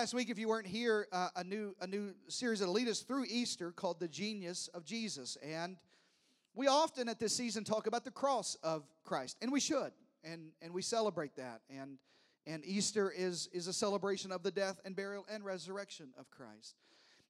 last 0.00 0.14
week, 0.14 0.30
if 0.30 0.38
you 0.38 0.48
weren't 0.48 0.66
here, 0.66 1.06
uh, 1.12 1.28
a 1.36 1.44
new 1.44 1.76
a 1.82 1.86
new 1.86 2.14
series 2.26 2.60
that'll 2.60 2.72
lead 2.72 2.88
us 2.88 3.00
through 3.00 3.26
Easter 3.28 3.70
called 3.70 4.00
"The 4.00 4.08
Genius 4.08 4.66
of 4.68 4.82
Jesus," 4.82 5.36
and 5.42 5.76
we 6.54 6.68
often 6.68 7.06
at 7.06 7.20
this 7.20 7.36
season 7.36 7.64
talk 7.64 7.86
about 7.86 8.06
the 8.06 8.10
cross 8.10 8.56
of 8.62 8.88
Christ, 9.04 9.36
and 9.42 9.52
we 9.52 9.60
should, 9.60 9.92
and 10.24 10.52
and 10.62 10.72
we 10.72 10.80
celebrate 10.80 11.36
that, 11.36 11.60
and 11.68 11.98
and 12.46 12.64
Easter 12.64 13.12
is 13.14 13.50
is 13.52 13.66
a 13.66 13.74
celebration 13.74 14.32
of 14.32 14.42
the 14.42 14.50
death 14.50 14.80
and 14.86 14.96
burial 14.96 15.26
and 15.30 15.44
resurrection 15.44 16.14
of 16.18 16.30
Christ, 16.30 16.76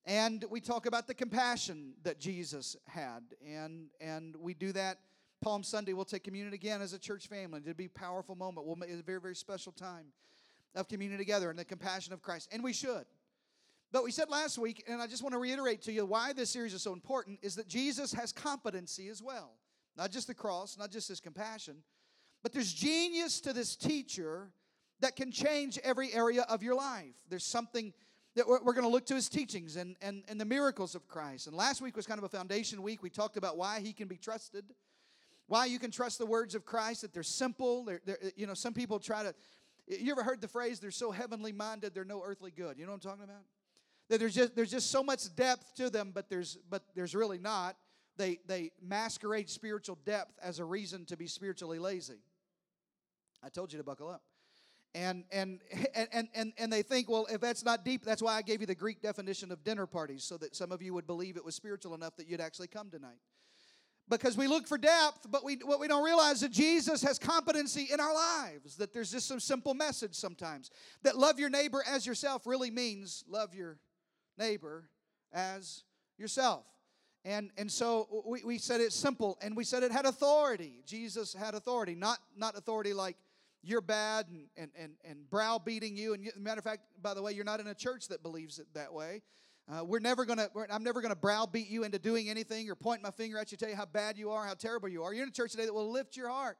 and 0.04 0.44
we 0.48 0.60
talk 0.60 0.86
about 0.86 1.08
the 1.08 1.14
compassion 1.14 1.94
that 2.04 2.20
Jesus 2.20 2.76
had, 2.86 3.24
and 3.44 3.88
and 4.00 4.36
we 4.36 4.54
do 4.54 4.70
that. 4.70 4.98
Palm 5.42 5.64
Sunday, 5.64 5.92
we'll 5.92 6.04
take 6.04 6.22
communion 6.22 6.54
again 6.54 6.80
as 6.82 6.92
a 6.92 7.00
church 7.00 7.26
family. 7.26 7.62
It'll 7.64 7.74
be 7.74 7.86
a 7.86 7.88
powerful 7.88 8.36
moment. 8.36 8.64
We'll 8.64 8.76
make 8.76 8.90
it 8.90 9.00
a 9.00 9.02
very, 9.02 9.20
very 9.20 9.34
special 9.34 9.72
time 9.72 10.12
of 10.74 10.88
communion 10.88 11.18
together 11.18 11.50
and 11.50 11.58
the 11.58 11.64
compassion 11.64 12.12
of 12.12 12.22
Christ. 12.22 12.48
And 12.52 12.62
we 12.62 12.72
should. 12.72 13.04
But 13.92 14.04
we 14.04 14.12
said 14.12 14.30
last 14.30 14.56
week, 14.56 14.84
and 14.88 15.02
I 15.02 15.06
just 15.06 15.22
want 15.22 15.34
to 15.34 15.38
reiterate 15.38 15.82
to 15.82 15.92
you 15.92 16.06
why 16.06 16.32
this 16.32 16.50
series 16.50 16.74
is 16.74 16.82
so 16.82 16.92
important, 16.92 17.40
is 17.42 17.56
that 17.56 17.66
Jesus 17.68 18.12
has 18.12 18.30
competency 18.30 19.08
as 19.08 19.20
well. 19.20 19.52
Not 19.96 20.12
just 20.12 20.28
the 20.28 20.34
cross, 20.34 20.78
not 20.78 20.90
just 20.90 21.08
his 21.08 21.18
compassion, 21.18 21.82
but 22.42 22.52
there's 22.52 22.72
genius 22.72 23.40
to 23.40 23.52
this 23.52 23.74
teacher 23.74 24.52
that 25.00 25.16
can 25.16 25.32
change 25.32 25.78
every 25.82 26.12
area 26.12 26.42
of 26.48 26.62
your 26.62 26.76
life. 26.76 27.14
There's 27.28 27.44
something 27.44 27.92
that 28.36 28.46
we're, 28.46 28.60
going 28.60 28.82
to 28.82 28.88
look 28.88 29.06
to 29.06 29.14
his 29.14 29.28
teachings 29.28 29.74
and, 29.74 29.96
and, 30.00 30.22
and 30.28 30.40
the 30.40 30.44
miracles 30.44 30.94
of 30.94 31.08
Christ. 31.08 31.48
And 31.48 31.56
last 31.56 31.82
week 31.82 31.96
was 31.96 32.06
kind 32.06 32.18
of 32.18 32.24
a 32.24 32.28
foundation 32.28 32.80
week. 32.82 33.02
We 33.02 33.10
talked 33.10 33.36
about 33.36 33.56
why 33.56 33.80
he 33.80 33.92
can 33.92 34.06
be 34.06 34.16
trusted 34.16 34.64
why 35.50 35.64
you 35.64 35.80
can 35.80 35.90
trust 35.90 36.18
the 36.18 36.26
words 36.26 36.54
of 36.54 36.64
Christ, 36.64 37.02
that 37.02 37.12
they're 37.12 37.24
simple. 37.24 37.84
They're, 37.84 38.00
they're, 38.06 38.18
you 38.36 38.46
know, 38.46 38.54
some 38.54 38.72
people 38.72 39.00
try 39.00 39.24
to, 39.24 39.34
you 39.98 40.12
ever 40.12 40.22
heard 40.22 40.40
the 40.40 40.48
phrase, 40.48 40.78
they're 40.80 40.90
so 40.90 41.10
heavenly 41.10 41.52
minded, 41.52 41.94
they're 41.94 42.04
no 42.04 42.22
earthly 42.24 42.50
good? 42.50 42.78
You 42.78 42.86
know 42.86 42.92
what 42.92 43.04
I'm 43.04 43.10
talking 43.10 43.24
about? 43.24 43.42
That 44.08 44.20
there's 44.20 44.34
just, 44.34 44.54
there's 44.54 44.70
just 44.70 44.90
so 44.90 45.02
much 45.02 45.34
depth 45.34 45.74
to 45.76 45.90
them, 45.90 46.12
but 46.14 46.28
there's, 46.28 46.58
but 46.68 46.82
there's 46.94 47.14
really 47.14 47.38
not. 47.38 47.76
They, 48.16 48.38
they 48.46 48.72
masquerade 48.82 49.48
spiritual 49.48 49.98
depth 50.04 50.32
as 50.42 50.58
a 50.58 50.64
reason 50.64 51.06
to 51.06 51.16
be 51.16 51.26
spiritually 51.26 51.78
lazy. 51.78 52.20
I 53.42 53.48
told 53.48 53.72
you 53.72 53.78
to 53.78 53.84
buckle 53.84 54.08
up. 54.08 54.22
And, 54.94 55.24
and, 55.30 55.60
and, 55.94 56.28
and, 56.34 56.52
and 56.58 56.72
they 56.72 56.82
think, 56.82 57.08
well, 57.08 57.26
if 57.30 57.40
that's 57.40 57.64
not 57.64 57.84
deep, 57.84 58.04
that's 58.04 58.20
why 58.20 58.34
I 58.34 58.42
gave 58.42 58.60
you 58.60 58.66
the 58.66 58.74
Greek 58.74 59.00
definition 59.00 59.52
of 59.52 59.62
dinner 59.62 59.86
parties, 59.86 60.24
so 60.24 60.36
that 60.38 60.56
some 60.56 60.72
of 60.72 60.82
you 60.82 60.92
would 60.94 61.06
believe 61.06 61.36
it 61.36 61.44
was 61.44 61.54
spiritual 61.54 61.94
enough 61.94 62.16
that 62.16 62.28
you'd 62.28 62.40
actually 62.40 62.66
come 62.66 62.90
tonight 62.90 63.18
because 64.10 64.36
we 64.36 64.48
look 64.48 64.66
for 64.66 64.76
depth, 64.76 65.26
but 65.30 65.44
we, 65.44 65.56
what 65.64 65.80
we 65.80 65.88
don't 65.88 66.04
realize 66.04 66.36
is 66.36 66.40
that 66.42 66.52
Jesus 66.52 67.02
has 67.02 67.18
competency 67.18 67.88
in 67.92 68.00
our 68.00 68.12
lives. 68.12 68.76
That 68.76 68.92
there's 68.92 69.12
just 69.12 69.28
some 69.28 69.40
simple 69.40 69.72
message 69.72 70.14
sometimes. 70.14 70.70
That 71.02 71.16
love 71.16 71.38
your 71.38 71.48
neighbor 71.48 71.82
as 71.86 72.06
yourself 72.06 72.46
really 72.46 72.70
means 72.70 73.24
love 73.28 73.54
your 73.54 73.78
neighbor 74.36 74.88
as 75.32 75.84
yourself. 76.18 76.64
And, 77.24 77.50
and 77.56 77.70
so 77.70 78.22
we, 78.26 78.42
we 78.44 78.58
said 78.58 78.80
it's 78.80 78.96
simple 78.96 79.38
and 79.42 79.56
we 79.56 79.64
said 79.64 79.82
it 79.82 79.92
had 79.92 80.06
authority. 80.06 80.82
Jesus 80.86 81.34
had 81.34 81.54
authority, 81.54 81.94
not, 81.94 82.18
not 82.36 82.56
authority 82.56 82.92
like 82.92 83.16
you're 83.62 83.82
bad 83.82 84.26
and, 84.28 84.46
and, 84.56 84.70
and, 84.76 84.92
and 85.04 85.28
browbeating 85.28 85.96
you. 85.96 86.14
And 86.14 86.30
matter 86.38 86.58
of 86.58 86.64
fact, 86.64 86.82
by 87.02 87.14
the 87.14 87.22
way, 87.22 87.32
you're 87.32 87.44
not 87.44 87.60
in 87.60 87.66
a 87.66 87.74
church 87.74 88.08
that 88.08 88.22
believes 88.22 88.58
it 88.58 88.66
that 88.74 88.92
way. 88.92 89.22
Uh, 89.70 89.84
we're 89.84 90.00
never 90.00 90.24
gonna. 90.24 90.48
We're, 90.52 90.66
I'm 90.68 90.82
never 90.82 91.00
gonna 91.00 91.14
browbeat 91.14 91.68
you 91.68 91.84
into 91.84 91.98
doing 91.98 92.28
anything 92.28 92.68
or 92.68 92.74
point 92.74 93.02
my 93.02 93.10
finger 93.10 93.38
at 93.38 93.52
you, 93.52 93.58
tell 93.58 93.68
you 93.68 93.76
how 93.76 93.86
bad 93.86 94.18
you 94.18 94.30
are, 94.30 94.44
how 94.44 94.54
terrible 94.54 94.88
you 94.88 95.04
are. 95.04 95.14
You're 95.14 95.22
in 95.22 95.28
a 95.28 95.32
church 95.32 95.52
today 95.52 95.66
that 95.66 95.74
will 95.74 95.92
lift 95.92 96.16
your 96.16 96.28
heart, 96.28 96.56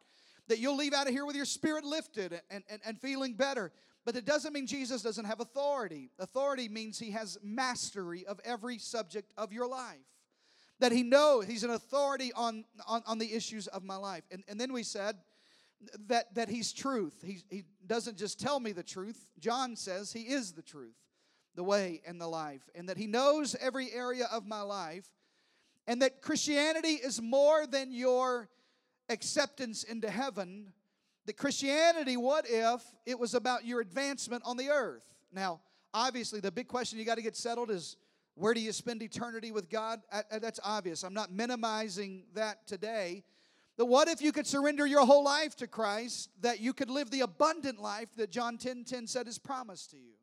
that 0.47 0.59
you'll 0.59 0.77
leave 0.77 0.93
out 0.93 1.09
of 1.09 1.13
here 1.13 1.27
with 1.27 1.35
your 1.35 1.45
spirit 1.45 1.85
lifted 1.85 2.41
and, 2.51 2.63
and, 2.71 2.81
and 2.85 3.01
feeling 3.01 3.35
better. 3.35 3.73
But 4.05 4.15
it 4.15 4.25
doesn't 4.25 4.53
mean 4.53 4.67
Jesus 4.67 5.03
doesn't 5.03 5.25
have 5.25 5.41
authority. 5.41 6.11
Authority 6.21 6.69
means 6.69 6.99
he 6.99 7.11
has 7.11 7.37
mastery 7.43 8.25
of 8.27 8.39
every 8.45 8.79
subject 8.79 9.33
of 9.37 9.53
your 9.53 9.67
life. 9.67 9.99
That 10.79 10.93
he 10.93 11.03
knows 11.03 11.47
he's 11.47 11.65
an 11.65 11.71
authority 11.71 12.33
on, 12.35 12.65
on, 12.87 13.03
on 13.07 13.19
the 13.19 13.35
issues 13.35 13.67
of 13.67 13.83
my 13.83 13.97
life. 13.97 14.23
And, 14.31 14.43
and 14.49 14.59
then 14.59 14.73
we 14.73 14.83
said 14.83 15.17
that, 16.07 16.35
that 16.37 16.49
he's 16.49 16.73
truth. 16.73 17.23
He, 17.27 17.41
he 17.51 17.65
doesn't 17.87 18.17
just 18.17 18.41
tell 18.41 18.61
me 18.61 18.73
the 18.73 18.83
truth. 18.83 19.31
John 19.39 19.77
says 19.77 20.13
he 20.13 20.23
is 20.23 20.53
the 20.53 20.63
truth 20.63 20.95
the 21.61 21.65
way, 21.65 22.01
and 22.07 22.19
the 22.19 22.27
life, 22.27 22.63
and 22.75 22.89
that 22.89 22.97
He 22.97 23.07
knows 23.07 23.55
every 23.61 23.93
area 23.93 24.27
of 24.33 24.47
my 24.47 24.63
life, 24.63 25.05
and 25.87 26.01
that 26.01 26.23
Christianity 26.23 26.95
is 26.95 27.21
more 27.21 27.67
than 27.67 27.93
your 27.93 28.49
acceptance 29.11 29.83
into 29.83 30.09
heaven. 30.09 30.73
That 31.27 31.37
Christianity, 31.37 32.17
what 32.17 32.47
if 32.49 32.83
it 33.05 33.19
was 33.19 33.35
about 33.35 33.67
your 33.67 33.83
advancement 33.83 34.43
on 34.47 34.57
the 34.57 34.71
earth? 34.71 35.03
Now, 35.35 35.61
obviously, 35.93 36.41
the 36.41 36.51
big 36.51 36.67
question 36.67 36.99
you 36.99 37.05
got 37.05 37.17
to 37.17 37.23
get 37.23 37.37
settled 37.37 37.71
is 37.71 37.99
where 38.37 38.55
do 38.55 38.61
you 38.63 38.73
spend 38.73 39.03
eternity 39.03 39.53
with 39.53 39.69
God? 39.69 40.01
That's 40.31 40.61
obvious. 40.65 41.03
I'm 41.03 41.13
not 41.13 41.31
minimizing 41.31 42.25
that 42.33 42.67
today. 42.67 43.23
But 43.77 43.85
what 43.85 44.09
if 44.09 44.23
you 44.23 44.33
could 44.33 44.47
surrender 44.47 44.87
your 44.87 45.05
whole 45.05 45.25
life 45.25 45.57
to 45.57 45.67
Christ, 45.67 46.31
that 46.41 46.59
you 46.59 46.73
could 46.73 46.89
live 46.89 47.11
the 47.11 47.21
abundant 47.21 47.83
life 47.83 48.09
that 48.17 48.31
John 48.31 48.57
10 48.57 48.85
10 48.85 49.07
said 49.07 49.29
is 49.29 49.39
promised 49.39 49.91
to 49.91 49.99
you? 49.99 50.15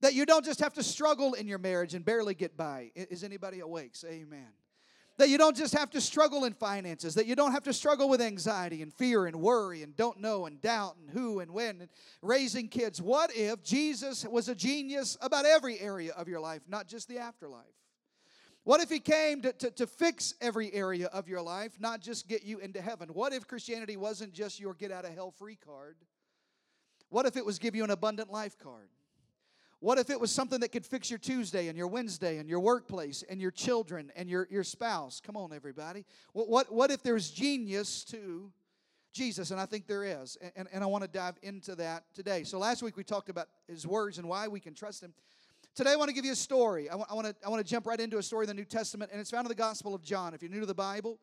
That 0.00 0.14
you 0.14 0.24
don't 0.24 0.44
just 0.44 0.60
have 0.60 0.72
to 0.74 0.82
struggle 0.82 1.34
in 1.34 1.46
your 1.46 1.58
marriage 1.58 1.94
and 1.94 2.04
barely 2.04 2.34
get 2.34 2.56
by. 2.56 2.90
Is 2.94 3.22
anybody 3.22 3.60
awake? 3.60 3.94
Say 3.94 4.22
amen. 4.22 4.48
That 5.18 5.28
you 5.28 5.36
don't 5.36 5.54
just 5.54 5.74
have 5.74 5.90
to 5.90 6.00
struggle 6.00 6.44
in 6.46 6.54
finances, 6.54 7.14
that 7.16 7.26
you 7.26 7.36
don't 7.36 7.52
have 7.52 7.64
to 7.64 7.74
struggle 7.74 8.08
with 8.08 8.22
anxiety 8.22 8.80
and 8.80 8.90
fear 8.94 9.26
and 9.26 9.36
worry 9.36 9.82
and 9.82 9.94
don't 9.94 10.18
know 10.18 10.46
and 10.46 10.58
doubt 10.62 10.96
and 10.98 11.10
who 11.10 11.40
and 11.40 11.50
when 11.50 11.82
and 11.82 11.90
raising 12.22 12.68
kids. 12.68 13.02
What 13.02 13.30
if 13.36 13.62
Jesus 13.62 14.24
was 14.24 14.48
a 14.48 14.54
genius 14.54 15.18
about 15.20 15.44
every 15.44 15.78
area 15.78 16.12
of 16.12 16.26
your 16.26 16.40
life, 16.40 16.62
not 16.66 16.88
just 16.88 17.06
the 17.06 17.18
afterlife? 17.18 17.66
What 18.64 18.80
if 18.80 18.88
he 18.88 18.98
came 18.98 19.42
to, 19.42 19.52
to, 19.52 19.70
to, 19.72 19.86
fix 19.86 20.34
every 20.40 20.72
area 20.72 21.06
of 21.08 21.28
your 21.28 21.40
life, 21.40 21.72
not 21.80 22.00
just 22.00 22.28
get 22.28 22.42
you 22.42 22.58
into 22.58 22.80
heaven? 22.80 23.08
What 23.10 23.32
if 23.32 23.46
Christianity 23.46 23.96
wasn't 23.96 24.32
just 24.32 24.60
your 24.60 24.74
get 24.74 24.92
out 24.92 25.04
of 25.04 25.14
hell 25.14 25.30
free 25.30 25.56
card? 25.56 25.96
What 27.08 27.26
if 27.26 27.36
it 27.36 27.44
was 27.44 27.58
give 27.58 27.74
you 27.74 27.84
an 27.84 27.90
abundant 27.90 28.30
life 28.30 28.58
card? 28.58 28.88
What 29.80 29.96
if 29.96 30.10
it 30.10 30.20
was 30.20 30.30
something 30.30 30.60
that 30.60 30.72
could 30.72 30.84
fix 30.84 31.10
your 31.10 31.18
Tuesday 31.18 31.68
and 31.68 31.76
your 31.76 31.86
Wednesday 31.86 32.36
and 32.36 32.46
your 32.46 32.60
workplace 32.60 33.24
and 33.28 33.40
your 33.40 33.50
children 33.50 34.12
and 34.14 34.28
your, 34.28 34.46
your 34.50 34.62
spouse? 34.62 35.22
Come 35.24 35.38
on, 35.38 35.54
everybody. 35.54 36.04
What, 36.34 36.50
what, 36.50 36.72
what 36.72 36.90
if 36.90 37.02
there's 37.02 37.30
genius 37.30 38.04
to 38.04 38.52
Jesus? 39.14 39.52
And 39.52 39.58
I 39.58 39.64
think 39.64 39.86
there 39.86 40.04
is. 40.04 40.36
And, 40.54 40.68
and 40.70 40.84
I 40.84 40.86
want 40.86 41.04
to 41.04 41.08
dive 41.08 41.36
into 41.42 41.74
that 41.76 42.04
today. 42.12 42.44
So 42.44 42.58
last 42.58 42.82
week 42.82 42.98
we 42.98 43.04
talked 43.04 43.30
about 43.30 43.48
his 43.68 43.86
words 43.86 44.18
and 44.18 44.28
why 44.28 44.48
we 44.48 44.60
can 44.60 44.74
trust 44.74 45.02
him. 45.02 45.14
Today 45.74 45.92
I 45.92 45.96
want 45.96 46.10
to 46.10 46.14
give 46.14 46.26
you 46.26 46.32
a 46.32 46.36
story. 46.36 46.90
I 46.90 46.96
want, 46.96 47.10
I 47.10 47.14
want, 47.14 47.26
to, 47.28 47.34
I 47.46 47.48
want 47.48 47.64
to 47.64 47.70
jump 47.70 47.86
right 47.86 47.98
into 47.98 48.18
a 48.18 48.22
story 48.22 48.44
in 48.44 48.48
the 48.48 48.54
New 48.54 48.66
Testament, 48.66 49.12
and 49.12 49.20
it's 49.20 49.30
found 49.30 49.46
in 49.46 49.48
the 49.48 49.54
Gospel 49.54 49.94
of 49.94 50.02
John. 50.02 50.34
If 50.34 50.42
you're 50.42 50.50
new 50.50 50.60
to 50.60 50.66
the 50.66 50.74
Bible, 50.74 51.18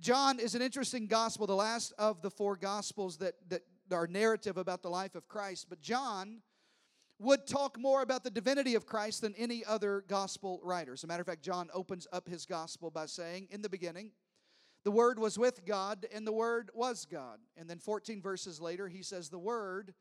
John 0.00 0.38
is 0.38 0.54
an 0.54 0.60
interesting 0.60 1.06
gospel, 1.06 1.46
the 1.46 1.54
last 1.54 1.94
of 1.96 2.20
the 2.20 2.30
four 2.30 2.56
gospels 2.56 3.16
that, 3.18 3.36
that 3.48 3.62
are 3.90 4.06
narrative 4.06 4.58
about 4.58 4.82
the 4.82 4.90
life 4.90 5.14
of 5.14 5.26
Christ. 5.28 5.68
But 5.70 5.80
John 5.80 6.42
would 7.18 7.46
talk 7.46 7.78
more 7.78 8.02
about 8.02 8.24
the 8.24 8.30
divinity 8.30 8.74
of 8.74 8.86
Christ 8.86 9.22
than 9.22 9.34
any 9.36 9.64
other 9.64 10.04
gospel 10.06 10.60
writer. 10.62 10.92
As 10.92 11.04
a 11.04 11.06
matter 11.06 11.22
of 11.22 11.26
fact, 11.26 11.42
John 11.42 11.70
opens 11.72 12.06
up 12.12 12.28
his 12.28 12.44
gospel 12.44 12.90
by 12.90 13.06
saying, 13.06 13.48
In 13.50 13.62
the 13.62 13.68
beginning, 13.68 14.10
the 14.84 14.90
Word 14.90 15.18
was 15.18 15.38
with 15.38 15.64
God, 15.64 16.06
and 16.12 16.26
the 16.26 16.32
Word 16.32 16.70
was 16.74 17.06
God. 17.06 17.38
And 17.56 17.68
then 17.68 17.78
14 17.78 18.20
verses 18.20 18.60
later, 18.60 18.86
he 18.86 19.02
says, 19.02 19.28
The 19.28 19.38
Word 19.38 19.94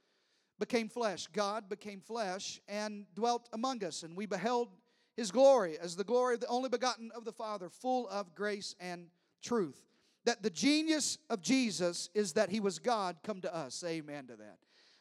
became 0.60 0.90
flesh. 0.90 1.28
God 1.28 1.70
became 1.70 2.02
flesh 2.02 2.60
and 2.68 3.06
dwelt 3.16 3.50
among 3.54 3.84
us, 3.84 4.04
and 4.04 4.16
we 4.16 4.26
beheld 4.26 4.70
his 5.16 5.32
glory 5.32 5.78
as 5.80 5.96
the 5.96 6.04
glory 6.04 6.36
of 6.36 6.42
the 6.42 6.48
only 6.48 6.70
begotten 6.70 7.12
of 7.16 7.24
the 7.24 7.32
Father, 7.32 7.70
full 7.70 8.08
of 8.10 8.36
grace 8.36 8.76
and 8.80 9.08
truth. 9.42 9.86
That 10.26 10.44
the 10.44 10.50
genius 10.50 11.18
of 11.30 11.42
Jesus 11.42 12.10
is 12.14 12.34
that 12.34 12.50
he 12.50 12.60
was 12.60 12.80
God 12.80 13.18
come 13.24 13.42
to 13.42 13.56
us. 13.56 13.84
Amen 13.86 14.28
to 14.28 14.36
that. 14.36 14.58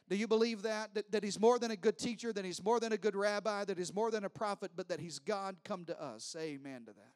Do 0.08 0.16
you 0.16 0.28
believe 0.28 0.62
that? 0.62 0.94
that? 0.94 1.10
That 1.12 1.24
he's 1.24 1.40
more 1.40 1.58
than 1.58 1.70
a 1.70 1.76
good 1.76 1.98
teacher, 1.98 2.32
that 2.32 2.44
he's 2.44 2.62
more 2.62 2.80
than 2.80 2.92
a 2.92 2.98
good 2.98 3.16
rabbi, 3.16 3.64
that 3.64 3.78
he's 3.78 3.94
more 3.94 4.10
than 4.10 4.24
a 4.24 4.30
prophet, 4.30 4.72
but 4.76 4.88
that 4.88 5.00
he's 5.00 5.18
God 5.18 5.56
come 5.64 5.84
to 5.86 6.02
us. 6.02 6.36
Amen 6.38 6.84
to 6.86 6.92
that. 6.92 7.12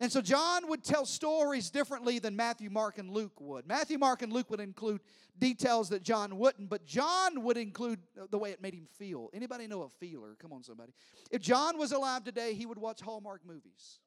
And 0.00 0.12
so 0.12 0.20
John 0.20 0.68
would 0.68 0.84
tell 0.84 1.04
stories 1.04 1.70
differently 1.70 2.20
than 2.20 2.36
Matthew, 2.36 2.70
Mark, 2.70 2.98
and 2.98 3.10
Luke 3.10 3.40
would. 3.40 3.66
Matthew, 3.66 3.98
Mark, 3.98 4.22
and 4.22 4.32
Luke 4.32 4.48
would 4.48 4.60
include 4.60 5.00
details 5.36 5.88
that 5.88 6.04
John 6.04 6.38
wouldn't, 6.38 6.70
but 6.70 6.86
John 6.86 7.42
would 7.42 7.56
include 7.56 7.98
the 8.30 8.38
way 8.38 8.52
it 8.52 8.62
made 8.62 8.74
him 8.74 8.86
feel. 8.96 9.28
Anybody 9.34 9.66
know 9.66 9.82
a 9.82 9.88
feeler? 9.98 10.36
Come 10.40 10.52
on, 10.52 10.62
somebody. 10.62 10.92
If 11.32 11.42
John 11.42 11.78
was 11.78 11.90
alive 11.90 12.22
today, 12.22 12.54
he 12.54 12.64
would 12.64 12.78
watch 12.78 13.00
Hallmark 13.00 13.40
movies. 13.44 13.98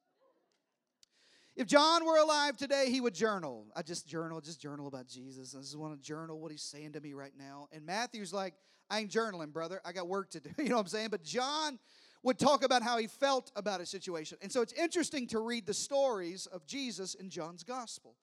If 1.56 1.68
John 1.68 2.06
were 2.06 2.18
alive 2.18 2.56
today, 2.56 2.90
he 2.90 3.02
would 3.02 3.14
journal. 3.14 3.68
I 3.76 3.82
just 3.82 4.08
journal, 4.08 4.40
just 4.40 4.62
journal 4.62 4.88
about 4.88 5.08
Jesus. 5.08 5.54
I 5.54 5.60
just 5.60 5.78
want 5.78 5.94
to 5.94 6.02
journal 6.02 6.40
what 6.40 6.52
he's 6.52 6.64
saying 6.64 6.94
to 6.94 7.02
me 7.02 7.14
right 7.14 7.34
now. 7.38 7.68
And 7.72 7.86
Matthew's 7.86 8.32
like, 8.32 8.54
I 8.90 9.00
ain't 9.00 9.12
journaling, 9.12 9.52
brother. 9.52 9.82
I 9.84 9.92
got 9.92 10.08
work 10.08 10.30
to 10.32 10.40
do. 10.40 10.50
You 10.58 10.70
know 10.70 10.76
what 10.76 10.82
I'm 10.82 10.88
saying? 10.88 11.10
But 11.12 11.24
John 11.24 11.78
would 12.24 12.40
talk 12.40 12.64
about 12.64 12.84
how 12.84 12.98
he 12.98 13.08
felt 13.08 13.52
about 13.56 13.82
a 13.82 13.86
situation. 13.86 14.38
And 14.42 14.52
so 14.52 14.62
it's 14.62 14.74
interesting 14.74 15.28
to 15.28 15.40
read 15.40 15.66
the 15.66 15.74
stories 15.74 16.46
of 16.46 16.66
Jesus 16.66 17.16
in 17.16 17.30
John's 17.30 17.64
gospel. 17.64 18.16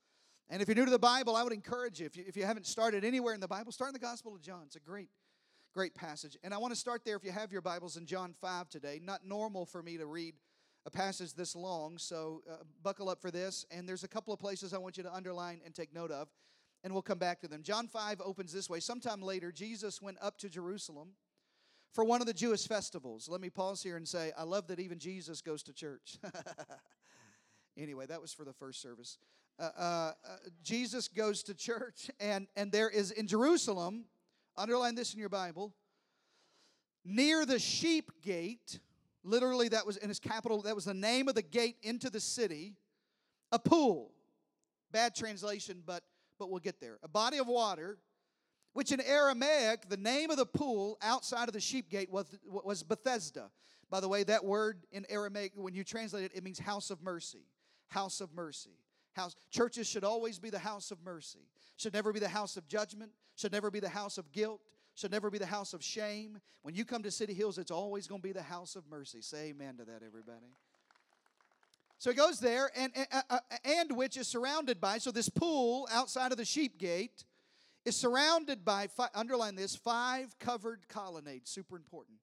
And 0.49 0.63
if 0.63 0.69
you're 0.69 0.77
new 0.77 0.87
to 0.87 0.91
the 0.91 0.99
Bible, 0.99 1.37
I 1.37 1.43
would 1.43 1.53
encourage 1.53 2.01
you, 2.01 2.07
if 2.07 2.17
you, 2.17 2.25
if 2.27 2.37
you 2.37 2.45
haven't 2.45 2.67
started 2.67 3.05
anywhere 3.05 3.35
in 3.35 3.41
the 3.41 3.49
Bible, 3.49 3.73
start 3.73 3.89
in 3.89 3.93
the 3.93 3.99
Gospel 3.99 4.35
of 4.35 4.41
John. 4.41 4.63
It's 4.65 4.77
a 4.77 4.81
great, 4.81 5.11
great 5.75 5.95
passage. 5.95 6.39
And 6.43 6.55
I 6.55 6.59
want 6.59 6.73
to 6.73 6.79
start 6.79 7.03
there 7.05 7.17
if 7.17 7.25
you 7.25 7.33
have 7.33 7.53
your 7.53 7.61
Bibles 7.61 7.99
in 7.99 8.07
John 8.07 8.33
5 8.41 8.71
today. 8.71 9.01
Not 9.03 9.27
normal 9.27 9.67
for 9.67 9.83
me 9.83 9.99
to 9.99 10.07
read 10.07 10.35
a 10.87 10.91
passage 10.91 11.35
this 11.35 11.55
long, 11.55 11.99
so 11.99 12.43
uh, 12.51 12.57
buckle 12.83 13.09
up 13.09 13.21
for 13.21 13.31
this. 13.31 13.67
And 13.71 13.89
there's 13.89 14.05
a 14.05 14.09
couple 14.09 14.33
of 14.33 14.41
places 14.41 14.73
I 14.73 14.79
want 14.79 14.97
you 14.97 15.03
to 15.03 15.15
underline 15.15 15.61
and 15.65 15.75
take 15.75 15.95
note 15.95 16.11
of, 16.11 16.29
and 16.85 16.93
we'll 16.93 17.03
come 17.03 17.19
back 17.19 17.41
to 17.41 17.49
them. 17.49 17.63
John 17.63 17.89
5 17.89 18.21
opens 18.25 18.53
this 18.53 18.71
way. 18.71 18.81
Sometime 18.81 19.21
later, 19.21 19.53
Jesus 19.53 20.01
went 20.01 20.19
up 20.23 20.39
to 20.39 20.49
Jerusalem 20.49 21.11
for 21.93 22.05
one 22.05 22.21
of 22.21 22.27
the 22.27 22.35
Jewish 22.35 22.67
festivals. 22.67 23.29
Let 23.29 23.41
me 23.41 23.51
pause 23.51 23.83
here 23.83 23.97
and 23.97 24.07
say, 24.07 24.33
I 24.37 24.45
love 24.45 24.69
that 24.69 24.81
even 24.81 24.99
Jesus 24.99 25.41
goes 25.41 25.63
to 25.65 25.73
church. 25.73 26.19
anyway, 27.77 28.07
that 28.07 28.21
was 28.21 28.33
for 28.33 28.45
the 28.45 28.53
first 28.53 28.81
service. 28.81 29.19
Uh, 29.59 29.63
uh, 29.77 29.81
uh, 29.83 30.13
Jesus 30.63 31.09
goes 31.09 31.43
to 31.45 31.55
church, 31.55 32.11
and, 32.21 32.47
and 32.57 32.71
there 32.71 32.89
is 32.89 33.11
in 33.11 33.27
Jerusalem, 33.27 34.05
underline 34.57 34.95
this 34.95 35.13
in 35.15 35.19
your 35.19 35.29
Bible, 35.29 35.75
near 37.05 37.45
the 37.45 37.59
sheep 37.59 38.13
gate, 38.23 38.79
literally 39.29 39.69
that 39.69 39.87
was 39.87 39.97
in 39.97 40.09
his 40.09 40.19
capital, 40.19 40.63
that 40.63 40.75
was 40.75 40.85
the 40.85 40.95
name 40.95 41.29
of 41.29 41.35
the 41.35 41.43
gate 41.43 41.77
into 41.83 42.11
the 42.11 42.21
city, 42.21 42.75
a 43.53 43.59
pool. 43.59 44.13
Bad 44.91 45.15
translation, 45.15 45.83
but, 45.85 46.03
but 46.39 46.51
we'll 46.51 46.61
get 46.61 46.81
there. 46.81 46.99
A 47.03 47.09
body 47.09 47.39
of 47.39 47.47
water 47.47 47.99
which 48.79 48.93
in 48.93 49.01
Aramaic, 49.01 49.89
the 49.89 49.97
name 49.97 50.31
of 50.31 50.37
the 50.37 50.47
pool 50.47 50.99
outside 51.03 51.49
of 51.49 51.53
the 51.53 51.61
sheep 51.61 51.91
gate 51.91 52.11
was, 52.13 52.27
was 52.47 52.85
Bethesda. 52.85 53.51
By 53.91 53.99
the 53.99 54.09
way, 54.09 54.23
that 54.23 54.45
word 54.45 54.87
in 54.93 55.05
Aramaic, 55.09 55.51
when 55.57 55.75
you 55.75 55.83
translate 55.83 56.25
it, 56.25 56.33
it 56.33 56.45
means 56.45 56.61
house 56.61 56.91
of 56.91 57.03
mercy. 57.03 57.47
House 57.89 58.21
of 58.21 58.33
mercy. 58.35 58.79
House. 59.15 59.35
Churches 59.51 59.89
should 59.89 60.05
always 60.05 60.39
be 60.39 60.49
the 60.49 60.61
house 60.61 60.93
of 60.93 60.99
mercy. 61.05 61.49
Should 61.77 61.93
never 61.93 62.13
be 62.13 62.21
the 62.21 62.29
house 62.29 62.57
of 62.57 62.69
judgment. 62.69 63.11
Should 63.35 63.51
never 63.51 63.69
be 63.71 63.81
the 63.81 63.89
house 63.89 64.17
of 64.17 64.31
guilt. 64.31 64.61
Should 64.99 65.13
never 65.13 65.31
be 65.31 65.39
the 65.39 65.47
house 65.47 65.75
of 65.75 65.85
shame. 65.85 66.41
When 66.63 66.75
you 66.75 66.85
come 66.85 67.05
to 67.05 67.11
City 67.13 67.33
Hills, 67.33 67.57
it's 67.57 67.71
always 67.71 68.09
going 68.09 68.21
to 68.21 68.27
be 68.27 68.33
the 68.33 68.43
house 68.43 68.75
of 68.75 68.83
mercy. 68.91 69.23
Say 69.23 69.51
amen 69.51 69.77
to 69.77 69.85
that, 69.85 70.03
everybody. 70.05 70.57
So 71.99 72.11
he 72.11 72.17
goes 72.17 72.41
there, 72.41 72.69
and, 72.77 72.91
and, 72.97 73.07
uh, 73.13 73.23
uh, 73.31 73.39
and 73.65 73.97
which 73.97 74.17
is 74.17 74.27
surrounded 74.27 74.81
by, 74.81 74.99
so 74.99 75.13
this 75.13 75.29
pool 75.29 75.89
outside 75.93 76.33
of 76.33 76.37
the 76.37 76.45
sheep 76.45 76.81
gate 76.81 77.23
is 77.85 77.97
surrounded 77.97 78.65
by, 78.65 78.89
underline 79.15 79.55
this, 79.55 79.77
five 79.77 80.37
covered 80.41 80.89
colonnades. 80.89 81.49
Super 81.49 81.77
important. 81.77 82.19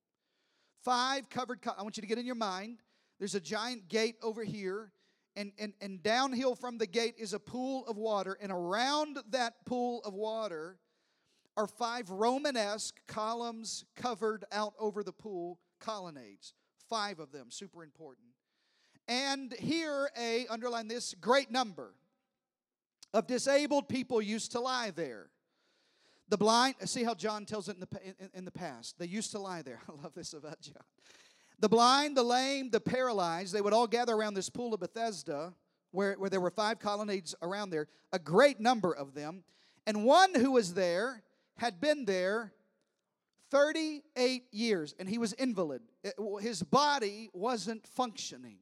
Five 0.83 1.29
covered, 1.29 1.59
I 1.77 1.81
want 1.81 1.95
you 1.95 2.01
to 2.01 2.07
get 2.07 2.17
in 2.17 2.25
your 2.25 2.35
mind. 2.35 2.79
There's 3.19 3.35
a 3.35 3.39
giant 3.39 3.87
gate 3.87 4.17
over 4.21 4.43
here, 4.43 4.91
and, 5.37 5.53
and, 5.57 5.71
and 5.79 6.03
downhill 6.03 6.55
from 6.55 6.77
the 6.77 6.87
gate 6.87 7.15
is 7.17 7.31
a 7.31 7.39
pool 7.39 7.87
of 7.87 7.95
water, 7.95 8.37
and 8.41 8.51
around 8.51 9.19
that 9.29 9.65
pool 9.65 10.01
of 10.03 10.13
water 10.13 10.75
are 11.57 11.67
five 11.67 12.09
Romanesque 12.09 12.95
columns 13.07 13.85
covered 13.95 14.45
out 14.51 14.73
over 14.79 15.03
the 15.03 15.11
pool 15.13 15.59
colonnades. 15.79 16.53
Five 16.89 17.19
of 17.19 17.31
them, 17.31 17.47
super 17.49 17.83
important. 17.83 18.27
And 19.07 19.53
here, 19.53 20.09
a, 20.19 20.47
underline 20.47 20.87
this, 20.87 21.13
great 21.19 21.51
number 21.51 21.93
of 23.13 23.27
disabled 23.27 23.87
people 23.87 24.21
used 24.21 24.51
to 24.53 24.59
lie 24.59 24.91
there. 24.91 25.29
The 26.27 26.37
blind, 26.37 26.75
see 26.85 27.03
how 27.03 27.13
John 27.13 27.45
tells 27.45 27.69
it 27.69 27.75
in 27.75 27.81
the, 27.81 28.15
in, 28.19 28.29
in 28.33 28.45
the 28.45 28.51
past. 28.51 28.97
They 28.97 29.05
used 29.05 29.31
to 29.31 29.39
lie 29.39 29.61
there. 29.61 29.79
I 29.89 30.01
love 30.01 30.13
this 30.15 30.33
about 30.33 30.59
John. 30.59 30.83
The 31.59 31.69
blind, 31.69 32.17
the 32.17 32.23
lame, 32.23 32.71
the 32.71 32.81
paralyzed, 32.81 33.53
they 33.53 33.61
would 33.61 33.73
all 33.73 33.87
gather 33.87 34.13
around 34.13 34.33
this 34.33 34.49
pool 34.49 34.73
of 34.73 34.81
Bethesda 34.81 35.53
where, 35.91 36.13
where 36.15 36.29
there 36.29 36.41
were 36.41 36.51
five 36.51 36.79
colonnades 36.79 37.33
around 37.41 37.69
there, 37.69 37.87
a 38.11 38.19
great 38.19 38.59
number 38.59 38.93
of 38.93 39.13
them. 39.13 39.43
And 39.87 40.03
one 40.03 40.33
who 40.33 40.51
was 40.51 40.73
there 40.73 41.23
had 41.57 41.79
been 41.79 42.05
there 42.05 42.53
38 43.51 44.43
years, 44.51 44.95
and 44.99 45.07
he 45.07 45.17
was 45.17 45.33
invalid. 45.33 45.81
His 46.41 46.61
body 46.63 47.29
wasn't 47.33 47.87
functioning, 47.87 48.57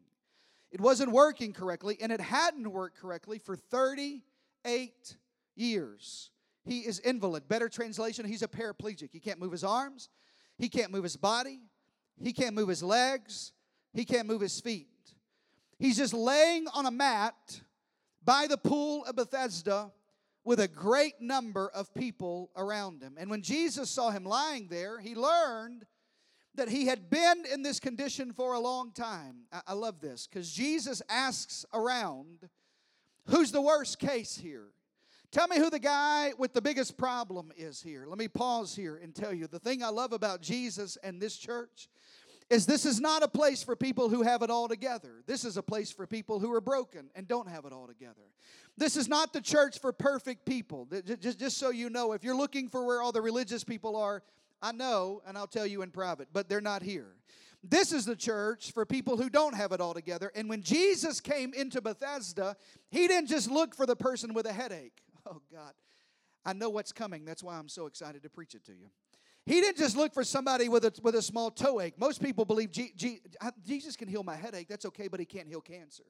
it 0.71 0.81
wasn't 0.81 1.11
working 1.11 1.53
correctly, 1.53 1.97
and 2.01 2.11
it 2.11 2.21
hadn't 2.21 2.71
worked 2.71 2.99
correctly 2.99 3.39
for 3.39 3.55
38 3.55 5.17
years. 5.55 6.31
He 6.65 6.79
is 6.79 6.99
invalid. 6.99 7.47
Better 7.47 7.67
translation, 7.69 8.25
he's 8.25 8.41
a 8.41 8.47
paraplegic. 8.47 9.09
He 9.11 9.19
can't 9.19 9.39
move 9.39 9.51
his 9.51 9.63
arms, 9.63 10.09
he 10.57 10.69
can't 10.69 10.91
move 10.91 11.03
his 11.03 11.17
body, 11.17 11.59
he 12.21 12.31
can't 12.33 12.55
move 12.55 12.69
his 12.69 12.81
legs, 12.81 13.53
he 13.93 14.05
can't 14.05 14.27
move 14.27 14.41
his 14.41 14.59
feet. 14.59 14.87
He's 15.79 15.97
just 15.97 16.13
laying 16.13 16.67
on 16.73 16.85
a 16.85 16.91
mat 16.91 17.61
by 18.23 18.47
the 18.47 18.57
pool 18.57 19.03
of 19.05 19.15
Bethesda 19.15 19.91
with 20.45 20.59
a 20.59 20.67
great 20.67 21.21
number 21.21 21.69
of 21.73 21.93
people 21.93 22.51
around 22.55 23.01
him. 23.01 23.15
And 23.17 23.29
when 23.29 23.41
Jesus 23.41 23.89
saw 23.89 24.11
him 24.11 24.25
lying 24.25 24.67
there, 24.67 24.99
he 24.99 25.15
learned 25.15 25.85
that 26.55 26.69
he 26.69 26.85
had 26.85 27.09
been 27.09 27.45
in 27.51 27.63
this 27.63 27.79
condition 27.79 28.31
for 28.33 28.53
a 28.53 28.59
long 28.59 28.91
time. 28.91 29.45
I, 29.65 29.73
love 29.73 30.01
this 30.01 30.27
because 30.27 30.51
Jesus 30.51 31.01
asks 31.09 31.65
around, 31.73 32.49
who's 33.27 33.51
the 33.51 33.61
worst 33.61 33.99
case 33.99 34.35
here? 34.35 34.67
Tell 35.31 35.47
me 35.47 35.57
who 35.57 35.71
the 35.71 35.79
guy 35.79 36.33
with 36.37 36.53
the 36.53 36.61
biggest 36.61 36.95
problem 36.95 37.51
is 37.57 37.81
here. 37.81 38.05
Let 38.07 38.19
me 38.19 38.27
pause 38.27 38.75
here 38.75 38.97
and 38.97 39.15
tell 39.15 39.33
you 39.33 39.47
the 39.47 39.57
thing 39.57 39.81
I 39.81 39.89
love 39.89 40.13
about 40.13 40.41
Jesus 40.41 40.95
and 41.03 41.19
this 41.19 41.37
church 41.37 41.89
is 42.49 42.65
this 42.65 42.85
is 42.85 42.99
not 42.99 43.23
a 43.23 43.27
place 43.27 43.63
for 43.63 43.75
people 43.75 44.09
who 44.09 44.21
have 44.21 44.41
it 44.41 44.49
all 44.49 44.67
together. 44.67 45.23
This 45.25 45.45
is 45.45 45.57
a 45.57 45.63
place 45.63 45.91
for 45.91 46.05
people 46.05 46.39
who 46.39 46.51
are 46.53 46.61
broken 46.61 47.09
and 47.15 47.27
don't 47.27 47.47
have 47.47 47.65
it 47.65 47.73
all 47.73 47.87
together. 47.87 48.21
This 48.77 48.97
is 48.97 49.07
not 49.07 49.33
the 49.33 49.41
church 49.41 49.79
for 49.79 49.93
perfect 49.93 50.45
people. 50.45 50.87
Just, 51.19 51.39
just 51.39 51.57
so 51.57 51.69
you 51.69 51.89
know, 51.89 52.13
if 52.13 52.23
you're 52.23 52.35
looking 52.35 52.69
for 52.69 52.85
where 52.85 53.01
all 53.01 53.11
the 53.11 53.21
religious 53.21 53.63
people 53.63 53.95
are, 53.95 54.23
I 54.61 54.71
know, 54.71 55.21
and 55.27 55.37
I'll 55.37 55.47
tell 55.47 55.67
you 55.67 55.81
in 55.81 55.91
private, 55.91 56.29
but 56.31 56.47
they're 56.49 56.61
not 56.61 56.83
here. 56.83 57.15
This 57.63 57.93
is 57.93 58.05
the 58.05 58.15
church 58.15 58.71
for 58.71 58.85
people 58.85 59.15
who 59.15 59.29
don't 59.29 59.55
have 59.55 59.71
it 59.71 59.79
all 59.79 59.93
together. 59.93 60.31
And 60.35 60.49
when 60.49 60.61
Jesus 60.61 61.21
came 61.21 61.53
into 61.53 61.81
Bethesda, 61.81 62.57
he 62.89 63.07
didn't 63.07 63.29
just 63.29 63.49
look 63.49 63.73
for 63.73 63.85
the 63.85 63.95
person 63.95 64.33
with 64.33 64.45
a 64.45 64.53
headache. 64.53 64.93
Oh, 65.25 65.41
God. 65.53 65.71
I 66.45 66.51
know 66.51 66.69
what's 66.69 66.91
coming. 66.91 67.23
That's 67.23 67.41
why 67.41 67.57
I'm 67.57 67.69
so 67.69 67.85
excited 67.85 68.23
to 68.23 68.29
preach 68.29 68.55
it 68.55 68.65
to 68.65 68.73
you. 68.73 68.87
He 69.45 69.59
didn't 69.59 69.77
just 69.77 69.97
look 69.97 70.13
for 70.13 70.23
somebody 70.23 70.69
with 70.69 70.85
a, 70.85 70.93
with 71.01 71.15
a 71.15 71.21
small 71.21 71.51
toe 71.51 71.81
ache. 71.81 71.95
Most 71.97 72.21
people 72.21 72.45
believe 72.45 72.71
G, 72.71 72.93
G, 72.95 73.19
Jesus 73.65 73.95
can 73.95 74.07
heal 74.07 74.23
my 74.23 74.35
headache. 74.35 74.67
That's 74.69 74.85
okay, 74.85 75.07
but 75.09 75.19
he 75.19 75.25
can't 75.25 75.47
heal 75.47 75.61
cancer. 75.61 76.03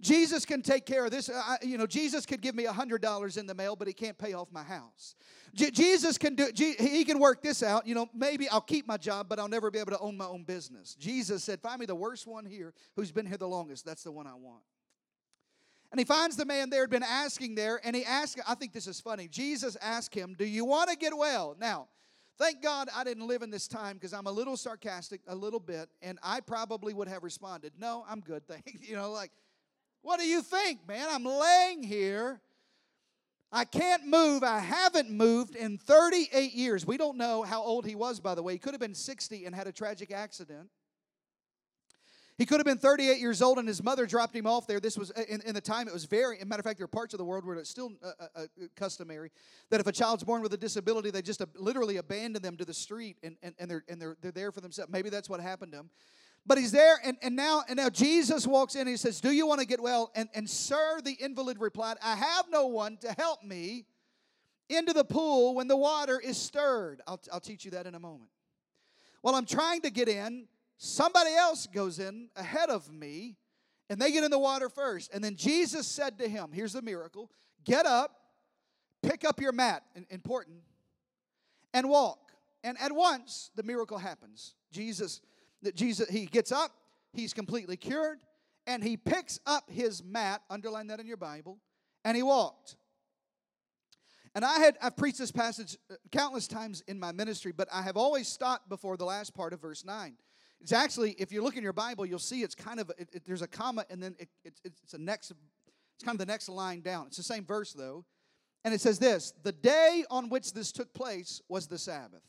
Jesus 0.00 0.44
can 0.44 0.62
take 0.62 0.86
care 0.86 1.04
of 1.04 1.10
this. 1.10 1.28
I, 1.28 1.56
you 1.62 1.76
know, 1.76 1.86
Jesus 1.86 2.24
could 2.24 2.40
give 2.40 2.54
me 2.54 2.66
a 2.66 2.72
hundred 2.72 3.02
dollars 3.02 3.36
in 3.36 3.46
the 3.46 3.54
mail, 3.54 3.74
but 3.74 3.88
he 3.88 3.92
can't 3.92 4.16
pay 4.16 4.32
off 4.32 4.46
my 4.52 4.62
house. 4.62 5.16
J- 5.54 5.72
Jesus 5.72 6.16
can 6.18 6.36
do. 6.36 6.52
G- 6.52 6.76
he 6.78 7.04
can 7.04 7.18
work 7.18 7.42
this 7.42 7.64
out. 7.64 7.84
You 7.84 7.96
know, 7.96 8.06
maybe 8.14 8.48
I'll 8.48 8.60
keep 8.60 8.86
my 8.86 8.96
job, 8.96 9.28
but 9.28 9.40
I'll 9.40 9.48
never 9.48 9.72
be 9.72 9.80
able 9.80 9.90
to 9.90 9.98
own 9.98 10.16
my 10.16 10.26
own 10.26 10.44
business. 10.44 10.94
Jesus 10.94 11.42
said, 11.42 11.60
"Find 11.60 11.80
me 11.80 11.86
the 11.86 11.96
worst 11.96 12.28
one 12.28 12.44
here, 12.44 12.74
who's 12.94 13.10
been 13.10 13.26
here 13.26 13.38
the 13.38 13.48
longest. 13.48 13.84
That's 13.84 14.04
the 14.04 14.12
one 14.12 14.28
I 14.28 14.34
want." 14.34 14.62
And 15.90 15.98
he 15.98 16.04
finds 16.04 16.36
the 16.36 16.44
man 16.44 16.70
there 16.70 16.82
had 16.82 16.90
been 16.90 17.02
asking 17.02 17.54
there, 17.54 17.80
and 17.82 17.96
he 17.96 18.04
asked, 18.04 18.38
I 18.46 18.54
think 18.54 18.72
this 18.72 18.86
is 18.86 19.00
funny. 19.00 19.26
Jesus 19.26 19.76
asked 19.80 20.14
him, 20.14 20.34
Do 20.38 20.44
you 20.44 20.64
want 20.64 20.90
to 20.90 20.96
get 20.96 21.16
well? 21.16 21.56
Now, 21.58 21.88
thank 22.38 22.62
God 22.62 22.88
I 22.94 23.04
didn't 23.04 23.26
live 23.26 23.42
in 23.42 23.50
this 23.50 23.68
time 23.68 23.94
because 23.94 24.12
I'm 24.12 24.26
a 24.26 24.32
little 24.32 24.56
sarcastic, 24.56 25.20
a 25.26 25.34
little 25.34 25.60
bit, 25.60 25.88
and 26.02 26.18
I 26.22 26.40
probably 26.40 26.94
would 26.94 27.08
have 27.08 27.22
responded, 27.22 27.72
No, 27.78 28.04
I'm 28.08 28.20
good, 28.20 28.46
thank 28.46 28.78
you. 28.88 28.96
know, 28.96 29.10
like, 29.10 29.30
what 30.02 30.20
do 30.20 30.26
you 30.26 30.42
think, 30.42 30.86
man? 30.86 31.06
I'm 31.10 31.24
laying 31.24 31.82
here. 31.82 32.40
I 33.50 33.64
can't 33.64 34.06
move. 34.06 34.42
I 34.42 34.58
haven't 34.58 35.10
moved 35.10 35.56
in 35.56 35.78
38 35.78 36.52
years. 36.52 36.86
We 36.86 36.98
don't 36.98 37.16
know 37.16 37.42
how 37.42 37.62
old 37.62 37.86
he 37.86 37.94
was, 37.94 38.20
by 38.20 38.34
the 38.34 38.42
way. 38.42 38.52
He 38.52 38.58
could 38.58 38.74
have 38.74 38.80
been 38.80 38.94
60 38.94 39.46
and 39.46 39.54
had 39.54 39.66
a 39.66 39.72
tragic 39.72 40.12
accident. 40.12 40.68
He 42.38 42.46
could 42.46 42.60
have 42.60 42.64
been 42.64 42.78
38 42.78 43.18
years 43.18 43.42
old 43.42 43.58
and 43.58 43.66
his 43.66 43.82
mother 43.82 44.06
dropped 44.06 44.34
him 44.34 44.46
off 44.46 44.68
there. 44.68 44.78
This 44.78 44.96
was, 44.96 45.10
in, 45.10 45.40
in 45.40 45.56
the 45.56 45.60
time, 45.60 45.88
it 45.88 45.92
was 45.92 46.04
very, 46.04 46.38
matter 46.44 46.60
of 46.60 46.64
fact, 46.64 46.78
there 46.78 46.84
are 46.84 46.88
parts 46.88 47.12
of 47.12 47.18
the 47.18 47.24
world 47.24 47.44
where 47.44 47.56
it's 47.56 47.68
still 47.68 47.90
uh, 48.00 48.12
uh, 48.20 48.24
uh, 48.36 48.46
customary 48.76 49.32
that 49.70 49.80
if 49.80 49.88
a 49.88 49.92
child's 49.92 50.22
born 50.22 50.40
with 50.40 50.52
a 50.54 50.56
disability, 50.56 51.10
they 51.10 51.20
just 51.20 51.42
uh, 51.42 51.46
literally 51.56 51.96
abandon 51.96 52.40
them 52.40 52.56
to 52.56 52.64
the 52.64 52.72
street 52.72 53.16
and, 53.24 53.36
and, 53.42 53.56
and, 53.58 53.68
they're, 53.68 53.84
and 53.88 54.00
they're, 54.00 54.16
they're 54.22 54.30
there 54.30 54.52
for 54.52 54.60
themselves. 54.60 54.88
Maybe 54.88 55.10
that's 55.10 55.28
what 55.28 55.40
happened 55.40 55.72
to 55.72 55.78
him. 55.78 55.90
But 56.46 56.58
he's 56.58 56.70
there, 56.70 57.00
and, 57.04 57.16
and, 57.22 57.34
now, 57.34 57.64
and 57.68 57.76
now 57.76 57.90
Jesus 57.90 58.46
walks 58.46 58.76
in 58.76 58.82
and 58.82 58.90
he 58.90 58.96
says, 58.96 59.20
Do 59.20 59.32
you 59.32 59.44
want 59.46 59.60
to 59.60 59.66
get 59.66 59.82
well? 59.82 60.12
And, 60.14 60.28
and 60.32 60.48
sir, 60.48 61.00
the 61.04 61.12
invalid 61.12 61.60
replied, 61.60 61.96
I 62.00 62.14
have 62.14 62.46
no 62.48 62.68
one 62.68 62.98
to 62.98 63.12
help 63.18 63.42
me 63.42 63.84
into 64.68 64.92
the 64.92 65.04
pool 65.04 65.56
when 65.56 65.66
the 65.66 65.76
water 65.76 66.20
is 66.20 66.36
stirred. 66.36 67.02
I'll, 67.06 67.20
I'll 67.32 67.40
teach 67.40 67.64
you 67.64 67.72
that 67.72 67.86
in 67.86 67.96
a 67.96 68.00
moment. 68.00 68.30
While 69.22 69.34
I'm 69.34 69.44
trying 69.44 69.80
to 69.80 69.90
get 69.90 70.08
in, 70.08 70.46
Somebody 70.78 71.34
else 71.34 71.66
goes 71.66 71.98
in 71.98 72.30
ahead 72.36 72.70
of 72.70 72.90
me, 72.90 73.36
and 73.90 74.00
they 74.00 74.12
get 74.12 74.22
in 74.22 74.30
the 74.30 74.38
water 74.38 74.68
first. 74.68 75.12
And 75.12 75.22
then 75.22 75.34
Jesus 75.34 75.88
said 75.88 76.18
to 76.18 76.28
him, 76.28 76.50
Here's 76.52 76.72
the 76.72 76.82
miracle 76.82 77.30
get 77.64 77.84
up, 77.84 78.16
pick 79.02 79.24
up 79.24 79.40
your 79.40 79.52
mat, 79.52 79.82
important, 80.08 80.58
and 81.74 81.88
walk. 81.88 82.32
And 82.62 82.78
at 82.80 82.92
once, 82.92 83.50
the 83.56 83.64
miracle 83.64 83.98
happens. 83.98 84.54
Jesus, 84.70 85.20
that 85.62 85.74
Jesus, 85.74 86.08
he 86.08 86.26
gets 86.26 86.52
up, 86.52 86.70
he's 87.12 87.32
completely 87.32 87.76
cured, 87.76 88.18
and 88.66 88.82
he 88.82 88.96
picks 88.96 89.40
up 89.46 89.68
his 89.68 90.02
mat, 90.04 90.42
underline 90.48 90.86
that 90.88 91.00
in 91.00 91.06
your 91.06 91.16
Bible, 91.16 91.58
and 92.04 92.16
he 92.16 92.22
walked. 92.22 92.76
And 94.34 94.44
I 94.44 94.60
had 94.60 94.76
I've 94.80 94.96
preached 94.96 95.18
this 95.18 95.32
passage 95.32 95.76
uh, 95.90 95.94
countless 96.12 96.46
times 96.46 96.84
in 96.86 97.00
my 97.00 97.10
ministry, 97.10 97.50
but 97.50 97.66
I 97.72 97.82
have 97.82 97.96
always 97.96 98.28
stopped 98.28 98.68
before 98.68 98.96
the 98.96 99.04
last 99.04 99.34
part 99.34 99.52
of 99.52 99.60
verse 99.60 99.84
9. 99.84 100.14
It's 100.60 100.72
actually, 100.72 101.12
if 101.12 101.32
you 101.32 101.42
look 101.42 101.56
in 101.56 101.62
your 101.62 101.72
Bible, 101.72 102.04
you'll 102.04 102.18
see 102.18 102.42
it's 102.42 102.54
kind 102.54 102.80
of, 102.80 102.90
it, 102.98 103.08
it, 103.12 103.22
there's 103.26 103.42
a 103.42 103.46
comma 103.46 103.84
and 103.90 104.02
then 104.02 104.16
it, 104.18 104.28
it, 104.44 104.54
it's 104.64 104.94
a 104.94 104.98
next, 104.98 105.30
it's 105.30 106.04
kind 106.04 106.16
of 106.16 106.18
the 106.18 106.30
next 106.30 106.48
line 106.48 106.80
down. 106.80 107.06
It's 107.06 107.16
the 107.16 107.22
same 107.22 107.44
verse 107.44 107.72
though. 107.72 108.04
And 108.64 108.74
it 108.74 108.80
says 108.80 108.98
this 108.98 109.32
The 109.42 109.52
day 109.52 110.04
on 110.10 110.28
which 110.28 110.52
this 110.52 110.72
took 110.72 110.92
place 110.92 111.40
was 111.48 111.66
the 111.66 111.78
Sabbath. 111.78 112.22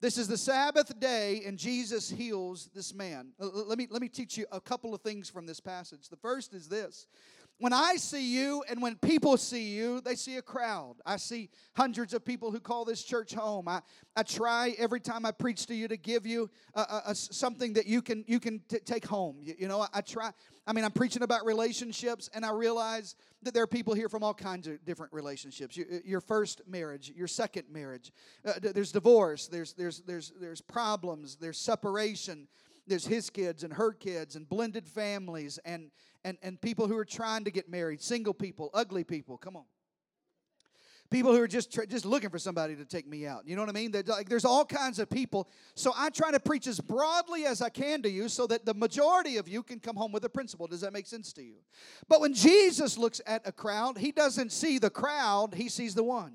This 0.00 0.16
is 0.16 0.28
the 0.28 0.38
Sabbath 0.38 0.98
day, 1.00 1.42
and 1.44 1.58
Jesus 1.58 2.08
heals 2.08 2.70
this 2.72 2.94
man. 2.94 3.32
Let 3.40 3.78
me, 3.78 3.88
let 3.90 4.00
me 4.00 4.08
teach 4.08 4.38
you 4.38 4.46
a 4.52 4.60
couple 4.60 4.94
of 4.94 5.00
things 5.00 5.28
from 5.28 5.44
this 5.44 5.58
passage. 5.58 6.08
The 6.08 6.16
first 6.16 6.54
is 6.54 6.68
this 6.68 7.08
when 7.60 7.72
I 7.72 7.96
see 7.96 8.24
you 8.24 8.62
and 8.68 8.80
when 8.80 8.96
people 8.96 9.36
see 9.36 9.68
you, 9.70 10.00
they 10.00 10.14
see 10.14 10.36
a 10.36 10.42
crowd. 10.42 10.96
I 11.04 11.16
see 11.16 11.50
hundreds 11.76 12.14
of 12.14 12.24
people 12.24 12.52
who 12.52 12.60
call 12.60 12.84
this 12.84 13.02
church 13.02 13.34
home. 13.34 13.66
I, 13.66 13.82
I 14.16 14.22
try 14.22 14.76
every 14.78 15.00
time 15.00 15.26
I 15.26 15.32
preach 15.32 15.66
to 15.66 15.74
you 15.74 15.88
to 15.88 15.96
give 15.96 16.24
you 16.24 16.48
a, 16.74 16.80
a, 16.80 17.02
a 17.06 17.14
something 17.14 17.72
that 17.72 17.86
you 17.86 18.00
can 18.00 18.24
you 18.28 18.38
can 18.38 18.60
t- 18.68 18.78
take 18.78 19.04
home. 19.04 19.38
You, 19.42 19.54
you 19.58 19.68
know, 19.68 19.80
I, 19.80 19.88
I, 19.94 20.00
try. 20.02 20.30
I 20.66 20.72
mean, 20.72 20.84
I'm 20.84 20.92
preaching 20.92 21.22
about 21.22 21.44
relationships, 21.44 22.30
and 22.32 22.44
I 22.44 22.52
realize 22.52 23.16
that 23.42 23.54
there 23.54 23.64
are 23.64 23.68
people 23.68 23.92
here 23.92 24.08
from 24.08 24.22
all 24.22 24.34
kinds 24.34 24.68
of 24.68 24.84
different 24.84 25.12
relationships. 25.12 25.76
Your, 25.76 25.86
your 26.04 26.20
first 26.20 26.62
marriage, 26.68 27.12
your 27.14 27.28
second 27.28 27.64
marriage. 27.72 28.12
Uh, 28.44 28.52
there's 28.60 28.92
divorce. 28.92 29.48
There's 29.48 29.72
there's 29.72 30.00
there's 30.02 30.32
there's 30.40 30.60
problems. 30.60 31.36
There's 31.36 31.58
separation 31.58 32.46
there's 32.88 33.06
his 33.06 33.30
kids 33.30 33.64
and 33.64 33.72
her 33.74 33.92
kids 33.92 34.34
and 34.34 34.48
blended 34.48 34.88
families 34.88 35.58
and 35.64 35.90
and, 36.24 36.38
and 36.42 36.60
people 36.60 36.86
who 36.86 36.96
are 36.96 37.04
trying 37.04 37.44
to 37.44 37.50
get 37.50 37.68
married, 37.68 38.02
single 38.02 38.34
people, 38.34 38.70
ugly 38.74 39.04
people. 39.04 39.36
Come 39.38 39.56
on. 39.56 39.64
People 41.10 41.34
who 41.34 41.40
are 41.40 41.48
just 41.48 41.70
just 41.88 42.04
looking 42.04 42.28
for 42.28 42.38
somebody 42.38 42.76
to 42.76 42.84
take 42.84 43.08
me 43.08 43.26
out. 43.26 43.46
You 43.46 43.56
know 43.56 43.62
what 43.62 43.70
I 43.70 43.72
mean? 43.72 43.94
Like, 44.06 44.28
there's 44.28 44.44
all 44.44 44.66
kinds 44.66 44.98
of 44.98 45.08
people. 45.08 45.48
So 45.74 45.90
I 45.96 46.10
try 46.10 46.30
to 46.30 46.40
preach 46.40 46.66
as 46.66 46.80
broadly 46.80 47.46
as 47.46 47.62
I 47.62 47.70
can 47.70 48.02
to 48.02 48.10
you 48.10 48.28
so 48.28 48.46
that 48.48 48.66
the 48.66 48.74
majority 48.74 49.38
of 49.38 49.48
you 49.48 49.62
can 49.62 49.80
come 49.80 49.96
home 49.96 50.12
with 50.12 50.24
a 50.26 50.28
principle. 50.28 50.66
Does 50.66 50.82
that 50.82 50.92
make 50.92 51.06
sense 51.06 51.32
to 51.32 51.42
you? 51.42 51.56
But 52.08 52.20
when 52.20 52.34
Jesus 52.34 52.98
looks 52.98 53.22
at 53.26 53.40
a 53.48 53.52
crowd, 53.52 53.96
he 53.96 54.12
doesn't 54.12 54.52
see 54.52 54.78
the 54.78 54.90
crowd, 54.90 55.54
he 55.54 55.70
sees 55.70 55.94
the 55.94 56.04
one. 56.04 56.34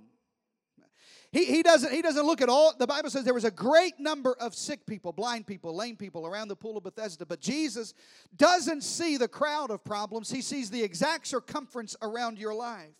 He, 1.33 1.45
he, 1.45 1.63
doesn't, 1.63 1.91
he 1.91 2.03
doesn't 2.03 2.27
look 2.27 2.41
at 2.41 2.47
all. 2.47 2.75
The 2.77 2.85
Bible 2.85 3.09
says 3.09 3.25
there 3.25 3.33
was 3.33 3.43
a 3.43 3.49
great 3.51 3.99
number 3.99 4.35
of 4.39 4.53
sick 4.53 4.85
people, 4.85 5.11
blind 5.11 5.47
people, 5.47 5.75
lame 5.75 5.95
people 5.95 6.27
around 6.27 6.47
the 6.47 6.55
pool 6.55 6.77
of 6.77 6.83
Bethesda. 6.83 7.25
But 7.25 7.41
Jesus 7.41 7.95
doesn't 8.37 8.83
see 8.83 9.17
the 9.17 9.27
crowd 9.27 9.71
of 9.71 9.83
problems, 9.83 10.29
he 10.29 10.41
sees 10.41 10.69
the 10.69 10.83
exact 10.83 11.25
circumference 11.25 11.95
around 12.03 12.37
your 12.37 12.53
life 12.53 12.93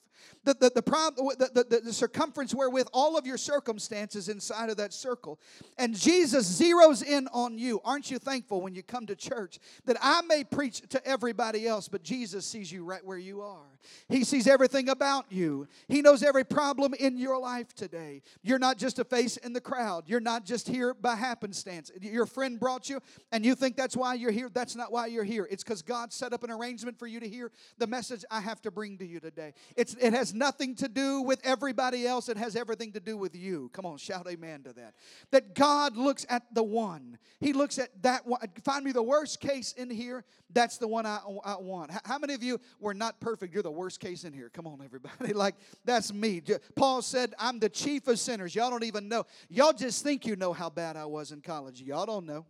the, 0.43 0.53
the, 0.53 0.69
the, 0.69 0.81
the, 0.81 1.63
the, 1.63 1.79
the 1.79 1.93
circumference 1.93 2.53
wherewith 2.53 2.87
all 2.93 3.17
of 3.17 3.25
your 3.25 3.37
circumstances 3.37 4.29
inside 4.29 4.69
of 4.69 4.77
that 4.77 4.93
circle. 4.93 5.39
And 5.77 5.95
Jesus 5.97 6.59
zeroes 6.59 7.03
in 7.03 7.27
on 7.33 7.57
you. 7.57 7.81
Aren't 7.83 8.11
you 8.11 8.19
thankful 8.19 8.61
when 8.61 8.75
you 8.75 8.83
come 8.83 9.05
to 9.07 9.15
church 9.15 9.59
that 9.85 9.97
I 10.01 10.21
may 10.23 10.43
preach 10.43 10.81
to 10.89 11.05
everybody 11.07 11.67
else, 11.67 11.87
but 11.87 12.03
Jesus 12.03 12.45
sees 12.45 12.71
you 12.71 12.83
right 12.83 13.03
where 13.03 13.17
you 13.17 13.41
are? 13.41 13.73
He 14.07 14.23
sees 14.23 14.47
everything 14.47 14.89
about 14.89 15.25
you, 15.29 15.67
He 15.87 16.01
knows 16.01 16.23
every 16.23 16.45
problem 16.45 16.93
in 16.93 17.17
your 17.17 17.37
life 17.39 17.73
today. 17.73 18.21
You're 18.41 18.59
not 18.59 18.77
just 18.77 18.99
a 18.99 19.03
face 19.03 19.37
in 19.37 19.53
the 19.53 19.61
crowd, 19.61 20.03
you're 20.07 20.19
not 20.19 20.45
just 20.45 20.67
here 20.67 20.93
by 20.93 21.15
happenstance. 21.15 21.91
Your 22.01 22.25
friend 22.25 22.59
brought 22.59 22.89
you, 22.89 23.01
and 23.31 23.45
you 23.45 23.55
think 23.55 23.75
that's 23.75 23.97
why 23.97 24.13
you're 24.13 24.31
here. 24.31 24.49
That's 24.53 24.75
not 24.75 24.91
why 24.91 25.07
you're 25.07 25.23
here. 25.23 25.47
It's 25.49 25.63
because 25.63 25.81
God 25.81 26.13
set 26.13 26.33
up 26.33 26.43
an 26.43 26.51
arrangement 26.51 26.97
for 26.97 27.07
you 27.07 27.19
to 27.19 27.27
hear 27.27 27.51
the 27.77 27.87
message 27.87 28.23
I 28.31 28.41
have 28.41 28.61
to 28.63 28.71
bring 28.71 28.97
to 28.97 29.05
you 29.05 29.19
today. 29.19 29.53
It's, 29.75 29.95
it 29.95 30.13
has 30.13 30.32
nothing 30.33 30.75
to 30.75 30.87
do 30.87 31.21
with 31.21 31.39
everybody 31.43 32.05
else, 32.07 32.29
it 32.29 32.37
has 32.37 32.55
everything 32.55 32.91
to 32.93 32.99
do 32.99 33.17
with 33.17 33.35
you. 33.35 33.69
Come 33.73 33.85
on, 33.85 33.97
shout 33.97 34.27
amen 34.27 34.63
to 34.63 34.73
that. 34.73 34.95
That 35.31 35.55
God 35.55 35.95
looks 35.95 36.25
at 36.29 36.43
the 36.53 36.63
one. 36.63 37.17
He 37.39 37.53
looks 37.53 37.79
at 37.79 37.89
that 38.03 38.25
one. 38.25 38.39
Find 38.63 38.83
me 38.83 38.91
the 38.91 39.03
worst 39.03 39.39
case 39.39 39.73
in 39.73 39.89
here. 39.89 40.23
That's 40.51 40.77
the 40.77 40.87
one 40.87 41.05
I, 41.05 41.19
I 41.43 41.57
want. 41.57 41.91
How 42.05 42.17
many 42.17 42.33
of 42.33 42.43
you 42.43 42.59
were 42.79 42.93
not 42.93 43.19
perfect? 43.19 43.53
You're 43.53 43.63
the 43.63 43.71
worst 43.71 43.99
case 43.99 44.23
in 44.23 44.33
here. 44.33 44.49
Come 44.49 44.67
on, 44.67 44.81
everybody. 44.83 45.33
Like, 45.43 45.55
that's 45.83 46.13
me. 46.13 46.41
Paul 46.75 47.01
said, 47.01 47.33
I'm 47.37 47.59
the 47.59 47.67
chief 47.67 48.07
of 48.07 48.17
sinners. 48.19 48.55
Y'all 48.55 48.69
don't 48.69 48.83
even 48.83 49.09
know. 49.09 49.25
Y'all 49.49 49.73
just 49.73 50.03
think 50.03 50.25
you 50.25 50.35
know 50.35 50.53
how 50.53 50.69
bad 50.69 50.95
I 50.95 51.05
was 51.05 51.31
in 51.31 51.41
college. 51.41 51.81
Y'all 51.81 52.05
don't 52.05 52.25
know. 52.25 52.45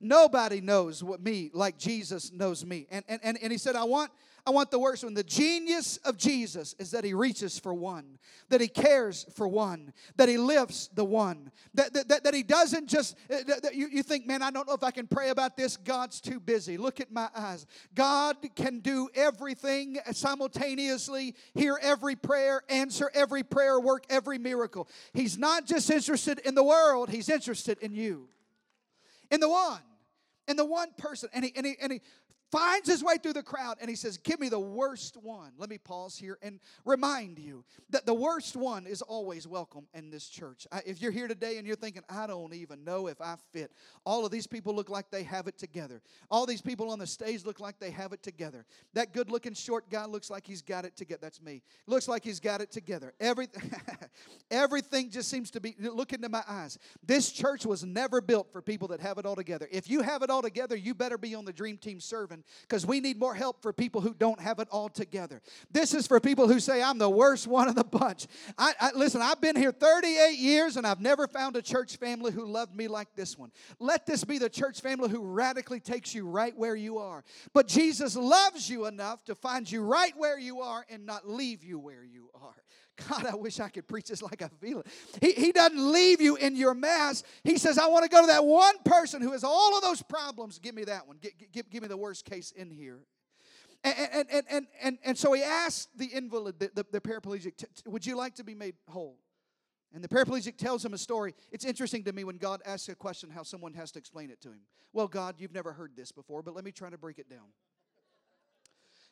Nobody 0.00 0.60
knows 0.60 1.02
what 1.02 1.22
me 1.22 1.50
like 1.52 1.78
Jesus 1.78 2.32
knows 2.32 2.64
me. 2.64 2.86
And, 2.90 3.04
and, 3.08 3.20
and, 3.22 3.38
and 3.42 3.50
he 3.50 3.58
said, 3.58 3.74
I 3.74 3.84
want 3.84 4.10
I 4.46 4.50
want 4.50 4.70
the 4.70 4.78
worst 4.78 5.04
one. 5.04 5.14
The 5.14 5.24
genius 5.24 5.96
of 5.98 6.18
Jesus 6.18 6.74
is 6.78 6.90
that 6.90 7.02
he 7.02 7.14
reaches 7.14 7.58
for 7.58 7.72
one, 7.72 8.18
that 8.50 8.60
he 8.60 8.68
cares 8.68 9.24
for 9.34 9.48
one, 9.48 9.94
that 10.16 10.28
he 10.28 10.36
lifts 10.36 10.88
the 10.88 11.04
one, 11.04 11.50
that, 11.72 11.94
that, 11.94 12.24
that, 12.24 12.34
he 12.34 12.42
doesn't 12.42 12.86
just, 12.86 13.16
uh, 13.32 13.38
that 13.62 13.74
you, 13.74 13.88
you 13.90 14.02
think, 14.02 14.26
man, 14.26 14.42
I 14.42 14.50
don't 14.50 14.68
know 14.68 14.74
if 14.74 14.82
I 14.82 14.90
can 14.90 15.06
pray 15.06 15.30
about 15.30 15.56
this. 15.56 15.78
God's 15.78 16.20
too 16.20 16.40
busy. 16.40 16.76
Look 16.76 17.00
at 17.00 17.10
my 17.10 17.30
eyes. 17.34 17.64
God 17.94 18.36
can 18.54 18.80
do 18.80 19.08
everything 19.14 19.96
simultaneously, 20.12 21.34
hear 21.54 21.78
every 21.80 22.14
prayer, 22.14 22.62
answer 22.68 23.10
every 23.14 23.44
prayer, 23.44 23.80
work 23.80 24.04
every 24.10 24.36
miracle. 24.36 24.88
He's 25.14 25.38
not 25.38 25.64
just 25.64 25.90
interested 25.90 26.38
in 26.40 26.54
the 26.54 26.64
world, 26.64 27.08
he's 27.08 27.30
interested 27.30 27.78
in 27.78 27.94
you, 27.94 28.28
in 29.30 29.40
the 29.40 29.48
one 29.48 29.80
in 30.46 30.56
the 30.56 30.64
one 30.64 30.88
person. 30.98 31.28
And 31.32 31.44
he, 31.44 31.52
and 31.56 31.66
he, 31.66 31.76
and 31.80 31.92
he 31.92 32.00
finds 32.54 32.88
his 32.88 33.02
way 33.02 33.16
through 33.16 33.32
the 33.32 33.42
crowd 33.42 33.78
and 33.80 33.90
he 33.90 33.96
says, 33.96 34.16
Give 34.16 34.38
me 34.38 34.48
the 34.48 34.60
worst 34.60 35.16
one. 35.16 35.52
Let 35.58 35.68
me 35.68 35.78
pause 35.78 36.16
here 36.16 36.38
and 36.40 36.60
remind 36.84 37.38
you 37.38 37.64
that 37.90 38.06
the 38.06 38.14
worst 38.14 38.54
one 38.54 38.86
is 38.86 39.02
always 39.02 39.46
welcome 39.46 39.86
in 39.92 40.10
this 40.10 40.28
church. 40.28 40.66
If 40.86 41.02
you're 41.02 41.10
here 41.10 41.26
today 41.26 41.58
and 41.58 41.66
you're 41.66 41.76
thinking, 41.76 42.02
I 42.08 42.26
don't 42.28 42.54
even 42.54 42.84
know 42.84 43.08
if 43.08 43.20
I 43.20 43.34
fit, 43.52 43.72
all 44.06 44.24
of 44.24 44.30
these 44.30 44.46
people 44.46 44.74
look 44.74 44.88
like 44.88 45.10
they 45.10 45.24
have 45.24 45.48
it 45.48 45.58
together. 45.58 46.00
All 46.30 46.46
these 46.46 46.62
people 46.62 46.90
on 46.90 47.00
the 47.00 47.06
stage 47.06 47.44
look 47.44 47.58
like 47.58 47.80
they 47.80 47.90
have 47.90 48.12
it 48.12 48.22
together. 48.22 48.64
That 48.92 49.12
good 49.12 49.30
looking 49.30 49.54
short 49.54 49.90
guy 49.90 50.04
looks 50.06 50.30
like 50.30 50.46
he's 50.46 50.62
got 50.62 50.84
it 50.84 50.96
together. 50.96 51.18
That's 51.22 51.42
me. 51.42 51.62
Looks 51.86 52.06
like 52.06 52.22
he's 52.22 52.40
got 52.40 52.60
it 52.60 52.70
together. 52.70 53.14
Every, 53.18 53.48
everything 54.50 55.10
just 55.10 55.28
seems 55.28 55.50
to 55.52 55.60
be, 55.60 55.74
look 55.80 56.12
into 56.12 56.28
my 56.28 56.42
eyes. 56.46 56.78
This 57.04 57.32
church 57.32 57.66
was 57.66 57.84
never 57.84 58.20
built 58.20 58.52
for 58.52 58.62
people 58.62 58.88
that 58.88 59.00
have 59.00 59.18
it 59.18 59.26
all 59.26 59.36
together. 59.36 59.66
If 59.72 59.90
you 59.90 60.02
have 60.02 60.22
it 60.22 60.30
all 60.30 60.42
together, 60.42 60.76
you 60.76 60.94
better 60.94 61.18
be 61.18 61.34
on 61.34 61.44
the 61.44 61.52
dream 61.52 61.78
team 61.78 61.98
serving 61.98 62.43
because 62.62 62.86
we 62.86 63.00
need 63.00 63.18
more 63.18 63.34
help 63.34 63.62
for 63.62 63.72
people 63.72 64.00
who 64.00 64.14
don't 64.14 64.40
have 64.40 64.58
it 64.58 64.68
all 64.70 64.88
together. 64.88 65.40
This 65.70 65.94
is 65.94 66.06
for 66.06 66.20
people 66.20 66.48
who 66.48 66.60
say, 66.60 66.82
I'm 66.82 66.98
the 66.98 67.10
worst 67.10 67.46
one 67.46 67.68
of 67.68 67.74
the 67.74 67.84
bunch. 67.84 68.26
I, 68.58 68.74
I, 68.80 68.90
listen, 68.94 69.22
I've 69.22 69.40
been 69.40 69.56
here 69.56 69.72
38 69.72 70.38
years 70.38 70.76
and 70.76 70.86
I've 70.86 71.00
never 71.00 71.26
found 71.26 71.56
a 71.56 71.62
church 71.62 71.96
family 71.96 72.32
who 72.32 72.46
loved 72.46 72.74
me 72.74 72.88
like 72.88 73.08
this 73.14 73.38
one. 73.38 73.50
Let 73.78 74.06
this 74.06 74.24
be 74.24 74.38
the 74.38 74.50
church 74.50 74.80
family 74.80 75.08
who 75.08 75.22
radically 75.22 75.80
takes 75.80 76.14
you 76.14 76.26
right 76.26 76.56
where 76.56 76.76
you 76.76 76.98
are. 76.98 77.24
But 77.52 77.68
Jesus 77.68 78.16
loves 78.16 78.68
you 78.68 78.86
enough 78.86 79.24
to 79.24 79.34
find 79.34 79.70
you 79.70 79.82
right 79.82 80.12
where 80.16 80.38
you 80.38 80.60
are 80.60 80.84
and 80.88 81.06
not 81.06 81.28
leave 81.28 81.64
you 81.64 81.78
where 81.78 82.04
you 82.04 82.30
are. 82.42 82.54
God, 83.08 83.26
I 83.26 83.34
wish 83.34 83.60
I 83.60 83.68
could 83.68 83.88
preach 83.88 84.08
this 84.08 84.22
like 84.22 84.42
I 84.42 84.48
feel 84.60 84.80
it. 84.80 84.86
He, 85.20 85.32
he 85.32 85.52
doesn't 85.52 85.92
leave 85.92 86.20
you 86.20 86.36
in 86.36 86.56
your 86.56 86.74
mess. 86.74 87.24
He 87.42 87.58
says, 87.58 87.78
I 87.78 87.86
want 87.86 88.04
to 88.04 88.08
go 88.08 88.20
to 88.20 88.26
that 88.28 88.44
one 88.44 88.76
person 88.84 89.20
who 89.20 89.32
has 89.32 89.44
all 89.44 89.76
of 89.76 89.82
those 89.82 90.02
problems. 90.02 90.58
Give 90.58 90.74
me 90.74 90.84
that 90.84 91.06
one. 91.06 91.18
Give, 91.20 91.32
give, 91.52 91.70
give 91.70 91.82
me 91.82 91.88
the 91.88 91.96
worst 91.96 92.24
case 92.24 92.52
in 92.52 92.70
here. 92.70 93.00
And, 93.82 94.26
and, 94.30 94.46
and, 94.50 94.66
and, 94.80 94.98
and, 95.04 95.18
so 95.18 95.34
he 95.34 95.42
asked 95.42 95.90
the 95.98 96.06
invalid, 96.06 96.58
the, 96.58 96.70
the, 96.74 96.86
the 96.90 97.00
paraplegic, 97.00 97.64
Would 97.86 98.06
you 98.06 98.16
like 98.16 98.34
to 98.36 98.44
be 98.44 98.54
made 98.54 98.76
whole? 98.88 99.18
And 99.92 100.02
the 100.02 100.08
paraplegic 100.08 100.56
tells 100.56 100.84
him 100.84 100.94
a 100.94 100.98
story. 100.98 101.34
It's 101.52 101.64
interesting 101.64 102.02
to 102.04 102.12
me 102.12 102.24
when 102.24 102.38
God 102.38 102.62
asks 102.64 102.88
a 102.88 102.94
question 102.94 103.30
how 103.30 103.42
someone 103.42 103.74
has 103.74 103.92
to 103.92 103.98
explain 103.98 104.30
it 104.30 104.40
to 104.40 104.48
him. 104.48 104.60
Well, 104.92 105.06
God, 105.06 105.36
you've 105.38 105.52
never 105.52 105.72
heard 105.72 105.92
this 105.96 106.12
before, 106.12 106.42
but 106.42 106.54
let 106.54 106.64
me 106.64 106.72
try 106.72 106.88
to 106.88 106.98
break 106.98 107.18
it 107.18 107.28
down. 107.28 107.46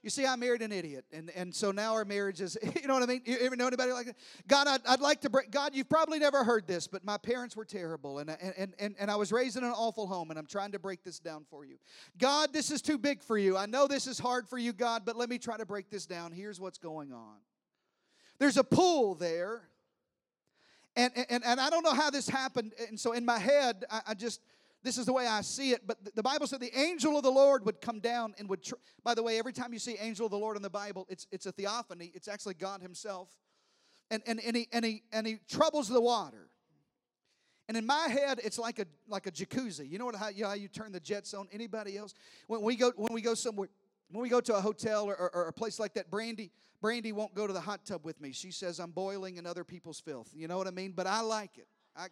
You 0.02 0.10
see, 0.10 0.26
I 0.26 0.34
married 0.34 0.62
an 0.62 0.72
idiot, 0.72 1.04
and, 1.12 1.30
and 1.30 1.54
so 1.54 1.70
now 1.70 1.92
our 1.92 2.04
marriage 2.04 2.40
is, 2.40 2.58
you 2.80 2.88
know 2.88 2.94
what 2.94 3.04
I 3.04 3.06
mean? 3.06 3.22
You 3.24 3.38
ever 3.40 3.54
know 3.54 3.68
anybody 3.68 3.92
like 3.92 4.06
that? 4.06 4.16
God, 4.48 4.66
I'd, 4.66 4.80
I'd 4.84 5.00
like 5.00 5.20
to 5.20 5.30
break, 5.30 5.52
God, 5.52 5.76
you've 5.76 5.88
probably 5.88 6.18
never 6.18 6.42
heard 6.42 6.66
this, 6.66 6.88
but 6.88 7.04
my 7.04 7.16
parents 7.16 7.56
were 7.56 7.64
terrible, 7.64 8.18
and, 8.18 8.28
and, 8.28 8.74
and, 8.80 8.96
and 8.98 9.10
I 9.12 9.14
was 9.14 9.30
raised 9.30 9.56
in 9.56 9.62
an 9.62 9.70
awful 9.70 10.08
home, 10.08 10.30
and 10.30 10.38
I'm 10.38 10.46
trying 10.46 10.72
to 10.72 10.80
break 10.80 11.04
this 11.04 11.20
down 11.20 11.44
for 11.48 11.64
you. 11.64 11.76
God, 12.18 12.52
this 12.52 12.72
is 12.72 12.82
too 12.82 12.98
big 12.98 13.22
for 13.22 13.38
you. 13.38 13.56
I 13.56 13.66
know 13.66 13.86
this 13.86 14.08
is 14.08 14.18
hard 14.18 14.48
for 14.48 14.58
you, 14.58 14.72
God, 14.72 15.02
but 15.04 15.16
let 15.16 15.28
me 15.28 15.38
try 15.38 15.56
to 15.56 15.66
break 15.66 15.88
this 15.88 16.04
down. 16.04 16.32
Here's 16.32 16.60
what's 16.60 16.78
going 16.78 17.12
on 17.12 17.36
there's 18.40 18.56
a 18.56 18.64
pool 18.64 19.14
there, 19.14 19.62
and, 20.96 21.12
and, 21.30 21.44
and 21.44 21.60
I 21.60 21.70
don't 21.70 21.84
know 21.84 21.94
how 21.94 22.10
this 22.10 22.28
happened, 22.28 22.72
and 22.88 22.98
so 22.98 23.12
in 23.12 23.24
my 23.24 23.38
head, 23.38 23.84
I, 23.88 24.00
I 24.08 24.14
just, 24.14 24.40
this 24.82 24.98
is 24.98 25.06
the 25.06 25.12
way 25.12 25.26
I 25.26 25.42
see 25.42 25.70
it. 25.70 25.86
But 25.86 26.14
the 26.14 26.22
Bible 26.22 26.46
said 26.46 26.60
the 26.60 26.76
angel 26.78 27.16
of 27.16 27.22
the 27.22 27.30
Lord 27.30 27.64
would 27.66 27.80
come 27.80 28.00
down 28.00 28.34
and 28.38 28.48
would. 28.48 28.62
Tr- 28.62 28.74
By 29.04 29.14
the 29.14 29.22
way, 29.22 29.38
every 29.38 29.52
time 29.52 29.72
you 29.72 29.78
see 29.78 29.96
angel 30.00 30.26
of 30.26 30.32
the 30.32 30.38
Lord 30.38 30.56
in 30.56 30.62
the 30.62 30.70
Bible, 30.70 31.06
it's 31.08 31.26
it's 31.30 31.46
a 31.46 31.52
theophany. 31.52 32.10
It's 32.14 32.28
actually 32.28 32.54
God 32.54 32.82
Himself, 32.82 33.28
and 34.10 34.22
and 34.26 34.40
and 34.40 34.56
he 34.56 34.68
and 34.72 34.84
he 34.84 35.02
and 35.12 35.26
he 35.26 35.38
troubles 35.48 35.88
the 35.88 36.00
water. 36.00 36.48
And 37.68 37.76
in 37.76 37.86
my 37.86 38.08
head, 38.08 38.40
it's 38.44 38.58
like 38.58 38.78
a 38.78 38.86
like 39.08 39.26
a 39.26 39.30
jacuzzi. 39.30 39.88
You 39.88 39.98
know 39.98 40.06
what 40.06 40.16
how 40.16 40.28
you, 40.28 40.46
how 40.46 40.54
you 40.54 40.68
turn 40.68 40.92
the 40.92 41.00
jets 41.00 41.32
on? 41.34 41.48
Anybody 41.52 41.96
else? 41.96 42.14
When 42.48 42.62
we 42.62 42.76
go 42.76 42.92
when 42.96 43.12
we 43.12 43.22
go 43.22 43.34
somewhere 43.34 43.68
When 44.10 44.22
we 44.22 44.28
go 44.28 44.42
to 44.42 44.54
a 44.54 44.60
hotel 44.60 45.06
or, 45.06 45.16
or, 45.16 45.34
or 45.34 45.48
a 45.48 45.52
place 45.52 45.80
like 45.80 45.94
that, 45.94 46.10
Brandy, 46.10 46.50
Brandy 46.82 47.12
won't 47.12 47.34
go 47.34 47.46
to 47.46 47.52
the 47.52 47.62
hot 47.62 47.86
tub 47.86 48.04
with 48.04 48.20
me. 48.20 48.32
She 48.32 48.50
says 48.50 48.78
I'm 48.78 48.90
boiling 48.92 49.38
in 49.38 49.46
other 49.46 49.64
people's 49.64 50.00
filth. 50.00 50.30
You 50.34 50.48
know 50.48 50.58
what 50.58 50.66
I 50.66 50.70
mean? 50.70 50.92
But 50.92 51.06
I 51.06 51.22
like 51.22 51.56
it. 51.56 51.66
I, 51.96 52.08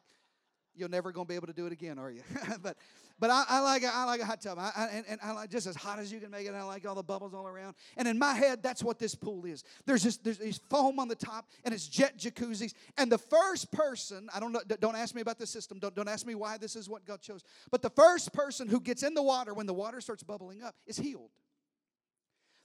you're 0.81 0.89
never 0.89 1.13
going 1.13 1.27
to 1.27 1.29
be 1.29 1.35
able 1.35 1.47
to 1.47 1.53
do 1.53 1.67
it 1.67 1.73
again, 1.73 1.99
are 1.99 2.11
you? 2.11 2.23
but 2.63 2.77
but 3.21 3.29
I, 3.29 3.45
I, 3.47 3.61
like 3.61 3.85
I 3.85 4.05
like 4.05 4.21
a 4.23 4.25
hot 4.25 4.41
tub, 4.41 4.59
I, 4.59 4.73
I, 4.75 4.87
and, 4.93 5.05
and, 5.07 5.21
I 5.23 5.33
like 5.33 5.51
just 5.51 5.67
as 5.67 5.77
hot 5.77 5.99
as 5.99 6.11
you 6.11 6.21
can 6.21 6.31
make 6.31 6.47
it. 6.47 6.55
I 6.55 6.63
like 6.63 6.89
all 6.89 6.95
the 6.95 7.03
bubbles 7.03 7.35
all 7.35 7.47
around. 7.47 7.75
And 7.99 8.09
in 8.09 8.19
my 8.19 8.33
head, 8.33 8.63
that's 8.63 8.83
what 8.83 8.99
this 8.99 9.15
pool 9.15 9.45
is. 9.45 9.63
There's 9.85 10.03
just 10.03 10.25
there's, 10.25 10.39
there's 10.39 10.59
foam 10.71 10.99
on 10.99 11.07
the 11.07 11.15
top, 11.15 11.47
and 11.65 11.75
it's 11.75 11.87
jet 11.87 12.17
jacuzzis. 12.19 12.73
And 12.97 13.13
the 13.13 13.19
first 13.19 13.71
person, 13.73 14.31
I 14.35 14.41
don't 14.41 14.53
know, 14.53 14.63
don't 14.81 14.97
ask 14.97 15.15
me 15.15 15.21
about 15.21 15.39
the 15.39 15.47
system. 15.47 15.79
Don't 15.79 15.95
don't 15.95 16.09
ask 16.09 16.27
me 16.27 16.35
why 16.35 16.57
this 16.57 16.75
is 16.77 16.89
what 16.89 17.05
God 17.05 17.21
chose. 17.21 17.45
But 17.71 17.83
the 17.83 17.91
first 17.91 18.33
person 18.33 18.69
who 18.69 18.81
gets 18.81 19.03
in 19.03 19.13
the 19.13 19.23
water 19.23 19.53
when 19.53 19.67
the 19.67 19.75
water 19.75 20.01
starts 20.01 20.23
bubbling 20.23 20.63
up 20.63 20.75
is 20.87 20.97
healed. 20.97 21.31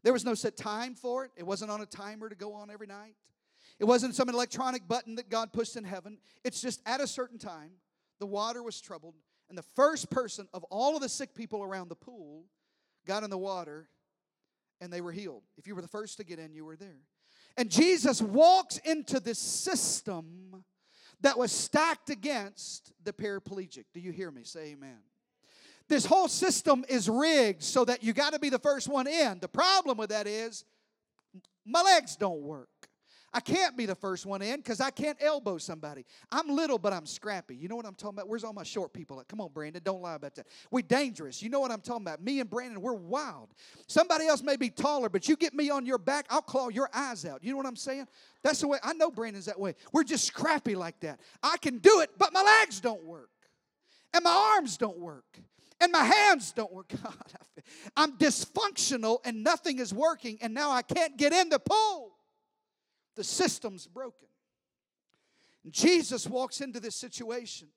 There 0.03 0.13
was 0.13 0.23
no 0.23 0.35
set 0.35 0.55
time 0.55 0.95
for 0.95 1.25
it. 1.25 1.31
It 1.35 1.45
wasn't 1.45 1.69
on 1.69 1.81
a 1.81 1.85
timer 1.85 2.29
to 2.29 2.35
go 2.35 2.53
on 2.53 2.71
every 2.71 2.87
night. 2.87 3.15
It 3.79 3.85
wasn't 3.85 4.15
some 4.15 4.29
electronic 4.29 4.87
button 4.87 5.15
that 5.15 5.29
God 5.29 5.51
pushed 5.51 5.75
in 5.75 5.83
heaven. 5.83 6.19
It's 6.43 6.61
just 6.61 6.81
at 6.85 7.01
a 7.01 7.07
certain 7.07 7.37
time, 7.37 7.71
the 8.19 8.25
water 8.25 8.63
was 8.63 8.79
troubled, 8.79 9.15
and 9.49 9.57
the 9.57 9.63
first 9.75 10.09
person 10.09 10.47
of 10.53 10.63
all 10.65 10.95
of 10.95 11.01
the 11.01 11.09
sick 11.09 11.35
people 11.35 11.63
around 11.63 11.89
the 11.89 11.95
pool 11.95 12.45
got 13.05 13.23
in 13.23 13.29
the 13.29 13.37
water 13.37 13.87
and 14.81 14.91
they 14.91 15.01
were 15.01 15.11
healed. 15.11 15.43
If 15.57 15.67
you 15.67 15.75
were 15.75 15.81
the 15.81 15.87
first 15.87 16.17
to 16.17 16.23
get 16.23 16.39
in, 16.39 16.53
you 16.53 16.65
were 16.65 16.75
there. 16.75 17.01
And 17.57 17.69
Jesus 17.69 18.21
walks 18.21 18.77
into 18.79 19.19
this 19.19 19.39
system 19.39 20.63
that 21.21 21.37
was 21.37 21.51
stacked 21.51 22.09
against 22.09 22.91
the 23.03 23.13
paraplegic. 23.13 23.85
Do 23.93 23.99
you 23.99 24.11
hear 24.11 24.31
me? 24.31 24.43
Say 24.43 24.71
amen. 24.71 24.97
This 25.87 26.05
whole 26.05 26.27
system 26.27 26.83
is 26.89 27.07
rigged 27.07 27.63
so 27.63 27.85
that 27.85 28.03
you 28.03 28.11
got 28.11 28.33
to 28.33 28.39
be 28.39 28.49
the 28.49 28.59
first 28.59 28.87
one 28.89 29.07
in. 29.07 29.39
The 29.39 29.47
problem 29.47 29.97
with 29.97 30.09
that 30.09 30.27
is 30.27 30.65
my 31.65 31.81
legs 31.81 32.15
don't 32.15 32.41
work. 32.41 32.69
I 33.35 33.41
can't 33.41 33.75
be 33.75 33.85
the 33.85 33.95
first 33.95 34.25
one 34.25 34.41
in 34.41 34.61
because 34.61 34.79
I 34.79 34.91
can't 34.91 35.17
elbow 35.19 35.57
somebody. 35.57 36.05
I'm 36.31 36.47
little, 36.47 36.77
but 36.77 36.93
I'm 36.93 37.05
scrappy. 37.05 37.53
You 37.53 37.67
know 37.67 37.75
what 37.75 37.85
I'm 37.85 37.93
talking 37.93 38.17
about? 38.17 38.29
Where's 38.29 38.45
all 38.45 38.53
my 38.53 38.63
short 38.63 38.93
people 38.93 39.19
at? 39.19 39.27
Come 39.27 39.41
on, 39.41 39.49
Brandon, 39.53 39.81
don't 39.83 40.01
lie 40.01 40.15
about 40.15 40.35
that. 40.35 40.47
We're 40.71 40.83
dangerous. 40.83 41.43
You 41.43 41.49
know 41.49 41.59
what 41.59 41.69
I'm 41.69 41.81
talking 41.81 42.03
about? 42.03 42.23
Me 42.23 42.39
and 42.39 42.49
Brandon, 42.49 42.79
we're 42.79 42.93
wild. 42.93 43.49
Somebody 43.87 44.25
else 44.25 44.41
may 44.41 44.55
be 44.55 44.69
taller, 44.69 45.09
but 45.09 45.27
you 45.27 45.35
get 45.35 45.53
me 45.53 45.69
on 45.69 45.85
your 45.85 45.97
back, 45.97 46.27
I'll 46.29 46.41
claw 46.41 46.69
your 46.69 46.89
eyes 46.93 47.25
out. 47.25 47.43
You 47.43 47.51
know 47.51 47.57
what 47.57 47.65
I'm 47.65 47.75
saying? 47.75 48.07
That's 48.41 48.61
the 48.61 48.69
way 48.69 48.77
I 48.81 48.93
know 48.93 49.11
Brandon's 49.11 49.47
that 49.47 49.59
way. 49.59 49.75
We're 49.91 50.05
just 50.05 50.23
scrappy 50.23 50.75
like 50.75 51.01
that. 51.01 51.19
I 51.43 51.57
can 51.57 51.79
do 51.79 51.99
it, 51.99 52.11
but 52.17 52.31
my 52.31 52.41
legs 52.41 52.79
don't 52.79 53.03
work. 53.03 53.31
And 54.13 54.23
my 54.23 54.55
arms 54.55 54.77
don't 54.77 54.97
work 54.97 55.41
and 55.81 55.91
my 55.91 56.05
hands 56.05 56.53
don't 56.53 56.71
work. 56.71 56.87
God, 57.03 57.13
I'm 57.97 58.13
dysfunctional 58.13 59.19
and 59.25 59.43
nothing 59.43 59.79
is 59.79 59.93
working, 59.93 60.37
and 60.41 60.53
now 60.53 60.71
I 60.71 60.83
can't 60.83 61.17
get 61.17 61.33
in 61.33 61.49
the 61.49 61.59
pool. 61.59 62.14
The 63.15 63.23
system's 63.23 63.87
broken. 63.87 64.27
Jesus 65.69 66.27
walks 66.27 66.61
into 66.61 66.79
this 66.79 66.95
situation. 66.95 67.69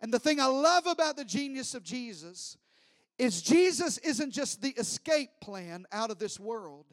And 0.00 0.12
the 0.12 0.18
thing 0.18 0.40
I 0.40 0.46
love 0.46 0.86
about 0.86 1.16
the 1.16 1.24
genius 1.24 1.74
of 1.74 1.82
Jesus 1.82 2.56
is 3.18 3.42
Jesus 3.42 3.98
isn't 3.98 4.30
just 4.30 4.62
the 4.62 4.70
escape 4.70 5.30
plan 5.40 5.86
out 5.92 6.10
of 6.10 6.18
this 6.18 6.40
world, 6.40 6.86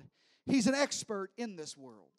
He's 0.46 0.68
an 0.68 0.76
expert 0.76 1.32
in 1.38 1.56
this 1.56 1.76
world. 1.76 2.10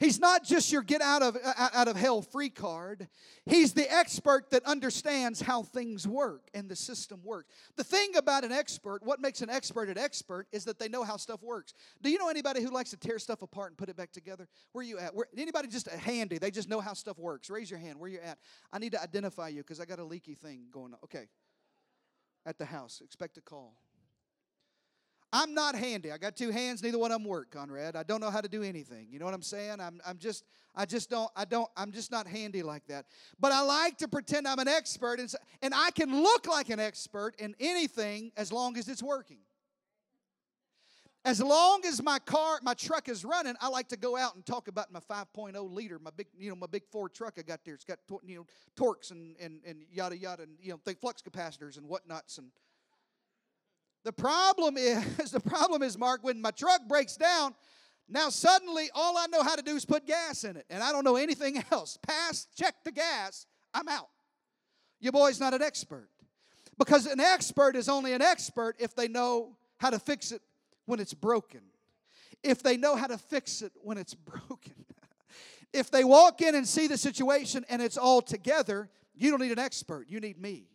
He's 0.00 0.18
not 0.18 0.44
just 0.44 0.72
your 0.72 0.82
get 0.82 1.00
out 1.00 1.22
of, 1.22 1.36
uh, 1.36 1.68
out 1.72 1.86
of 1.86 1.96
hell 1.96 2.20
free 2.20 2.50
card. 2.50 3.08
He's 3.46 3.72
the 3.72 3.90
expert 3.92 4.50
that 4.50 4.64
understands 4.64 5.40
how 5.40 5.62
things 5.62 6.06
work 6.06 6.48
and 6.52 6.68
the 6.68 6.76
system 6.76 7.20
works. 7.22 7.48
The 7.76 7.84
thing 7.84 8.16
about 8.16 8.44
an 8.44 8.52
expert, 8.52 9.02
what 9.04 9.20
makes 9.20 9.40
an 9.40 9.50
expert 9.50 9.88
an 9.88 9.96
expert, 9.96 10.48
is 10.52 10.64
that 10.64 10.78
they 10.78 10.88
know 10.88 11.04
how 11.04 11.16
stuff 11.16 11.42
works. 11.42 11.74
Do 12.02 12.10
you 12.10 12.18
know 12.18 12.28
anybody 12.28 12.60
who 12.60 12.70
likes 12.70 12.90
to 12.90 12.96
tear 12.96 13.18
stuff 13.18 13.42
apart 13.42 13.70
and 13.70 13.78
put 13.78 13.88
it 13.88 13.96
back 13.96 14.10
together? 14.10 14.48
Where 14.72 14.82
are 14.82 14.86
you 14.86 14.98
at? 14.98 15.14
Where, 15.14 15.26
anybody 15.36 15.68
just 15.68 15.88
handy? 15.88 16.38
They 16.38 16.50
just 16.50 16.68
know 16.68 16.80
how 16.80 16.94
stuff 16.94 17.18
works. 17.18 17.48
Raise 17.48 17.70
your 17.70 17.78
hand. 17.78 17.98
Where 18.00 18.10
you 18.10 18.18
at? 18.18 18.38
I 18.72 18.78
need 18.78 18.92
to 18.92 19.02
identify 19.02 19.48
you 19.48 19.62
because 19.62 19.78
I 19.78 19.84
got 19.84 20.00
a 20.00 20.04
leaky 20.04 20.34
thing 20.34 20.66
going 20.72 20.92
on. 20.92 20.98
Okay. 21.04 21.28
At 22.44 22.58
the 22.58 22.66
house. 22.66 23.00
Expect 23.02 23.36
a 23.38 23.40
call. 23.40 23.76
I'm 25.36 25.52
not 25.52 25.74
handy. 25.74 26.12
I 26.12 26.16
got 26.16 26.36
two 26.36 26.52
hands, 26.52 26.80
neither 26.80 26.96
one 26.96 27.10
of 27.10 27.20
them 27.20 27.28
work, 27.28 27.50
Conrad. 27.50 27.96
I 27.96 28.04
don't 28.04 28.20
know 28.20 28.30
how 28.30 28.40
to 28.40 28.48
do 28.48 28.62
anything. 28.62 29.08
You 29.10 29.18
know 29.18 29.24
what 29.24 29.34
I'm 29.34 29.42
saying? 29.42 29.80
I'm, 29.80 30.00
I'm 30.06 30.16
just, 30.16 30.44
I 30.76 30.86
just 30.86 31.10
don't, 31.10 31.28
I 31.34 31.44
don't, 31.44 31.68
I'm 31.76 31.90
just 31.90 32.12
not 32.12 32.28
handy 32.28 32.62
like 32.62 32.86
that. 32.86 33.06
But 33.40 33.50
I 33.50 33.60
like 33.62 33.98
to 33.98 34.06
pretend 34.06 34.46
I'm 34.46 34.60
an 34.60 34.68
expert, 34.68 35.18
and, 35.18 35.28
and 35.60 35.74
I 35.74 35.90
can 35.90 36.22
look 36.22 36.46
like 36.46 36.70
an 36.70 36.78
expert 36.78 37.34
in 37.40 37.56
anything 37.58 38.30
as 38.36 38.52
long 38.52 38.78
as 38.78 38.88
it's 38.88 39.02
working. 39.02 39.40
As 41.24 41.42
long 41.42 41.84
as 41.84 42.00
my 42.00 42.20
car, 42.20 42.60
my 42.62 42.74
truck 42.74 43.08
is 43.08 43.24
running, 43.24 43.54
I 43.60 43.66
like 43.66 43.88
to 43.88 43.96
go 43.96 44.16
out 44.16 44.36
and 44.36 44.46
talk 44.46 44.68
about 44.68 44.92
my 44.92 45.00
5.0 45.00 45.72
liter, 45.72 45.98
my 45.98 46.10
big, 46.16 46.28
you 46.38 46.50
know, 46.50 46.54
my 46.54 46.68
big 46.68 46.84
Ford 46.92 47.12
truck 47.12 47.34
I 47.38 47.42
got 47.42 47.64
there. 47.64 47.74
It's 47.74 47.84
got, 47.84 47.98
you 48.24 48.36
know, 48.36 48.46
torques 48.76 49.10
and, 49.10 49.34
and, 49.40 49.62
and 49.66 49.78
yada 49.90 50.16
yada, 50.16 50.44
and 50.44 50.52
you 50.60 50.70
know, 50.70 50.94
flux 51.00 51.22
capacitors 51.22 51.76
and 51.76 51.88
whatnots 51.88 52.38
and 52.38 52.52
the 54.04 54.12
problem 54.12 54.76
is, 54.76 55.30
the 55.32 55.40
problem 55.40 55.82
is, 55.82 55.98
Mark, 55.98 56.22
when 56.22 56.40
my 56.40 56.50
truck 56.50 56.86
breaks 56.86 57.16
down, 57.16 57.54
now 58.08 58.28
suddenly 58.28 58.90
all 58.94 59.16
I 59.16 59.26
know 59.26 59.42
how 59.42 59.56
to 59.56 59.62
do 59.62 59.74
is 59.74 59.84
put 59.84 60.06
gas 60.06 60.44
in 60.44 60.56
it, 60.56 60.66
and 60.70 60.82
I 60.82 60.92
don't 60.92 61.04
know 61.04 61.16
anything 61.16 61.62
else. 61.72 61.98
Pass, 62.06 62.46
check 62.56 62.74
the 62.84 62.92
gas, 62.92 63.46
I'm 63.72 63.88
out. 63.88 64.08
Your 65.00 65.12
boy's 65.12 65.40
not 65.40 65.54
an 65.54 65.62
expert. 65.62 66.08
Because 66.78 67.06
an 67.06 67.20
expert 67.20 67.76
is 67.76 67.88
only 67.88 68.12
an 68.12 68.22
expert 68.22 68.76
if 68.78 68.94
they 68.94 69.08
know 69.08 69.56
how 69.78 69.90
to 69.90 69.98
fix 69.98 70.32
it 70.32 70.42
when 70.86 71.00
it's 71.00 71.14
broken. 71.14 71.60
If 72.42 72.62
they 72.62 72.76
know 72.76 72.96
how 72.96 73.06
to 73.06 73.18
fix 73.18 73.62
it 73.62 73.72
when 73.82 73.96
it's 73.96 74.14
broken. 74.48 74.74
if 75.72 75.90
they 75.90 76.04
walk 76.04 76.40
in 76.40 76.54
and 76.54 76.66
see 76.66 76.88
the 76.88 76.98
situation 76.98 77.64
and 77.68 77.80
it's 77.80 77.96
all 77.96 78.20
together, 78.20 78.88
you 79.14 79.30
don't 79.30 79.40
need 79.40 79.52
an 79.52 79.58
expert, 79.58 80.06
you 80.08 80.20
need 80.20 80.38
me. 80.40 80.66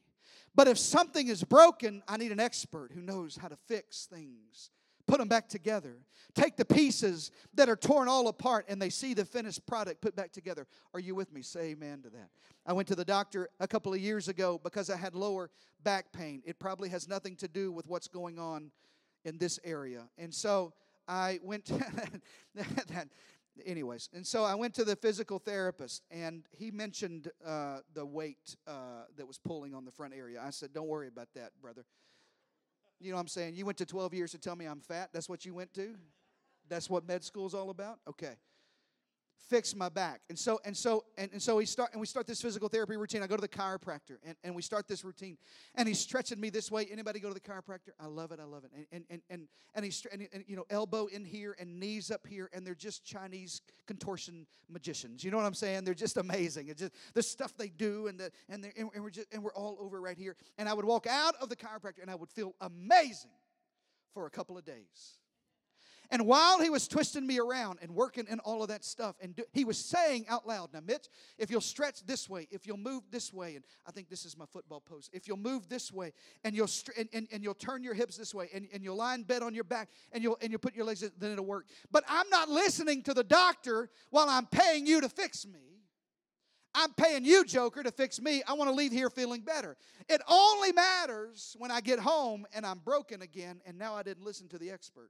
But 0.60 0.68
if 0.68 0.78
something 0.78 1.30
is 1.30 1.42
broken, 1.42 2.04
I 2.06 2.18
need 2.18 2.34
an 2.34 2.40
expert 2.42 2.92
who 2.94 3.00
knows 3.00 3.38
how 3.38 3.48
to 3.48 3.56
fix 3.56 4.08
things. 4.08 4.72
Put 5.08 5.20
them 5.20 5.30
back 5.30 5.48
together. 5.48 6.00
Take 6.36 6.58
the 6.58 6.66
pieces 6.66 7.32
that 7.54 7.70
are 7.70 7.78
torn 7.78 8.10
all 8.10 8.28
apart 8.28 8.66
and 8.68 8.82
they 8.82 8.90
see 8.90 9.14
the 9.14 9.24
finished 9.24 9.66
product 9.66 10.02
put 10.02 10.18
back 10.18 10.34
together. 10.34 10.68
Are 10.94 11.00
you 11.00 11.16
with 11.16 11.32
me? 11.32 11.44
Say 11.44 11.70
amen 11.70 12.02
to 12.02 12.10
that. 12.10 12.28
I 12.66 12.74
went 12.74 12.90
to 12.90 12.96
the 12.96 13.06
doctor 13.06 13.48
a 13.62 13.70
couple 13.70 13.94
of 13.94 14.02
years 14.02 14.28
ago 14.28 14.60
because 14.62 14.90
I 14.90 14.98
had 14.98 15.16
lower 15.16 15.50
back 15.86 16.12
pain. 16.12 16.42
It 16.46 16.60
probably 16.60 16.90
has 16.90 17.08
nothing 17.08 17.38
to 17.38 17.48
do 17.48 17.72
with 17.72 17.88
what's 17.88 18.10
going 18.10 18.38
on 18.38 18.70
in 19.24 19.38
this 19.38 19.62
area. 19.64 20.10
And 20.18 20.34
so 20.34 20.74
I 21.08 21.40
went 21.42 21.64
to 21.68 21.74
that, 22.56 23.08
anyways, 23.66 24.10
and 24.14 24.26
so 24.26 24.44
I 24.44 24.56
went 24.56 24.74
to 24.76 24.84
the 24.84 24.96
physical 24.96 25.40
therapist, 25.40 26.04
and 26.12 26.44
he 26.52 26.72
mentioned 26.72 27.30
uh, 27.46 27.80
the 27.94 28.06
weight 28.06 28.56
uh, 28.68 29.06
that 29.18 29.28
was 29.28 29.38
pulling 29.38 29.74
on 29.74 29.86
the 29.86 29.92
front 29.92 30.14
area. 30.14 30.42
I 30.44 30.50
said, 30.50 30.74
"Don't 30.74 30.88
worry 30.88 31.08
about 31.08 31.30
that, 31.36 31.52
brother." 31.62 31.86
You 33.00 33.12
know 33.12 33.16
what 33.16 33.22
I'm 33.22 33.28
saying? 33.28 33.56
You 33.56 33.66
went 33.66 33.78
to 33.78 33.86
12 33.86 34.14
years 34.14 34.32
to 34.32 34.38
tell 34.38 34.58
me 34.58 34.66
I'm 34.66 34.82
fat. 34.82 35.12
That's 35.14 35.30
what 35.30 35.46
you 35.46 35.54
went 35.54 35.74
to. 35.76 35.96
That's 36.68 36.90
what 36.90 37.08
med 37.08 37.24
school's 37.24 37.54
all 37.54 37.70
about. 37.70 38.00
Okay 38.08 38.36
fix 39.48 39.76
my 39.76 39.90
back. 39.90 40.22
And 40.30 40.38
so 40.38 40.60
and 40.66 40.76
so 40.76 41.06
and, 41.18 41.32
and 41.32 41.42
so 41.42 41.58
we 41.58 41.66
start 41.66 41.92
and 41.94 42.00
we 42.00 42.08
start 42.08 42.28
this 42.28 42.42
physical 42.42 42.70
therapy 42.70 42.98
routine. 42.98 43.24
I 43.24 43.28
go 43.28 43.36
to 43.36 43.42
the 43.42 43.48
chiropractor 43.48 44.18
and, 44.24 44.36
and 44.44 44.56
we 44.56 44.62
start 44.62 44.88
this 44.88 45.04
routine. 45.04 45.38
And 45.76 45.88
he's 45.88 46.00
stretching 46.00 46.40
me 46.40 46.50
this 46.50 46.72
way. 46.72 46.88
Anybody 46.92 47.20
go 47.20 47.30
to 47.30 47.34
the 47.34 47.40
chiropractor? 47.40 47.92
I 48.00 48.08
love 48.08 48.32
it. 48.32 48.40
I 48.40 48.44
love 48.44 48.64
it. 48.64 48.72
And 48.74 48.86
and 48.92 49.06
and 49.10 49.22
and, 49.30 49.48
and 49.76 49.86
he's 49.86 50.06
and, 50.12 50.28
and, 50.34 50.44
you 50.48 50.56
know 50.56 50.66
elbow 50.70 51.08
in 51.08 51.26
here 51.26 51.56
and 51.60 51.80
knees 51.80 52.12
up 52.12 52.26
here 52.28 52.50
and 52.54 52.66
they're 52.66 52.76
just 52.76 53.06
Chinese 53.06 53.62
contortion 53.88 54.46
magicians. 54.70 55.24
You 55.24 55.32
know 55.32 55.38
what 55.38 55.46
I'm 55.46 55.54
saying? 55.54 55.84
They're 55.84 55.94
just 55.94 56.18
amazing. 56.18 56.68
It's 56.68 56.82
just 56.82 56.94
the 57.14 57.24
stuff 57.24 57.56
they 57.58 57.70
do 57.70 58.08
and 58.08 58.20
the 58.20 58.32
and, 58.50 58.66
and 58.76 59.04
we're 59.04 59.10
just 59.10 59.28
and 59.34 59.44
we're 59.44 59.54
all 59.54 59.78
over 59.80 60.02
right 60.02 60.18
here. 60.18 60.36
And 60.58 60.68
I 60.68 60.74
would 60.74 60.86
walk 60.86 61.08
out 61.08 61.36
of 61.42 61.50
the 61.50 61.56
chiropractor 61.56 62.02
and 62.02 62.12
I 62.12 62.16
would 62.16 62.30
feel 62.30 62.56
amazing 62.62 63.32
for 64.14 64.26
a 64.26 64.30
couple 64.30 64.58
of 64.58 64.66
days. 64.66 65.20
And 66.12 66.26
while 66.26 66.60
he 66.60 66.72
was 66.72 66.88
twisting 66.88 67.28
me 67.28 67.40
around 67.40 67.80
and 67.84 67.94
working 67.94 68.26
in 68.28 68.40
all 68.40 68.64
of 68.64 68.70
that 68.70 68.84
stuff, 68.84 69.16
and 69.22 69.36
do, 69.36 69.44
he 69.54 69.64
was 69.64 69.78
saying 69.78 70.26
out 70.28 70.48
loud, 70.48 70.74
Now, 70.74 70.80
Mitch, 70.80 71.08
if 71.38 71.52
you'll 71.52 71.62
stretch 71.62 72.04
this 72.06 72.28
way, 72.28 72.48
if 72.50 72.66
you'll 72.66 72.78
move 72.78 73.04
this 73.12 73.32
way, 73.32 73.56
and 73.56 73.64
I 73.86 73.92
think 73.92 74.10
this 74.10 74.26
is 74.26 74.36
my 74.36 74.46
football 74.52 74.82
pose, 74.82 75.10
if 75.14 75.28
you'll 75.28 75.38
move 75.38 75.70
this 75.70 75.92
way, 75.92 76.14
and 76.44 76.56
you'll 76.56 76.70
and, 76.98 77.10
and, 77.14 77.28
and 77.32 77.44
you'll 77.44 77.54
turn 77.54 77.84
your 77.84 77.94
hips 77.94 78.18
this 78.18 78.34
way, 78.34 78.50
and, 78.54 78.68
and 78.74 78.84
you'll 78.84 78.96
lie 78.96 79.14
in 79.14 79.24
bed 79.24 79.44
on 79.44 79.54
your 79.54 79.64
back, 79.64 79.90
and 80.12 80.24
you'll 80.24 80.38
and 80.42 80.50
you'll 80.50 80.60
put 80.60 80.76
your 80.76 80.86
legs, 80.86 81.04
in, 81.04 81.12
then 81.20 81.32
it'll 81.32 81.46
work. 81.46 81.68
But 81.92 82.04
I'm 82.08 82.30
not 82.30 82.50
listening 82.50 83.04
to 83.04 83.14
the 83.14 83.24
doctor 83.24 83.90
while 84.10 84.30
I'm 84.30 84.48
paying 84.48 84.88
you 84.88 85.02
to 85.02 85.10
fix 85.10 85.46
me. 85.46 85.60
I'm 86.74 86.94
paying 86.94 87.26
you, 87.26 87.46
Joker, 87.46 87.84
to 87.84 87.92
fix 87.92 88.22
me. 88.22 88.42
I 88.48 88.54
want 88.54 88.70
to 88.70 88.76
leave 88.76 88.92
here 88.92 89.10
feeling 89.10 89.42
better. 89.42 89.76
It 90.08 90.22
only 90.28 90.72
matters 90.72 91.56
when 91.60 91.72
I 91.72 91.82
get 91.82 92.00
home 92.00 92.46
and 92.54 92.66
I'm 92.66 92.80
broken 92.80 93.22
again, 93.22 93.62
and 93.66 93.78
now 93.78 93.96
I 93.96 94.04
didn't 94.04 94.24
listen 94.24 94.48
to 94.50 94.58
the 94.58 94.72
expert. 94.72 95.10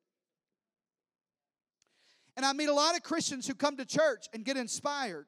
And 2.39 2.45
I 2.45 2.53
meet 2.53 2.69
a 2.69 2.73
lot 2.73 2.95
of 2.95 3.03
Christians 3.03 3.45
who 3.45 3.53
come 3.53 3.75
to 3.75 3.85
church 3.85 4.27
and 4.33 4.45
get 4.45 4.55
inspired. 4.55 5.25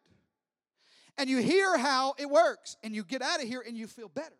And 1.17 1.29
you 1.29 1.39
hear 1.39 1.77
how 1.77 2.13
it 2.17 2.29
works, 2.29 2.77
and 2.83 2.95
you 2.95 3.03
get 3.03 3.21
out 3.21 3.41
of 3.41 3.49
here 3.49 3.61
and 3.67 3.75
you 3.75 3.87
feel 3.87 4.07
better. 4.07 4.37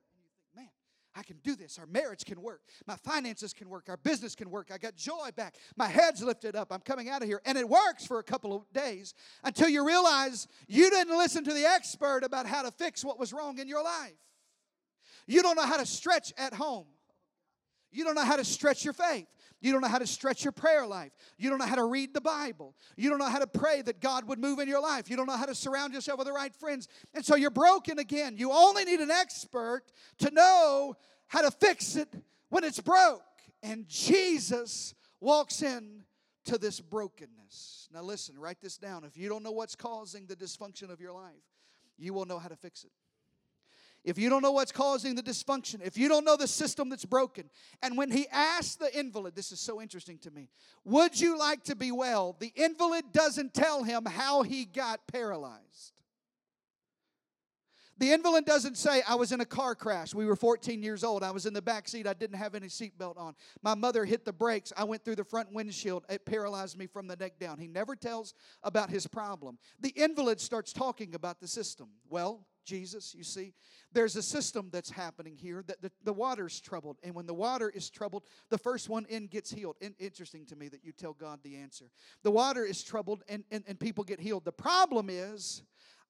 Man, 0.55 0.69
I 1.13 1.23
can 1.23 1.36
do 1.43 1.57
this. 1.57 1.77
Our 1.77 1.86
marriage 1.86 2.23
can 2.23 2.41
work. 2.41 2.62
My 2.88 2.95
finances 2.95 3.51
can 3.51 3.67
work. 3.67 3.89
Our 3.89 3.97
business 3.97 4.36
can 4.36 4.49
work. 4.49 4.69
I 4.73 4.77
got 4.77 4.95
joy 4.95 5.31
back. 5.36 5.55
My 5.75 5.88
head's 5.88 6.23
lifted 6.23 6.55
up. 6.55 6.71
I'm 6.71 6.79
coming 6.79 7.10
out 7.10 7.21
of 7.21 7.27
here. 7.27 7.41
And 7.45 7.57
it 7.57 7.67
works 7.67 8.07
for 8.07 8.19
a 8.19 8.23
couple 8.23 8.55
of 8.55 8.63
days 8.71 9.15
until 9.43 9.67
you 9.67 9.86
realize 9.86 10.47
you 10.69 10.89
didn't 10.89 11.17
listen 11.17 11.43
to 11.43 11.53
the 11.53 11.65
expert 11.65 12.23
about 12.23 12.45
how 12.45 12.62
to 12.62 12.71
fix 12.71 13.03
what 13.03 13.19
was 13.19 13.34
wrong 13.34 13.60
in 13.60 13.67
your 13.67 13.84
life. 13.84 14.13
You 15.27 15.41
don't 15.41 15.57
know 15.57 15.67
how 15.67 15.75
to 15.75 15.86
stretch 15.86 16.31
at 16.38 16.53
home. 16.53 16.86
You 17.91 18.05
don't 18.05 18.15
know 18.15 18.23
how 18.23 18.38
to 18.38 18.45
stretch 18.45 18.86
your 18.86 18.93
faith. 18.93 19.27
You 19.62 19.71
don't 19.71 19.82
know 19.82 19.88
how 19.88 20.00
to 20.00 20.08
stretch 20.08 20.43
your 20.43 20.52
prayer 20.52 20.86
life. 20.88 21.12
You 21.38 21.50
don't 21.50 21.60
know 21.60 21.65
how 21.65 21.76
to 21.76 21.86
read 21.86 22.13
the 22.13 22.21
Bible. 22.21 22.76
You 22.97 23.10
don't 23.10 23.19
know 23.19 23.30
how 23.30 23.39
to 23.39 23.47
pray 23.47 23.82
that 23.84 24.02
God 24.02 24.28
would 24.28 24.39
move 24.39 24.60
in 24.60 24.67
your 24.67 24.82
life. 24.82 25.10
You 25.10 25.15
don't 25.15 25.28
know 25.28 25.38
how 25.38 25.45
to 25.45 25.56
surround 25.56 25.93
yourself 25.93 26.17
with 26.17 26.28
the 26.28 26.34
right 26.34 26.54
friends. 26.56 26.88
And 27.13 27.24
so 27.24 27.36
you're 27.36 27.52
broken 27.52 28.00
again. 28.00 28.38
You 28.38 28.52
only 28.52 28.86
need 28.86 29.00
an 29.00 29.12
expert 29.12 29.84
to 30.17 30.32
know 30.32 30.95
how 31.28 31.41
to 31.41 31.52
fix 31.52 31.95
it 31.95 32.12
when 32.50 32.63
it's 32.63 32.80
broke. 32.80 33.21
And 33.62 33.88
Jesus 33.88 34.95
walks 35.19 35.62
in 35.62 36.04
to 36.45 36.58
this 36.58 36.80
brokenness. 36.80 37.88
Now, 37.93 38.02
listen, 38.02 38.39
write 38.39 38.62
this 38.62 38.78
down. 38.78 39.04
If 39.04 39.15
you 39.15 39.30
don't 39.30 39.43
know 39.43 39.52
what's 39.52 39.76
causing 39.76 40.26
the 40.26 40.36
dysfunction 40.36 40.89
of 40.89 41.00
your 41.00 41.12
life, 41.12 41.43
you 41.97 42.13
will 42.13 42.26
know 42.26 42.39
how 42.39 42.47
to 42.47 42.56
fix 42.56 42.84
it 42.84 42.91
if 44.03 44.17
you 44.17 44.29
don't 44.29 44.41
know 44.41 44.51
what's 44.51 44.71
causing 44.71 45.15
the 45.15 45.23
dysfunction, 45.23 45.85
if 45.85 45.97
you 45.97 46.09
don't 46.09 46.25
know 46.25 46.35
the 46.35 46.47
system 46.47 46.89
that's 46.89 47.05
broken. 47.05 47.49
And 47.83 47.97
when 47.97 48.11
he 48.11 48.27
asked 48.31 48.79
the 48.79 48.97
invalid, 48.97 49.35
this 49.35 49.51
is 49.51 49.59
so 49.59 49.81
interesting 49.81 50.17
to 50.19 50.31
me, 50.31 50.49
would 50.83 51.19
you 51.19 51.37
like 51.37 51.63
to 51.65 51.75
be 51.75 51.91
well? 51.91 52.35
The 52.39 52.51
invalid 52.55 53.11
doesn't 53.11 53.53
tell 53.53 53.83
him 53.83 54.05
how 54.05 54.43
he 54.43 54.65
got 54.65 55.05
paralyzed. 55.07 56.01
The 58.01 58.13
invalid 58.13 58.45
doesn't 58.45 58.77
say, 58.77 59.03
I 59.07 59.13
was 59.13 59.31
in 59.31 59.41
a 59.41 59.45
car 59.45 59.75
crash. 59.75 60.15
We 60.15 60.25
were 60.25 60.35
14 60.35 60.81
years 60.81 61.03
old. 61.03 61.21
I 61.21 61.29
was 61.29 61.45
in 61.45 61.53
the 61.53 61.61
back 61.61 61.87
seat. 61.87 62.07
I 62.07 62.15
didn't 62.15 62.37
have 62.37 62.55
any 62.55 62.65
seatbelt 62.65 63.15
on. 63.15 63.35
My 63.61 63.75
mother 63.75 64.05
hit 64.05 64.25
the 64.25 64.33
brakes. 64.33 64.73
I 64.75 64.85
went 64.85 65.05
through 65.05 65.17
the 65.17 65.23
front 65.23 65.53
windshield. 65.53 66.05
It 66.09 66.25
paralyzed 66.25 66.79
me 66.79 66.87
from 66.87 67.05
the 67.05 67.15
neck 67.15 67.33
down. 67.39 67.59
He 67.59 67.67
never 67.67 67.95
tells 67.95 68.33
about 68.63 68.89
his 68.89 69.05
problem. 69.05 69.59
The 69.79 69.93
invalid 69.95 70.41
starts 70.41 70.73
talking 70.73 71.13
about 71.13 71.39
the 71.39 71.47
system. 71.47 71.89
Well, 72.09 72.47
Jesus, 72.65 73.13
you 73.15 73.24
see. 73.24 73.54
There's 73.93 74.15
a 74.15 74.21
system 74.24 74.69
that's 74.71 74.89
happening 74.89 75.36
here 75.36 75.63
that 75.67 75.82
the, 75.82 75.91
the 76.04 76.13
water's 76.13 76.60
troubled. 76.60 76.97
And 77.04 77.13
when 77.13 77.26
the 77.26 77.34
water 77.34 77.69
is 77.69 77.89
troubled, 77.89 78.24
the 78.50 78.58
first 78.58 78.89
one 78.89 79.06
in 79.10 79.28
gets 79.28 79.52
healed. 79.52 79.76
In, 79.82 79.95
interesting 80.00 80.45
to 80.47 80.56
me 80.56 80.69
that 80.69 80.84
you 80.84 80.91
tell 80.91 81.13
God 81.13 81.39
the 81.43 81.58
answer. 81.58 81.86
The 82.24 82.32
water 82.32 82.63
is 82.63 82.84
troubled 82.84 83.24
and, 83.28 83.43
and, 83.52 83.63
and 83.67 83.80
people 83.80 84.04
get 84.04 84.19
healed. 84.19 84.45
The 84.45 84.52
problem 84.52 85.10
is, 85.10 85.63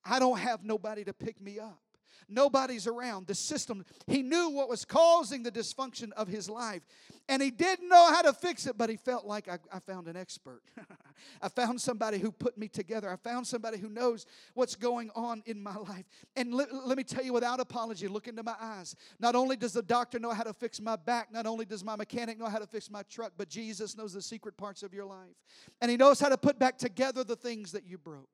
I 0.05 0.19
don't 0.19 0.39
have 0.39 0.63
nobody 0.63 1.03
to 1.03 1.13
pick 1.13 1.41
me 1.41 1.59
up. 1.59 1.79
Nobody's 2.29 2.87
around. 2.87 3.27
The 3.27 3.35
system, 3.35 3.85
he 4.07 4.21
knew 4.21 4.49
what 4.49 4.69
was 4.69 4.85
causing 4.85 5.43
the 5.43 5.51
dysfunction 5.51 6.11
of 6.13 6.27
his 6.27 6.49
life. 6.49 6.81
And 7.29 7.41
he 7.41 7.51
didn't 7.51 7.87
know 7.87 8.11
how 8.11 8.23
to 8.23 8.33
fix 8.33 8.65
it, 8.65 8.77
but 8.77 8.89
he 8.89 8.97
felt 8.97 9.25
like 9.25 9.47
I, 9.47 9.57
I 9.71 9.79
found 9.79 10.07
an 10.07 10.17
expert. 10.17 10.61
I 11.41 11.49
found 11.49 11.79
somebody 11.79 12.17
who 12.17 12.31
put 12.31 12.57
me 12.57 12.67
together. 12.67 13.09
I 13.09 13.15
found 13.15 13.47
somebody 13.47 13.77
who 13.77 13.89
knows 13.89 14.25
what's 14.53 14.75
going 14.75 15.11
on 15.15 15.43
in 15.45 15.61
my 15.61 15.75
life. 15.75 16.05
And 16.35 16.53
let, 16.53 16.73
let 16.73 16.97
me 16.97 17.03
tell 17.03 17.23
you 17.23 17.33
without 17.33 17.59
apology, 17.59 18.07
look 18.07 18.27
into 18.27 18.43
my 18.43 18.55
eyes. 18.59 18.95
Not 19.19 19.35
only 19.35 19.55
does 19.55 19.73
the 19.73 19.81
doctor 19.81 20.19
know 20.19 20.31
how 20.31 20.43
to 20.43 20.53
fix 20.53 20.81
my 20.81 20.95
back, 20.95 21.31
not 21.31 21.45
only 21.45 21.65
does 21.65 21.83
my 21.83 21.95
mechanic 21.95 22.39
know 22.39 22.47
how 22.47 22.59
to 22.59 22.67
fix 22.67 22.89
my 22.89 23.03
truck, 23.03 23.33
but 23.37 23.49
Jesus 23.49 23.95
knows 23.95 24.13
the 24.13 24.21
secret 24.21 24.57
parts 24.57 24.83
of 24.83 24.93
your 24.93 25.05
life. 25.05 25.35
And 25.79 25.89
he 25.89 25.97
knows 25.97 26.19
how 26.19 26.29
to 26.29 26.37
put 26.37 26.59
back 26.59 26.77
together 26.77 27.23
the 27.23 27.35
things 27.35 27.71
that 27.71 27.85
you 27.85 27.97
broke. 27.97 28.27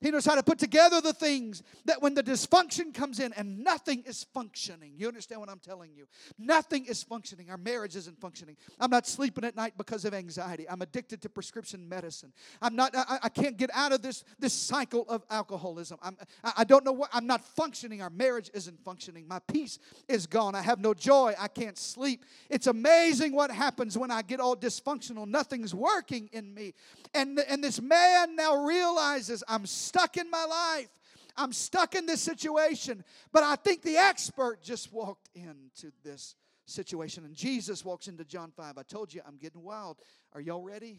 He 0.00 0.10
knows 0.10 0.24
how 0.24 0.34
to 0.34 0.42
put 0.42 0.58
together 0.58 1.00
the 1.00 1.12
things 1.12 1.62
that 1.84 2.00
when 2.00 2.14
the 2.14 2.22
dysfunction 2.22 2.94
comes 2.94 3.20
in 3.20 3.32
and 3.34 3.62
nothing 3.62 4.02
is 4.06 4.24
functioning. 4.32 4.92
You 4.96 5.08
understand 5.08 5.40
what 5.40 5.50
I'm 5.50 5.58
telling 5.58 5.92
you? 5.94 6.06
Nothing 6.38 6.86
is 6.86 7.02
functioning. 7.02 7.50
Our 7.50 7.58
marriage 7.58 7.96
isn't 7.96 8.20
functioning. 8.20 8.56
I'm 8.78 8.90
not 8.90 9.06
sleeping 9.06 9.44
at 9.44 9.56
night 9.56 9.74
because 9.76 10.04
of 10.04 10.14
anxiety. 10.14 10.68
I'm 10.68 10.82
addicted 10.82 11.22
to 11.22 11.28
prescription 11.28 11.88
medicine. 11.88 12.32
I'm 12.62 12.76
not, 12.76 12.96
I, 12.96 13.18
I 13.24 13.28
can't 13.28 13.56
get 13.56 13.70
out 13.74 13.92
of 13.92 14.02
this, 14.02 14.24
this 14.38 14.52
cycle 14.52 15.04
of 15.08 15.22
alcoholism. 15.30 15.98
I'm, 16.02 16.16
I 16.56 16.64
don't 16.64 16.84
know 16.84 16.92
what, 16.92 17.10
I'm 17.12 17.26
not 17.26 17.44
functioning. 17.44 18.02
Our 18.02 18.10
marriage 18.10 18.50
isn't 18.54 18.82
functioning. 18.84 19.26
My 19.28 19.40
peace 19.40 19.78
is 20.08 20.26
gone. 20.26 20.54
I 20.54 20.62
have 20.62 20.78
no 20.78 20.94
joy. 20.94 21.34
I 21.38 21.48
can't 21.48 21.78
sleep. 21.78 22.24
It's 22.48 22.66
amazing 22.66 23.34
what 23.34 23.50
happens 23.50 23.98
when 23.98 24.10
I 24.10 24.22
get 24.22 24.40
all 24.40 24.56
dysfunctional. 24.56 25.26
Nothing's 25.26 25.74
working 25.74 26.28
in 26.32 26.54
me. 26.54 26.74
And, 27.14 27.38
and 27.40 27.62
this 27.62 27.80
man 27.80 28.36
now 28.36 28.64
realizes 28.64 29.42
I'm 29.48 29.59
stuck 29.66 30.16
in 30.16 30.30
my 30.30 30.44
life. 30.44 30.88
I'm 31.36 31.52
stuck 31.52 31.94
in 31.94 32.06
this 32.06 32.20
situation. 32.20 33.04
But 33.32 33.42
I 33.42 33.56
think 33.56 33.82
the 33.82 33.96
expert 33.96 34.62
just 34.62 34.92
walked 34.92 35.28
into 35.34 35.92
this 36.02 36.34
situation. 36.66 37.24
And 37.24 37.34
Jesus 37.34 37.84
walks 37.84 38.08
into 38.08 38.24
John 38.24 38.52
5. 38.56 38.78
I 38.78 38.82
told 38.82 39.12
you 39.12 39.22
I'm 39.26 39.36
getting 39.36 39.62
wild. 39.62 39.98
Are 40.32 40.40
y'all 40.40 40.62
ready? 40.62 40.98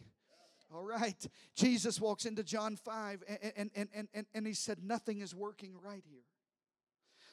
All 0.74 0.84
right. 0.84 1.28
Jesus 1.56 2.00
walks 2.00 2.26
into 2.26 2.44
John 2.44 2.76
5 2.76 3.24
and, 3.56 3.70
and, 3.76 3.90
and, 3.94 4.08
and, 4.14 4.26
and 4.34 4.48
he 4.48 4.54
said, 4.54 4.80
Nothing 4.84 5.22
is 5.22 5.36
working 5.36 5.74
right 5.84 6.04
here. 6.10 6.24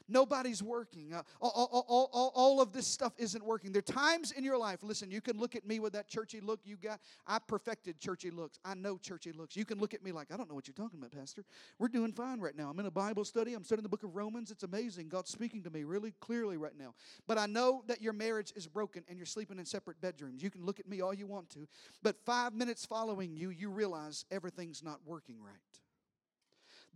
Nobody's 0.09 0.63
working. 0.63 1.13
Uh, 1.13 1.23
all, 1.41 1.85
all, 1.89 2.11
all, 2.13 2.33
all, 2.35 2.61
of 2.61 2.73
this 2.73 2.87
stuff 2.87 3.13
isn't 3.19 3.45
working. 3.45 3.73
There 3.73 3.81
are 3.81 3.83
times 3.83 4.33
in 4.33 4.43
your 4.43 4.59
life, 4.59 4.81
listen, 4.83 5.11
you 5.11 5.21
can 5.21 5.39
look 5.39 5.55
at 5.55 5.67
me 5.67 5.81
with 5.81 5.93
that 5.93 6.09
churchy 6.09 6.41
look 6.41 6.61
you 6.65 6.77
got. 6.77 7.01
I 7.27 7.39
perfected 7.39 8.01
churchy 8.01 8.31
looks. 8.31 8.59
I 8.65 8.75
know 8.75 8.97
churchy 8.97 9.33
looks. 9.33 9.57
You 9.57 9.65
can 9.65 9.79
look 9.79 9.95
at 9.95 10.03
me 10.03 10.13
like, 10.13 10.33
I 10.33 10.37
don't 10.37 10.49
know 10.49 10.55
what 10.55 10.67
you're 10.67 10.75
talking 10.75 10.99
about, 10.99 11.13
Pastor. 11.13 11.45
We're 11.79 11.89
doing 11.89 12.13
fine 12.13 12.41
right 12.41 12.57
now. 12.57 12.71
I'm 12.71 12.79
in 12.81 12.87
a 12.87 12.91
Bible 12.91 13.25
study. 13.25 13.55
I'm 13.55 13.65
studying 13.65 13.83
the 13.83 13.89
book 13.89 14.03
of 14.03 14.17
Romans. 14.17 14.51
It's 14.51 14.63
amazing. 14.63 15.09
God's 15.09 15.31
speaking 15.31 15.63
to 15.65 15.71
me 15.71 15.85
really 15.85 16.13
clearly 16.21 16.57
right 16.57 16.77
now. 16.79 16.95
But 17.27 17.39
I 17.39 17.47
know 17.47 17.83
that 17.87 18.01
your 18.01 18.13
marriage 18.13 18.53
is 18.57 18.67
broken 18.67 19.05
and 19.09 19.19
you're 19.19 19.27
sleeping 19.27 19.59
in 19.59 19.65
separate 19.65 20.01
bedrooms. 20.01 20.43
You 20.43 20.51
can 20.51 20.65
look 20.65 20.81
at 20.81 20.89
me 20.89 21.01
all 21.01 21.15
you 21.15 21.27
want 21.27 21.51
to. 21.51 21.69
But 22.03 22.17
five 22.25 22.55
minutes 22.55 22.87
following 22.87 23.37
you, 23.37 23.51
you 23.51 23.71
realize 23.71 24.25
everything's 24.31 24.83
not 24.83 25.01
working 25.05 25.37
right. 25.43 25.55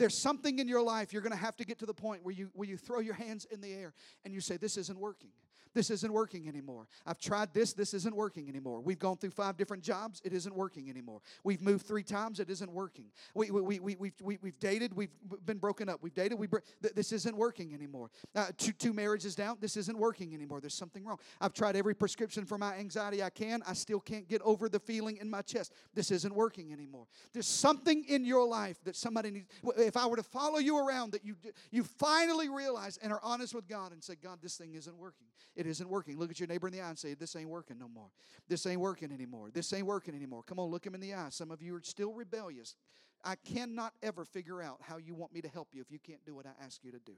There's 0.02 0.18
something 0.18 0.58
in 0.58 0.66
your 0.66 0.82
life 0.82 1.12
you're 1.12 1.22
going 1.22 1.30
to 1.30 1.38
have 1.38 1.56
to 1.58 1.64
get 1.64 1.78
to 1.78 1.86
the 1.86 1.94
point 1.94 2.24
where 2.24 2.34
you, 2.34 2.50
where 2.54 2.68
you 2.68 2.76
throw 2.76 2.98
your 2.98 3.14
hands 3.14 3.44
in 3.52 3.60
the 3.60 3.72
air 3.72 3.94
and 4.24 4.34
you 4.34 4.40
say, 4.40 4.56
This 4.56 4.76
isn't 4.76 4.98
working. 4.98 5.30
This 5.74 5.90
isn't 5.90 6.12
working 6.12 6.48
anymore. 6.48 6.86
I've 7.06 7.18
tried 7.18 7.54
this. 7.54 7.72
This 7.72 7.94
isn't 7.94 8.14
working 8.14 8.48
anymore. 8.48 8.80
We've 8.80 8.98
gone 8.98 9.16
through 9.16 9.30
five 9.30 9.56
different 9.56 9.82
jobs. 9.82 10.20
It 10.24 10.32
isn't 10.32 10.54
working 10.54 10.90
anymore. 10.90 11.20
We've 11.44 11.62
moved 11.62 11.86
three 11.86 12.02
times. 12.02 12.40
It 12.40 12.50
isn't 12.50 12.70
working. 12.70 13.06
We, 13.34 13.50
we, 13.50 13.60
we, 13.60 13.80
we, 13.80 13.96
we've, 13.96 14.14
we, 14.22 14.38
we've 14.42 14.58
dated. 14.58 14.94
We've 14.94 15.10
been 15.46 15.58
broken 15.58 15.88
up. 15.88 16.02
We've 16.02 16.14
dated. 16.14 16.38
We 16.38 16.48
this 16.94 17.12
isn't 17.12 17.36
working 17.36 17.74
anymore. 17.74 18.10
Uh, 18.34 18.46
two, 18.56 18.72
two 18.72 18.92
marriages 18.92 19.34
down. 19.34 19.56
This 19.60 19.76
isn't 19.76 19.98
working 19.98 20.34
anymore. 20.34 20.60
There's 20.60 20.74
something 20.74 21.04
wrong. 21.04 21.18
I've 21.40 21.54
tried 21.54 21.76
every 21.76 21.94
prescription 21.94 22.44
for 22.44 22.58
my 22.58 22.74
anxiety 22.74 23.22
I 23.22 23.30
can. 23.30 23.62
I 23.66 23.72
still 23.72 24.00
can't 24.00 24.28
get 24.28 24.42
over 24.42 24.68
the 24.68 24.80
feeling 24.80 25.16
in 25.18 25.30
my 25.30 25.42
chest. 25.42 25.72
This 25.94 26.10
isn't 26.10 26.34
working 26.34 26.72
anymore. 26.72 27.06
There's 27.32 27.46
something 27.46 28.04
in 28.08 28.24
your 28.24 28.46
life 28.46 28.82
that 28.84 28.96
somebody 28.96 29.30
needs. 29.30 29.48
If 29.78 29.96
I 29.96 30.06
were 30.06 30.16
to 30.16 30.22
follow 30.22 30.58
you 30.58 30.78
around, 30.78 31.12
that 31.12 31.24
you, 31.24 31.36
you 31.70 31.84
finally 31.84 32.48
realize 32.48 32.98
and 33.02 33.12
are 33.12 33.20
honest 33.22 33.54
with 33.54 33.68
God 33.68 33.92
and 33.92 34.02
say, 34.02 34.14
God, 34.14 34.38
this 34.42 34.56
thing 34.56 34.74
isn't 34.74 34.96
working. 34.96 35.26
It 35.54 35.61
isn't 35.66 35.88
working. 35.88 36.18
Look 36.18 36.30
at 36.30 36.40
your 36.40 36.48
neighbor 36.48 36.68
in 36.68 36.72
the 36.72 36.80
eye 36.80 36.88
and 36.88 36.98
say, 36.98 37.14
This 37.14 37.36
ain't 37.36 37.48
working 37.48 37.78
no 37.78 37.88
more. 37.88 38.08
This 38.48 38.66
ain't 38.66 38.80
working 38.80 39.12
anymore. 39.12 39.50
This 39.52 39.72
ain't 39.72 39.86
working 39.86 40.14
anymore. 40.14 40.42
Come 40.42 40.58
on, 40.58 40.70
look 40.70 40.86
him 40.86 40.94
in 40.94 41.00
the 41.00 41.14
eye. 41.14 41.28
Some 41.30 41.50
of 41.50 41.62
you 41.62 41.76
are 41.76 41.82
still 41.82 42.12
rebellious. 42.12 42.76
I 43.24 43.36
cannot 43.36 43.92
ever 44.02 44.24
figure 44.24 44.60
out 44.60 44.78
how 44.82 44.96
you 44.96 45.14
want 45.14 45.32
me 45.32 45.40
to 45.42 45.48
help 45.48 45.68
you 45.72 45.80
if 45.80 45.90
you 45.90 45.98
can't 45.98 46.24
do 46.24 46.34
what 46.34 46.46
I 46.46 46.64
ask 46.64 46.82
you 46.82 46.90
to 46.90 46.98
do. 46.98 47.12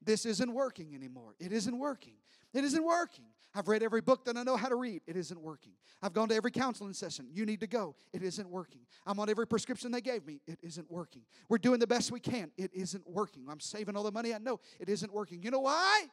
This 0.00 0.24
isn't 0.24 0.52
working 0.52 0.94
anymore. 0.94 1.34
It 1.40 1.52
isn't 1.52 1.76
working. 1.76 2.14
It 2.54 2.62
isn't 2.64 2.84
working. 2.84 3.24
I've 3.54 3.66
read 3.66 3.82
every 3.82 4.00
book 4.00 4.24
that 4.26 4.36
I 4.36 4.42
know 4.42 4.56
how 4.56 4.68
to 4.68 4.76
read. 4.76 5.02
It 5.06 5.16
isn't 5.16 5.40
working. 5.40 5.72
I've 6.00 6.12
gone 6.12 6.28
to 6.28 6.34
every 6.34 6.50
counseling 6.50 6.92
session. 6.92 7.26
You 7.32 7.44
need 7.44 7.60
to 7.60 7.66
go. 7.66 7.96
It 8.12 8.22
isn't 8.22 8.48
working. 8.48 8.82
I'm 9.06 9.18
on 9.18 9.28
every 9.28 9.46
prescription 9.46 9.90
they 9.90 10.00
gave 10.00 10.24
me. 10.24 10.40
It 10.46 10.58
isn't 10.62 10.88
working. 10.90 11.22
We're 11.48 11.58
doing 11.58 11.80
the 11.80 11.86
best 11.86 12.12
we 12.12 12.20
can. 12.20 12.52
It 12.56 12.70
isn't 12.72 13.08
working. 13.08 13.46
I'm 13.50 13.60
saving 13.60 13.96
all 13.96 14.04
the 14.04 14.12
money 14.12 14.32
I 14.34 14.38
know. 14.38 14.60
It 14.78 14.88
isn't 14.88 15.12
working. 15.12 15.42
You 15.42 15.50
know 15.50 15.60
why? 15.60 16.06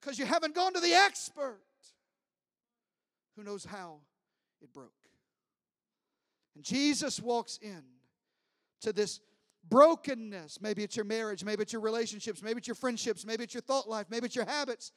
Because 0.00 0.18
you 0.18 0.24
haven't 0.24 0.54
gone 0.54 0.72
to 0.74 0.80
the 0.80 0.94
expert 0.94 1.60
who 3.36 3.42
knows 3.42 3.64
how 3.64 3.98
it 4.62 4.72
broke. 4.72 4.92
And 6.54 6.64
Jesus 6.64 7.20
walks 7.20 7.58
in 7.62 7.82
to 8.82 8.92
this 8.92 9.20
brokenness. 9.68 10.60
Maybe 10.60 10.82
it's 10.82 10.96
your 10.96 11.04
marriage, 11.04 11.44
maybe 11.44 11.62
it's 11.62 11.72
your 11.72 11.82
relationships, 11.82 12.42
maybe 12.42 12.58
it's 12.58 12.68
your 12.68 12.74
friendships, 12.74 13.24
maybe 13.24 13.44
it's 13.44 13.54
your 13.54 13.62
thought 13.62 13.88
life, 13.88 14.06
maybe 14.10 14.26
it's 14.26 14.36
your 14.36 14.46
habits. 14.46 14.92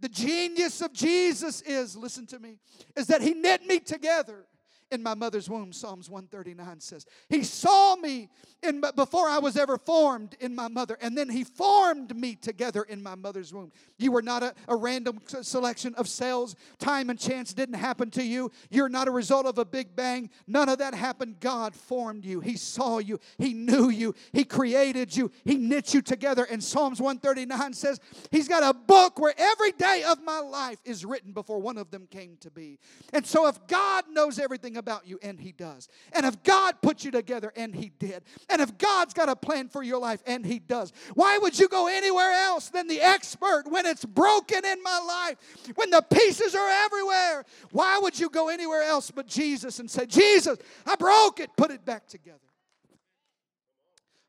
The 0.00 0.08
genius 0.08 0.80
of 0.80 0.92
Jesus 0.92 1.62
is, 1.62 1.96
listen 1.96 2.26
to 2.28 2.38
me, 2.38 2.56
is 2.96 3.06
that 3.08 3.22
He 3.22 3.34
knit 3.34 3.66
me 3.66 3.78
together 3.78 4.46
in 4.90 5.02
my 5.02 5.14
mother's 5.14 5.48
womb, 5.48 5.72
Psalms 5.72 6.10
139 6.10 6.80
says. 6.80 7.06
He 7.28 7.44
saw 7.44 7.96
me 7.96 8.28
in, 8.62 8.82
before 8.96 9.28
I 9.28 9.38
was 9.38 9.56
ever 9.56 9.78
formed 9.78 10.36
in 10.40 10.54
my 10.54 10.68
mother, 10.68 10.98
and 11.00 11.16
then 11.16 11.28
He 11.28 11.44
formed 11.44 12.14
me 12.16 12.34
together 12.34 12.82
in 12.82 13.02
my 13.02 13.14
mother's 13.14 13.54
womb. 13.54 13.70
You 13.98 14.12
were 14.12 14.22
not 14.22 14.42
a, 14.42 14.54
a 14.68 14.76
random 14.76 15.20
selection 15.26 15.94
of 15.94 16.08
cells. 16.08 16.56
Time 16.78 17.08
and 17.08 17.18
chance 17.18 17.54
didn't 17.54 17.76
happen 17.76 18.10
to 18.12 18.22
you. 18.22 18.50
You're 18.70 18.88
not 18.88 19.08
a 19.08 19.12
result 19.12 19.46
of 19.46 19.58
a 19.58 19.64
big 19.64 19.94
bang. 19.94 20.30
None 20.46 20.68
of 20.68 20.78
that 20.78 20.94
happened. 20.94 21.40
God 21.40 21.74
formed 21.74 22.24
you. 22.24 22.40
He 22.40 22.56
saw 22.56 22.98
you. 22.98 23.20
He 23.38 23.54
knew 23.54 23.90
you. 23.90 24.14
He 24.32 24.44
created 24.44 25.16
you. 25.16 25.30
He 25.44 25.56
knit 25.56 25.94
you 25.94 26.02
together. 26.02 26.44
And 26.44 26.62
Psalms 26.62 27.00
139 27.00 27.72
says, 27.74 28.00
He's 28.30 28.48
got 28.48 28.62
a 28.62 28.76
book 28.76 29.18
where 29.20 29.34
every 29.38 29.72
day 29.72 30.02
of 30.06 30.22
my 30.22 30.40
life 30.40 30.78
is 30.84 31.04
written 31.04 31.32
before 31.32 31.60
one 31.60 31.78
of 31.78 31.90
them 31.90 32.08
came 32.10 32.36
to 32.40 32.50
be. 32.50 32.78
And 33.12 33.24
so 33.24 33.46
if 33.46 33.66
God 33.68 34.04
knows 34.10 34.38
everything 34.38 34.76
about 34.80 35.06
you, 35.06 35.20
and 35.22 35.38
He 35.38 35.52
does. 35.52 35.88
And 36.12 36.26
if 36.26 36.42
God 36.42 36.74
put 36.82 37.04
you 37.04 37.12
together, 37.12 37.52
and 37.54 37.72
He 37.72 37.92
did. 38.00 38.24
And 38.48 38.60
if 38.60 38.76
God's 38.76 39.14
got 39.14 39.28
a 39.28 39.36
plan 39.36 39.68
for 39.68 39.84
your 39.84 40.00
life, 40.00 40.20
and 40.26 40.44
He 40.44 40.58
does, 40.58 40.92
why 41.14 41.38
would 41.38 41.56
you 41.56 41.68
go 41.68 41.86
anywhere 41.86 42.32
else 42.32 42.68
than 42.70 42.88
the 42.88 43.00
expert 43.00 43.64
when 43.68 43.86
it's 43.86 44.04
broken 44.04 44.64
in 44.64 44.82
my 44.82 44.98
life, 45.06 45.76
when 45.76 45.90
the 45.90 46.02
pieces 46.02 46.56
are 46.56 46.68
everywhere? 46.84 47.44
Why 47.70 48.00
would 48.02 48.18
you 48.18 48.28
go 48.28 48.48
anywhere 48.48 48.82
else 48.82 49.12
but 49.12 49.28
Jesus 49.28 49.78
and 49.78 49.88
say, 49.88 50.06
Jesus, 50.06 50.58
I 50.84 50.96
broke 50.96 51.38
it, 51.38 51.50
put 51.56 51.70
it 51.70 51.84
back 51.84 52.08
together? 52.08 52.38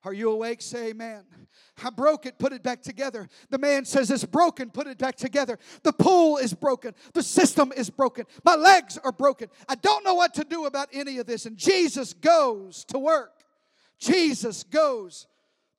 Are 0.03 0.13
you 0.13 0.31
awake? 0.31 0.61
Say 0.61 0.89
amen. 0.89 1.23
I 1.83 1.89
broke 1.91 2.25
it, 2.25 2.39
put 2.39 2.53
it 2.53 2.63
back 2.63 2.81
together. 2.81 3.27
The 3.49 3.57
man 3.57 3.85
says 3.85 4.09
it's 4.09 4.25
broken, 4.25 4.71
put 4.71 4.87
it 4.87 4.97
back 4.97 5.15
together. 5.15 5.59
The 5.83 5.93
pool 5.93 6.37
is 6.37 6.53
broken. 6.53 6.95
The 7.13 7.21
system 7.23 7.71
is 7.75 7.89
broken. 7.89 8.25
My 8.43 8.55
legs 8.55 8.97
are 9.03 9.11
broken. 9.11 9.49
I 9.69 9.75
don't 9.75 10.03
know 10.03 10.15
what 10.15 10.33
to 10.35 10.43
do 10.43 10.65
about 10.65 10.89
any 10.91 11.19
of 11.19 11.27
this. 11.27 11.45
And 11.45 11.55
Jesus 11.57 12.13
goes 12.13 12.83
to 12.85 12.97
work. 12.97 13.43
Jesus 13.99 14.63
goes 14.63 15.27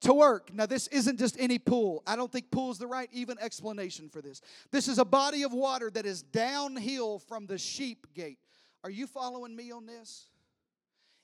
to 0.02 0.12
work. 0.12 0.54
Now, 0.54 0.66
this 0.66 0.86
isn't 0.88 1.18
just 1.18 1.36
any 1.38 1.58
pool. 1.58 2.02
I 2.06 2.14
don't 2.14 2.30
think 2.30 2.50
pool 2.50 2.70
is 2.70 2.78
the 2.78 2.86
right 2.86 3.08
even 3.12 3.38
explanation 3.40 4.08
for 4.08 4.20
this. 4.20 4.40
This 4.70 4.86
is 4.86 4.98
a 4.98 5.04
body 5.04 5.42
of 5.42 5.52
water 5.52 5.90
that 5.90 6.06
is 6.06 6.22
downhill 6.22 7.18
from 7.18 7.46
the 7.46 7.58
sheep 7.58 8.06
gate. 8.14 8.38
Are 8.84 8.90
you 8.90 9.06
following 9.06 9.54
me 9.54 9.72
on 9.72 9.86
this? 9.86 10.26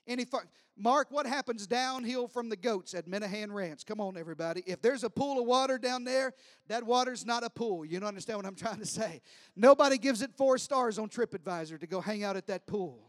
Any 0.07 0.25
far- 0.25 0.47
Mark, 0.79 1.11
what 1.11 1.25
happens 1.25 1.67
downhill 1.67 2.29
from 2.29 2.47
the 2.47 2.55
goats 2.55 2.93
at 2.93 3.05
Minahan 3.05 3.51
Ranch? 3.51 3.85
Come 3.85 3.99
on, 3.99 4.15
everybody. 4.15 4.63
If 4.65 4.81
there's 4.81 5.03
a 5.03 5.09
pool 5.09 5.37
of 5.37 5.45
water 5.45 5.77
down 5.77 6.05
there, 6.05 6.33
that 6.69 6.85
water's 6.85 7.25
not 7.25 7.43
a 7.43 7.49
pool. 7.49 7.83
You 7.83 7.99
don't 7.99 8.07
understand 8.07 8.37
what 8.37 8.45
I'm 8.45 8.55
trying 8.55 8.79
to 8.79 8.85
say. 8.85 9.21
Nobody 9.57 9.97
gives 9.97 10.21
it 10.21 10.31
four 10.37 10.57
stars 10.57 10.97
on 10.97 11.09
TripAdvisor 11.09 11.81
to 11.81 11.87
go 11.87 11.99
hang 11.99 12.23
out 12.23 12.37
at 12.37 12.47
that 12.47 12.65
pool. 12.65 13.03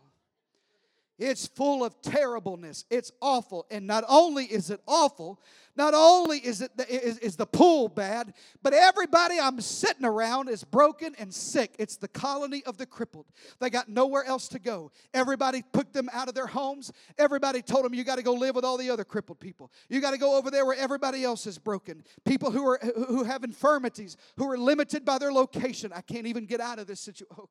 It's 1.16 1.46
full 1.46 1.84
of 1.84 2.00
terribleness. 2.00 2.86
It's 2.90 3.12
awful. 3.20 3.66
And 3.70 3.86
not 3.86 4.04
only 4.08 4.46
is 4.46 4.70
it 4.70 4.80
awful, 4.88 5.38
not 5.80 5.94
only 5.94 6.36
is, 6.36 6.60
it 6.60 6.76
the, 6.76 6.86
is, 6.86 7.16
is 7.20 7.36
the 7.36 7.46
pool 7.46 7.88
bad, 7.88 8.34
but 8.62 8.74
everybody 8.74 9.40
I'm 9.40 9.62
sitting 9.62 10.04
around 10.04 10.50
is 10.50 10.62
broken 10.62 11.14
and 11.18 11.32
sick. 11.32 11.74
It's 11.78 11.96
the 11.96 12.06
colony 12.06 12.62
of 12.66 12.76
the 12.76 12.84
crippled. 12.84 13.24
They 13.60 13.70
got 13.70 13.88
nowhere 13.88 14.22
else 14.24 14.46
to 14.48 14.58
go. 14.58 14.92
Everybody 15.14 15.62
put 15.72 15.94
them 15.94 16.10
out 16.12 16.28
of 16.28 16.34
their 16.34 16.48
homes. 16.48 16.92
Everybody 17.16 17.62
told 17.62 17.86
them, 17.86 17.94
you 17.94 18.04
got 18.04 18.16
to 18.16 18.22
go 18.22 18.34
live 18.34 18.56
with 18.56 18.64
all 18.64 18.76
the 18.76 18.90
other 18.90 19.04
crippled 19.04 19.40
people. 19.40 19.72
You 19.88 20.02
got 20.02 20.10
to 20.10 20.18
go 20.18 20.36
over 20.36 20.50
there 20.50 20.66
where 20.66 20.76
everybody 20.76 21.24
else 21.24 21.46
is 21.46 21.56
broken. 21.56 22.04
People 22.26 22.50
who, 22.50 22.68
are, 22.68 22.78
who 23.08 23.24
have 23.24 23.42
infirmities, 23.42 24.18
who 24.36 24.50
are 24.50 24.58
limited 24.58 25.06
by 25.06 25.16
their 25.16 25.32
location. 25.32 25.94
I 25.94 26.02
can't 26.02 26.26
even 26.26 26.44
get 26.44 26.60
out 26.60 26.78
of 26.78 26.88
this 26.88 27.00
situation. 27.00 27.34
Oh, 27.38 27.48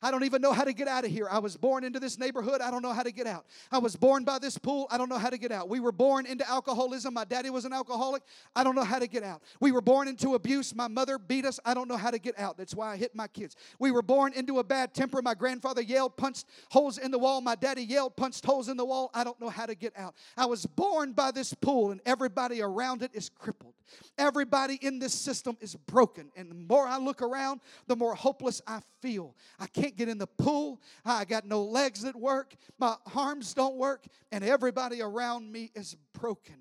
I 0.00 0.10
don't 0.10 0.24
even 0.24 0.40
know 0.40 0.52
how 0.54 0.64
to 0.64 0.72
get 0.72 0.88
out 0.88 1.04
of 1.04 1.10
here. 1.10 1.28
I 1.30 1.40
was 1.40 1.58
born 1.58 1.84
into 1.84 2.00
this 2.00 2.18
neighborhood. 2.18 2.62
I 2.62 2.70
don't 2.70 2.80
know 2.80 2.94
how 2.94 3.02
to 3.02 3.12
get 3.12 3.26
out. 3.26 3.44
I 3.70 3.78
was 3.78 3.96
born 3.96 4.24
by 4.24 4.38
this 4.38 4.56
pool. 4.56 4.86
I 4.90 4.96
don't 4.96 5.10
know 5.10 5.18
how 5.18 5.28
to 5.28 5.36
get 5.36 5.52
out. 5.52 5.68
We 5.68 5.80
were 5.80 5.92
born 5.92 6.24
into 6.24 6.48
alcoholism. 6.48 7.12
My 7.12 7.24
daddy 7.24 7.50
was 7.50 7.65
an 7.66 7.72
alcoholic. 7.72 8.22
I 8.54 8.64
don't 8.64 8.74
know 8.74 8.84
how 8.84 8.98
to 8.98 9.06
get 9.06 9.22
out. 9.22 9.42
We 9.60 9.72
were 9.72 9.80
born 9.80 10.08
into 10.08 10.34
abuse. 10.34 10.74
My 10.74 10.88
mother 10.88 11.18
beat 11.18 11.44
us. 11.44 11.60
I 11.64 11.74
don't 11.74 11.88
know 11.88 11.96
how 11.96 12.10
to 12.10 12.18
get 12.18 12.38
out. 12.38 12.56
That's 12.56 12.74
why 12.74 12.92
I 12.92 12.96
hit 12.96 13.14
my 13.14 13.28
kids. 13.28 13.56
We 13.78 13.90
were 13.90 14.02
born 14.02 14.32
into 14.32 14.58
a 14.58 14.64
bad 14.64 14.94
temper. 14.94 15.20
My 15.20 15.34
grandfather 15.34 15.82
yelled, 15.82 16.16
punched 16.16 16.46
holes 16.70 16.98
in 16.98 17.10
the 17.10 17.18
wall. 17.18 17.40
My 17.40 17.54
daddy 17.54 17.82
yelled, 17.82 18.16
punched 18.16 18.44
holes 18.44 18.68
in 18.68 18.76
the 18.76 18.84
wall. 18.84 19.10
I 19.12 19.24
don't 19.24 19.40
know 19.40 19.50
how 19.50 19.66
to 19.66 19.74
get 19.74 19.92
out. 19.96 20.14
I 20.36 20.46
was 20.46 20.64
born 20.64 21.12
by 21.12 21.30
this 21.30 21.52
pool, 21.52 21.90
and 21.90 22.00
everybody 22.06 22.62
around 22.62 23.02
it 23.02 23.10
is 23.12 23.28
crippled. 23.28 23.74
Everybody 24.18 24.78
in 24.80 24.98
this 24.98 25.14
system 25.14 25.56
is 25.60 25.74
broken. 25.74 26.30
And 26.36 26.50
the 26.50 26.54
more 26.54 26.86
I 26.86 26.98
look 26.98 27.22
around, 27.22 27.60
the 27.86 27.96
more 27.96 28.14
hopeless 28.14 28.60
I 28.66 28.80
feel. 29.00 29.36
I 29.58 29.66
can't 29.66 29.96
get 29.96 30.08
in 30.08 30.18
the 30.18 30.26
pool. 30.26 30.80
I 31.04 31.24
got 31.24 31.46
no 31.46 31.62
legs 31.62 32.02
that 32.02 32.16
work. 32.16 32.54
My 32.78 32.96
arms 33.14 33.54
don't 33.54 33.76
work. 33.76 34.06
And 34.32 34.42
everybody 34.42 35.02
around 35.02 35.50
me 35.50 35.70
is 35.74 35.96
broken. 36.12 36.56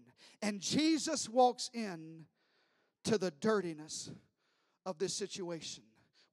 And 0.46 0.62
Jesus 0.62 1.28
walks 1.28 1.72
in 1.74 2.26
to 3.06 3.18
the 3.18 3.32
dirtiness 3.32 4.12
of 4.86 5.00
this 5.00 5.12
situation. 5.12 5.84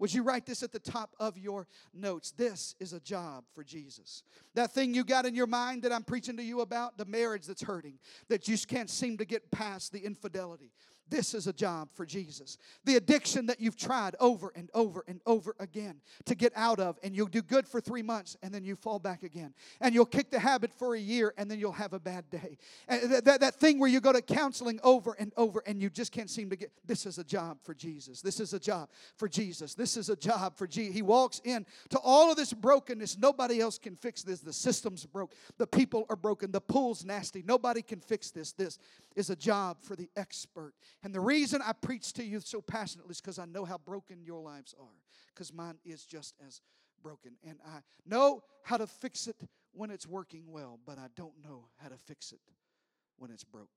Would 0.01 0.13
you 0.13 0.23
write 0.23 0.45
this 0.45 0.63
at 0.63 0.71
the 0.71 0.79
top 0.79 1.17
of 1.19 1.39
your 1.39 1.67
notes? 1.95 2.31
This 2.33 2.75
is 2.79 2.93
a 2.93 3.01
job 3.01 3.45
for 3.55 3.65
Jesus. 3.65 4.23
That 4.55 4.73
thing 4.73 4.93
you 4.93 5.03
got 5.03 5.25
in 5.25 5.35
your 5.35 5.47
mind 5.47 5.85
that 5.85 5.93
I'm 5.93 6.03
preaching 6.03 6.37
to 6.37 6.43
you 6.43 6.61
about, 6.61 6.99
the 6.99 7.07
marriage 7.07 7.47
that's 7.47 7.63
hurting, 7.63 7.99
that 8.29 8.49
you 8.49 8.59
can't 8.59 8.91
seem 8.91 9.17
to 9.17 9.25
get 9.25 9.51
past 9.51 9.93
the 9.93 10.01
infidelity, 10.01 10.73
this 11.09 11.35
is 11.35 11.47
a 11.47 11.53
job 11.53 11.89
for 11.93 12.07
Jesus. 12.07 12.59
The 12.85 12.97
addiction 12.97 13.47
that 13.47 13.61
you've 13.61 13.77
tried 13.77 14.17
over 14.19 14.53
and 14.55 14.71
over 14.73 15.05
and 15.07 15.21
over 15.27 15.55
again 15.59 16.01
to 16.25 16.35
get 16.35 16.53
out 16.57 16.81
of, 16.81 16.99
and 17.03 17.15
you'll 17.15 17.27
do 17.27 17.43
good 17.43 17.69
for 17.69 17.81
three 17.81 18.03
months 18.03 18.37
and 18.43 18.53
then 18.53 18.65
you 18.65 18.77
fall 18.77 18.99
back 18.99 19.23
again. 19.23 19.53
And 19.81 19.95
you'll 19.95 20.07
kick 20.07 20.31
the 20.31 20.39
habit 20.39 20.73
for 20.73 20.95
a 20.95 20.99
year 20.99 21.35
and 21.37 21.51
then 21.51 21.59
you'll 21.59 21.73
have 21.73 21.93
a 21.93 22.01
bad 22.01 22.31
day. 22.31 22.57
And 22.89 23.13
that, 23.13 23.25
that, 23.25 23.41
that 23.41 23.55
thing 23.57 23.79
where 23.79 23.91
you 23.91 24.01
go 24.01 24.13
to 24.13 24.23
counseling 24.23 24.81
over 24.83 25.15
and 25.19 25.33
over 25.37 25.63
and 25.67 25.83
you 25.83 25.91
just 25.91 26.13
can't 26.13 26.31
seem 26.31 26.49
to 26.51 26.57
get 26.57 26.73
this 26.87 27.05
is 27.05 27.19
a 27.19 27.25
job 27.25 27.59
for 27.63 27.75
Jesus. 27.75 28.23
This 28.23 28.41
is 28.41 28.55
a 28.55 28.61
job 28.61 28.89
for 29.17 29.29
Jesus. 29.29 29.75
This 29.75 29.97
is 29.97 30.09
a 30.09 30.17
job 30.17 30.57
for 30.57 30.67
Jesus. 30.67 30.95
He 30.95 31.03
walks 31.03 31.41
in 31.45 31.67
to 31.91 31.99
all 31.99 32.31
of 32.31 32.37
this 32.37 32.53
brokenness. 32.53 33.19
Nobody 33.19 33.61
else 33.61 33.79
can 33.79 33.97
fix 33.97 34.23
this. 34.23 34.41
The 34.41 34.53
system's 34.53 35.05
broke. 35.05 35.35
The 35.59 35.67
people 35.67 36.07
are 36.09 36.17
broken. 36.17 36.53
The 36.53 36.61
pool's 36.61 37.05
nasty. 37.05 37.43
Nobody 37.47 37.83
can 37.83 38.01
fix 38.01 38.31
this. 38.31 38.53
This 38.53 38.79
is 39.15 39.31
a 39.31 39.37
job 39.37 39.79
for 39.81 39.97
the 39.97 40.09
expert. 40.17 40.73
And 41.03 41.15
the 41.15 41.21
reason 41.21 41.61
I 41.65 41.73
preach 41.73 42.13
to 42.15 42.25
you 42.25 42.41
so 42.41 42.61
passionately 42.61 43.13
is 43.13 43.21
because 43.21 43.39
I 43.39 43.45
know 43.45 43.65
how 43.65 43.79
broken 43.79 44.23
your 44.25 44.41
lives 44.41 44.75
are, 44.79 45.03
because 45.35 45.53
mine 45.53 45.79
is 45.85 46.05
just 46.05 46.35
as 46.47 46.61
broken. 47.03 47.33
And 47.47 47.59
I 47.67 47.81
know 48.07 48.43
how 48.63 48.77
to 48.77 48.87
fix 48.87 49.27
it 49.27 49.37
when 49.73 49.91
it's 49.91 50.07
working 50.07 50.45
well, 50.47 50.79
but 50.87 50.99
I 50.99 51.07
don't 51.17 51.35
know 51.43 51.67
how 51.77 51.89
to 51.89 51.97
fix 51.97 52.33
it 52.33 52.41
when 53.19 53.31
it's 53.31 53.45
broke. 53.45 53.69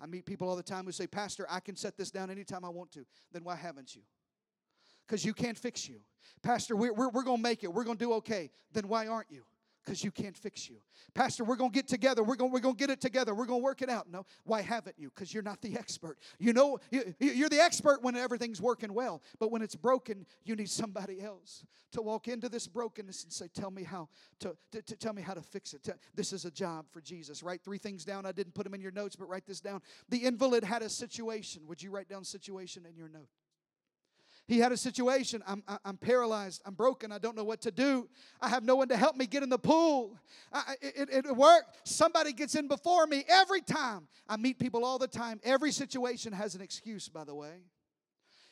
I 0.00 0.06
meet 0.06 0.26
people 0.26 0.48
all 0.48 0.56
the 0.56 0.62
time 0.62 0.84
who 0.84 0.92
say, 0.92 1.06
Pastor, 1.06 1.46
I 1.50 1.60
can 1.60 1.76
set 1.76 1.96
this 1.96 2.10
down 2.10 2.30
anytime 2.30 2.64
I 2.64 2.68
want 2.68 2.92
to. 2.92 3.04
Then 3.32 3.44
why 3.44 3.56
haven't 3.56 3.94
you? 3.94 4.02
Because 5.06 5.24
you 5.24 5.34
can't 5.34 5.58
fix 5.58 5.88
you. 5.88 6.00
Pastor, 6.42 6.76
we're, 6.76 6.92
we're, 6.92 7.10
we're 7.10 7.22
going 7.22 7.38
to 7.38 7.42
make 7.42 7.62
it. 7.64 7.72
We're 7.72 7.84
going 7.84 7.98
to 7.98 8.04
do 8.04 8.12
okay. 8.14 8.50
Then 8.72 8.88
why 8.88 9.06
aren't 9.06 9.30
you? 9.30 9.44
Because 9.84 10.02
you 10.02 10.10
can't 10.10 10.36
fix 10.36 10.68
you. 10.68 10.76
Pastor, 11.14 11.44
we're 11.44 11.56
going 11.56 11.70
to 11.70 11.74
get 11.74 11.86
together. 11.86 12.22
We're 12.22 12.36
going 12.36 12.50
we're 12.50 12.60
going 12.60 12.74
to 12.74 12.78
get 12.78 12.90
it 12.90 13.00
together. 13.00 13.34
We're 13.34 13.46
going 13.46 13.60
to 13.60 13.64
work 13.64 13.82
it 13.82 13.90
out. 13.90 14.10
No, 14.10 14.24
why 14.44 14.62
haven't 14.62 14.96
you? 14.98 15.10
Because 15.14 15.32
you're 15.32 15.42
not 15.42 15.60
the 15.60 15.76
expert. 15.76 16.18
You 16.38 16.52
know, 16.52 16.78
you're 17.18 17.48
the 17.48 17.60
expert 17.60 18.02
when 18.02 18.16
everything's 18.16 18.60
working 18.60 18.92
well, 18.94 19.22
but 19.38 19.50
when 19.50 19.62
it's 19.62 19.74
broken, 19.74 20.26
you 20.44 20.56
need 20.56 20.70
somebody 20.70 21.20
else 21.20 21.64
to 21.92 22.02
walk 22.02 22.28
into 22.28 22.48
this 22.48 22.66
brokenness 22.66 23.24
and 23.24 23.32
say, 23.32 23.48
"Tell 23.54 23.70
me 23.70 23.82
how 23.82 24.08
to, 24.40 24.56
to, 24.72 24.82
to 24.82 24.96
tell 24.96 25.12
me 25.12 25.22
how 25.22 25.34
to 25.34 25.42
fix 25.42 25.74
it." 25.74 25.88
This 26.14 26.32
is 26.32 26.44
a 26.44 26.50
job 26.50 26.86
for 26.90 27.00
Jesus. 27.00 27.42
Write 27.42 27.62
three 27.62 27.78
things 27.78 28.04
down. 28.04 28.26
I 28.26 28.32
didn't 28.32 28.54
put 28.54 28.64
them 28.64 28.74
in 28.74 28.80
your 28.80 28.92
notes, 28.92 29.16
but 29.16 29.28
write 29.28 29.46
this 29.46 29.60
down. 29.60 29.80
The 30.08 30.24
invalid 30.24 30.64
had 30.64 30.82
a 30.82 30.88
situation. 30.88 31.62
Would 31.66 31.82
you 31.82 31.90
write 31.90 32.08
down 32.08 32.24
situation 32.24 32.86
in 32.86 32.96
your 32.96 33.08
note? 33.08 33.28
He 34.46 34.58
had 34.58 34.72
a 34.72 34.76
situation. 34.76 35.42
I'm, 35.46 35.62
I'm 35.84 35.96
paralyzed. 35.96 36.62
I'm 36.66 36.74
broken. 36.74 37.10
I 37.12 37.18
don't 37.18 37.36
know 37.36 37.44
what 37.44 37.62
to 37.62 37.70
do. 37.70 38.08
I 38.40 38.48
have 38.48 38.62
no 38.62 38.76
one 38.76 38.88
to 38.88 38.96
help 38.96 39.16
me 39.16 39.26
get 39.26 39.42
in 39.42 39.48
the 39.48 39.58
pool. 39.58 40.18
I, 40.52 40.74
it, 40.82 41.08
it, 41.10 41.26
it 41.26 41.36
worked. 41.36 41.88
Somebody 41.88 42.32
gets 42.32 42.54
in 42.54 42.68
before 42.68 43.06
me 43.06 43.24
every 43.28 43.62
time. 43.62 44.06
I 44.28 44.36
meet 44.36 44.58
people 44.58 44.84
all 44.84 44.98
the 44.98 45.08
time. 45.08 45.40
Every 45.44 45.72
situation 45.72 46.32
has 46.32 46.54
an 46.54 46.60
excuse, 46.60 47.08
by 47.08 47.24
the 47.24 47.34
way. 47.34 47.62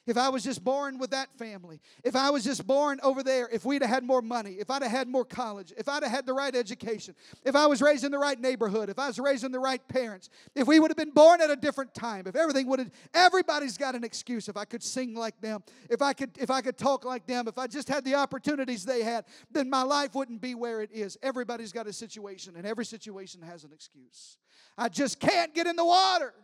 If 0.04 0.16
I 0.16 0.30
was 0.30 0.42
just 0.42 0.64
born 0.64 0.98
with 0.98 1.10
that 1.10 1.28
family, 1.38 1.80
if 2.02 2.16
I 2.16 2.30
was 2.30 2.42
just 2.42 2.66
born 2.66 2.98
over 3.04 3.22
there, 3.22 3.48
if 3.52 3.64
we'd 3.64 3.82
have 3.82 3.90
had 3.90 4.02
more 4.02 4.20
money, 4.20 4.54
if 4.58 4.68
I'd 4.68 4.82
have 4.82 4.90
had 4.90 5.08
more 5.08 5.24
college, 5.24 5.72
if 5.78 5.88
I'd 5.88 6.02
have 6.02 6.10
had 6.10 6.26
the 6.26 6.32
right 6.32 6.54
education, 6.54 7.14
if 7.44 7.54
I 7.54 7.66
was 7.66 7.80
raised 7.80 8.02
in 8.02 8.10
the 8.10 8.18
right 8.18 8.38
neighborhood, 8.40 8.88
if 8.88 8.98
I 8.98 9.06
was 9.06 9.20
raised 9.20 9.44
in 9.44 9.52
the 9.52 9.60
right 9.60 9.86
parents, 9.86 10.28
if 10.56 10.66
we 10.66 10.80
would 10.80 10.90
have 10.90 10.96
been 10.96 11.12
born 11.12 11.40
at 11.40 11.50
a 11.50 11.56
different 11.56 11.94
time, 11.94 12.26
if 12.26 12.34
everything 12.34 12.66
would 12.66 12.80
have 12.80 12.90
everybody's 13.14 13.78
got 13.78 13.94
an 13.94 14.02
excuse. 14.02 14.48
If 14.48 14.56
I 14.56 14.64
could 14.64 14.82
sing 14.82 15.14
like 15.14 15.40
them, 15.40 15.62
if 15.88 16.02
I 16.02 16.12
could 16.14 16.30
if 16.38 16.50
I 16.50 16.62
could 16.62 16.76
talk 16.76 17.04
like 17.04 17.26
them, 17.26 17.46
if 17.46 17.56
I 17.56 17.68
just 17.68 17.88
had 17.88 18.04
the 18.04 18.16
opportunities 18.16 18.84
they 18.84 19.02
had, 19.02 19.24
then 19.52 19.70
my 19.70 19.82
life 19.82 20.16
wouldn't 20.16 20.40
be 20.40 20.56
where 20.56 20.82
it 20.82 20.90
is. 20.92 21.16
Everybody's 21.22 21.72
got 21.72 21.86
a 21.86 21.92
situation 21.92 22.56
and 22.56 22.66
every 22.66 22.84
situation 22.84 23.40
has 23.42 23.62
an 23.62 23.70
excuse. 23.72 24.38
I 24.76 24.88
just 24.88 25.20
can't 25.20 25.54
get 25.54 25.68
in 25.68 25.76
the 25.76 25.84
water. 25.84 26.34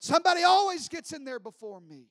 Somebody 0.00 0.42
always 0.42 0.88
gets 0.88 1.12
in 1.12 1.24
there 1.24 1.38
before 1.38 1.80
me. 1.80 2.06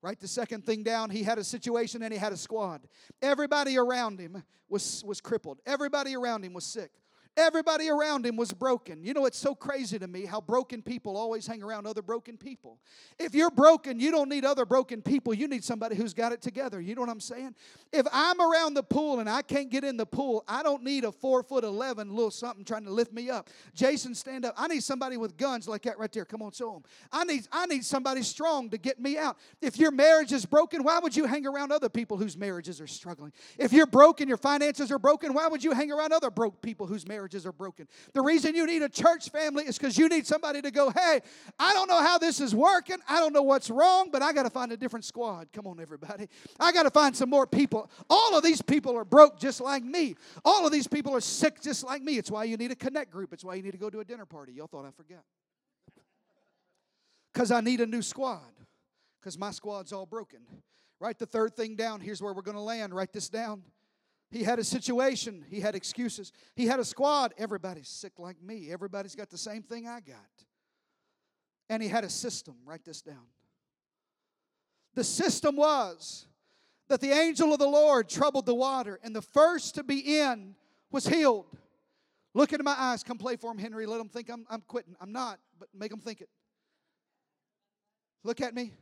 Write 0.00 0.18
the 0.18 0.26
second 0.26 0.64
thing 0.64 0.82
down. 0.82 1.10
He 1.10 1.22
had 1.22 1.38
a 1.38 1.44
situation 1.44 2.02
and 2.02 2.12
he 2.12 2.18
had 2.18 2.32
a 2.32 2.36
squad. 2.36 2.88
Everybody 3.20 3.78
around 3.78 4.18
him 4.18 4.42
was, 4.68 5.04
was 5.06 5.20
crippled, 5.20 5.60
everybody 5.66 6.16
around 6.16 6.44
him 6.44 6.54
was 6.54 6.64
sick. 6.64 6.90
Everybody 7.34 7.88
around 7.88 8.26
him 8.26 8.36
was 8.36 8.52
broken. 8.52 9.02
You 9.02 9.14
know, 9.14 9.24
it's 9.24 9.38
so 9.38 9.54
crazy 9.54 9.98
to 9.98 10.06
me 10.06 10.26
how 10.26 10.42
broken 10.42 10.82
people 10.82 11.16
always 11.16 11.46
hang 11.46 11.62
around 11.62 11.86
other 11.86 12.02
broken 12.02 12.36
people. 12.36 12.78
If 13.18 13.34
you're 13.34 13.50
broken, 13.50 13.98
you 13.98 14.10
don't 14.10 14.28
need 14.28 14.44
other 14.44 14.66
broken 14.66 15.00
people. 15.00 15.32
You 15.32 15.48
need 15.48 15.64
somebody 15.64 15.96
who's 15.96 16.12
got 16.12 16.32
it 16.32 16.42
together. 16.42 16.78
You 16.78 16.94
know 16.94 17.00
what 17.00 17.08
I'm 17.08 17.20
saying? 17.20 17.54
If 17.90 18.06
I'm 18.12 18.38
around 18.38 18.74
the 18.74 18.82
pool 18.82 19.20
and 19.20 19.30
I 19.30 19.40
can't 19.40 19.70
get 19.70 19.82
in 19.82 19.96
the 19.96 20.04
pool, 20.04 20.44
I 20.46 20.62
don't 20.62 20.82
need 20.82 21.04
a 21.04 21.12
four 21.12 21.42
foot 21.42 21.64
11 21.64 22.10
little 22.14 22.30
something 22.30 22.66
trying 22.66 22.84
to 22.84 22.90
lift 22.90 23.14
me 23.14 23.30
up. 23.30 23.48
Jason, 23.72 24.14
stand 24.14 24.44
up. 24.44 24.52
I 24.58 24.68
need 24.68 24.82
somebody 24.82 25.16
with 25.16 25.38
guns 25.38 25.66
like 25.66 25.82
that 25.84 25.98
right 25.98 26.12
there. 26.12 26.26
Come 26.26 26.42
on, 26.42 26.52
show 26.52 26.74
them. 26.74 26.82
I 27.10 27.24
need, 27.24 27.48
I 27.50 27.64
need 27.64 27.86
somebody 27.86 28.22
strong 28.24 28.68
to 28.68 28.76
get 28.76 29.00
me 29.00 29.16
out. 29.16 29.38
If 29.62 29.78
your 29.78 29.90
marriage 29.90 30.32
is 30.32 30.44
broken, 30.44 30.82
why 30.82 30.98
would 30.98 31.16
you 31.16 31.24
hang 31.24 31.46
around 31.46 31.72
other 31.72 31.88
people 31.88 32.18
whose 32.18 32.36
marriages 32.36 32.78
are 32.78 32.86
struggling? 32.86 33.32
If 33.56 33.72
you're 33.72 33.86
broken, 33.86 34.28
your 34.28 34.36
finances 34.36 34.92
are 34.92 34.98
broken, 34.98 35.32
why 35.32 35.48
would 35.48 35.64
you 35.64 35.72
hang 35.72 35.90
around 35.90 36.12
other 36.12 36.30
broke 36.30 36.60
people 36.60 36.86
whose 36.86 37.08
marriages 37.08 37.21
marriages 37.22 37.46
are 37.46 37.52
broken. 37.52 37.86
The 38.14 38.20
reason 38.20 38.56
you 38.56 38.66
need 38.66 38.82
a 38.82 38.88
church 38.88 39.30
family 39.30 39.62
is 39.62 39.78
because 39.78 39.96
you 39.96 40.08
need 40.08 40.26
somebody 40.26 40.60
to 40.60 40.72
go, 40.72 40.90
hey, 40.90 41.20
I 41.56 41.72
don't 41.72 41.88
know 41.88 42.02
how 42.02 42.18
this 42.18 42.40
is 42.40 42.52
working. 42.52 42.96
I 43.08 43.20
don't 43.20 43.32
know 43.32 43.42
what's 43.42 43.70
wrong, 43.70 44.08
but 44.10 44.22
I 44.22 44.32
got 44.32 44.42
to 44.42 44.50
find 44.50 44.72
a 44.72 44.76
different 44.76 45.04
squad. 45.04 45.52
Come 45.52 45.68
on, 45.68 45.78
everybody. 45.78 46.28
I 46.58 46.72
got 46.72 46.82
to 46.82 46.90
find 46.90 47.16
some 47.16 47.30
more 47.30 47.46
people. 47.46 47.88
All 48.10 48.36
of 48.36 48.42
these 48.42 48.60
people 48.60 48.96
are 48.96 49.04
broke 49.04 49.38
just 49.38 49.60
like 49.60 49.84
me. 49.84 50.16
All 50.44 50.66
of 50.66 50.72
these 50.72 50.88
people 50.88 51.14
are 51.14 51.20
sick 51.20 51.62
just 51.62 51.84
like 51.84 52.02
me. 52.02 52.18
It's 52.18 52.30
why 52.30 52.42
you 52.42 52.56
need 52.56 52.72
a 52.72 52.76
connect 52.76 53.12
group. 53.12 53.32
It's 53.32 53.44
why 53.44 53.54
you 53.54 53.62
need 53.62 53.72
to 53.72 53.78
go 53.78 53.88
to 53.88 54.00
a 54.00 54.04
dinner 54.04 54.26
party. 54.26 54.54
Y'all 54.54 54.66
thought 54.66 54.84
I 54.84 54.90
forgot. 54.90 55.22
Because 57.32 57.52
I 57.52 57.60
need 57.60 57.80
a 57.80 57.86
new 57.86 58.02
squad. 58.02 58.40
Because 59.20 59.38
my 59.38 59.52
squad's 59.52 59.92
all 59.92 60.06
broken. 60.06 60.40
Write 60.98 61.20
the 61.20 61.26
third 61.26 61.54
thing 61.54 61.76
down. 61.76 62.00
Here's 62.00 62.20
where 62.20 62.32
we're 62.32 62.42
going 62.42 62.56
to 62.56 62.60
land. 62.60 62.92
Write 62.92 63.12
this 63.12 63.28
down. 63.28 63.62
He 64.32 64.44
had 64.44 64.58
a 64.58 64.64
situation, 64.64 65.44
he 65.50 65.60
had 65.60 65.74
excuses. 65.74 66.32
He 66.56 66.66
had 66.66 66.80
a 66.80 66.86
squad. 66.86 67.34
Everybody's 67.36 67.88
sick 67.88 68.14
like 68.18 68.42
me. 68.42 68.72
Everybody's 68.72 69.14
got 69.14 69.28
the 69.28 69.36
same 69.36 69.62
thing 69.62 69.86
I 69.86 70.00
got. 70.00 70.16
And 71.68 71.82
he 71.82 71.88
had 71.90 72.02
a 72.02 72.08
system. 72.08 72.54
Write 72.64 72.82
this 72.82 73.02
down. 73.02 73.26
The 74.94 75.04
system 75.04 75.56
was 75.56 76.26
that 76.88 77.02
the 77.02 77.10
angel 77.10 77.52
of 77.52 77.58
the 77.58 77.68
Lord 77.68 78.08
troubled 78.08 78.46
the 78.46 78.54
water, 78.54 78.98
and 79.02 79.14
the 79.14 79.20
first 79.20 79.74
to 79.74 79.84
be 79.84 80.18
in 80.20 80.54
was 80.90 81.06
healed. 81.06 81.46
Look 82.32 82.52
into 82.52 82.64
my 82.64 82.74
eyes. 82.76 83.02
Come 83.02 83.18
play 83.18 83.36
for 83.36 83.50
him, 83.50 83.58
Henry. 83.58 83.84
Let 83.84 84.00
him 84.00 84.08
think 84.08 84.30
I'm, 84.30 84.46
I'm 84.48 84.62
quitting. 84.62 84.96
I'm 84.98 85.12
not, 85.12 85.40
but 85.58 85.68
make 85.74 85.92
him 85.92 86.00
think 86.00 86.22
it. 86.22 86.30
Look 88.24 88.40
at 88.40 88.54
me. 88.54 88.72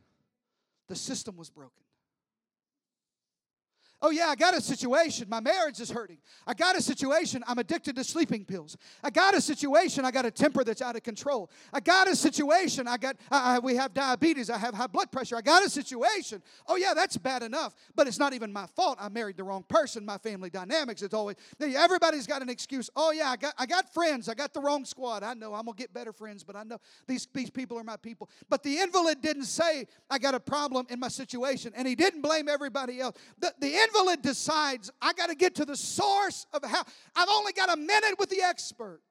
The 0.87 0.95
system 0.95 1.35
was 1.35 1.49
broken. 1.49 1.83
Oh, 4.03 4.09
yeah, 4.09 4.27
I 4.27 4.35
got 4.35 4.55
a 4.55 4.61
situation. 4.61 5.27
My 5.29 5.39
marriage 5.39 5.79
is 5.79 5.91
hurting. 5.91 6.17
I 6.47 6.55
got 6.55 6.75
a 6.75 6.81
situation. 6.81 7.43
I'm 7.45 7.59
addicted 7.59 7.95
to 7.97 8.03
sleeping 8.03 8.45
pills. 8.45 8.75
I 9.03 9.11
got 9.11 9.35
a 9.35 9.41
situation. 9.41 10.05
I 10.05 10.11
got 10.11 10.25
a 10.25 10.31
temper 10.31 10.63
that's 10.63 10.81
out 10.81 10.95
of 10.95 11.03
control. 11.03 11.51
I 11.71 11.81
got 11.81 12.07
a 12.07 12.15
situation. 12.15 12.87
I 12.87 12.97
got, 12.97 13.17
I, 13.29 13.57
I, 13.57 13.59
we 13.59 13.75
have 13.75 13.93
diabetes. 13.93 14.49
I 14.49 14.57
have 14.57 14.73
high 14.73 14.87
blood 14.87 15.11
pressure. 15.11 15.37
I 15.37 15.41
got 15.41 15.63
a 15.63 15.69
situation. 15.69 16.41
Oh, 16.67 16.77
yeah, 16.77 16.95
that's 16.95 17.15
bad 17.17 17.43
enough. 17.43 17.75
But 17.95 18.07
it's 18.07 18.17
not 18.17 18.33
even 18.33 18.51
my 18.51 18.65
fault. 18.65 18.97
I 18.99 19.07
married 19.09 19.37
the 19.37 19.43
wrong 19.43 19.63
person. 19.67 20.03
My 20.03 20.17
family 20.17 20.49
dynamics. 20.49 21.03
It's 21.03 21.13
always, 21.13 21.35
everybody's 21.59 22.25
got 22.25 22.41
an 22.41 22.49
excuse. 22.49 22.89
Oh, 22.95 23.11
yeah, 23.11 23.29
I 23.29 23.35
got, 23.35 23.53
I 23.59 23.67
got 23.67 23.93
friends. 23.93 24.27
I 24.29 24.33
got 24.33 24.51
the 24.51 24.61
wrong 24.61 24.83
squad. 24.83 25.21
I 25.21 25.35
know 25.35 25.53
I'm 25.53 25.65
going 25.65 25.77
to 25.77 25.81
get 25.83 25.93
better 25.93 26.11
friends, 26.11 26.43
but 26.43 26.55
I 26.55 26.63
know 26.63 26.79
these, 27.05 27.27
these 27.35 27.51
people 27.51 27.77
are 27.77 27.83
my 27.83 27.97
people. 27.97 28.31
But 28.49 28.63
the 28.63 28.79
invalid 28.79 29.21
didn't 29.21 29.45
say, 29.45 29.85
I 30.09 30.17
got 30.17 30.33
a 30.33 30.39
problem 30.39 30.87
in 30.89 30.99
my 30.99 31.07
situation. 31.07 31.71
And 31.75 31.87
he 31.87 31.93
didn't 31.93 32.21
blame 32.21 32.49
everybody 32.49 32.99
else. 32.99 33.15
The, 33.37 33.53
the 33.59 33.77
invalid 33.91 34.21
decides, 34.21 34.91
I 35.01 35.13
got 35.13 35.29
to 35.29 35.35
get 35.35 35.55
to 35.55 35.65
the 35.65 35.75
source 35.75 36.45
of 36.53 36.63
how. 36.63 36.83
I've 37.15 37.29
only 37.29 37.53
got 37.53 37.71
a 37.71 37.77
minute 37.77 38.15
with 38.17 38.29
the 38.29 38.41
expert. 38.41 39.01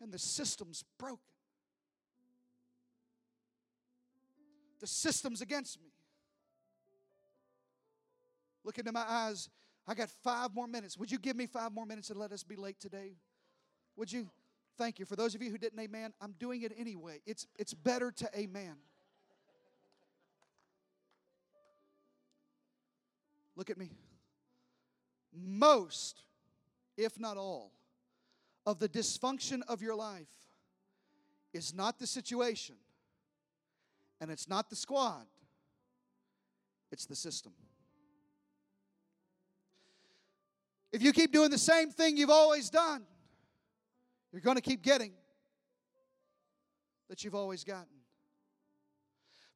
And 0.00 0.12
the 0.12 0.18
system's 0.18 0.84
broken. 0.98 1.18
The 4.80 4.86
system's 4.86 5.42
against 5.42 5.80
me. 5.80 5.90
Look 8.64 8.78
into 8.78 8.92
my 8.92 9.04
eyes. 9.06 9.48
I 9.86 9.94
got 9.94 10.08
five 10.22 10.54
more 10.54 10.66
minutes. 10.66 10.96
Would 10.96 11.10
you 11.10 11.18
give 11.18 11.36
me 11.36 11.46
five 11.46 11.72
more 11.72 11.84
minutes 11.84 12.10
and 12.10 12.18
let 12.18 12.32
us 12.32 12.42
be 12.42 12.56
late 12.56 12.80
today? 12.80 13.12
Would 13.96 14.10
you? 14.10 14.30
Thank 14.78 14.98
you. 14.98 15.04
For 15.04 15.16
those 15.16 15.34
of 15.34 15.42
you 15.42 15.50
who 15.50 15.58
didn't 15.58 15.78
amen, 15.78 16.14
I'm 16.20 16.34
doing 16.38 16.62
it 16.62 16.72
anyway. 16.78 17.20
It's, 17.26 17.46
it's 17.58 17.74
better 17.74 18.10
to 18.12 18.30
amen. 18.34 18.76
Look 23.60 23.68
at 23.68 23.76
me. 23.76 23.90
Most, 25.34 26.22
if 26.96 27.20
not 27.20 27.36
all, 27.36 27.72
of 28.64 28.78
the 28.78 28.88
dysfunction 28.88 29.60
of 29.68 29.82
your 29.82 29.94
life 29.94 30.32
is 31.52 31.74
not 31.74 31.98
the 31.98 32.06
situation 32.06 32.76
and 34.18 34.30
it's 34.30 34.48
not 34.48 34.70
the 34.70 34.76
squad, 34.76 35.26
it's 36.90 37.04
the 37.04 37.14
system. 37.14 37.52
If 40.90 41.02
you 41.02 41.12
keep 41.12 41.30
doing 41.30 41.50
the 41.50 41.58
same 41.58 41.90
thing 41.90 42.16
you've 42.16 42.30
always 42.30 42.70
done, 42.70 43.02
you're 44.32 44.40
going 44.40 44.56
to 44.56 44.62
keep 44.62 44.80
getting 44.80 45.12
that 47.10 47.24
you've 47.24 47.34
always 47.34 47.62
gotten. 47.62 47.98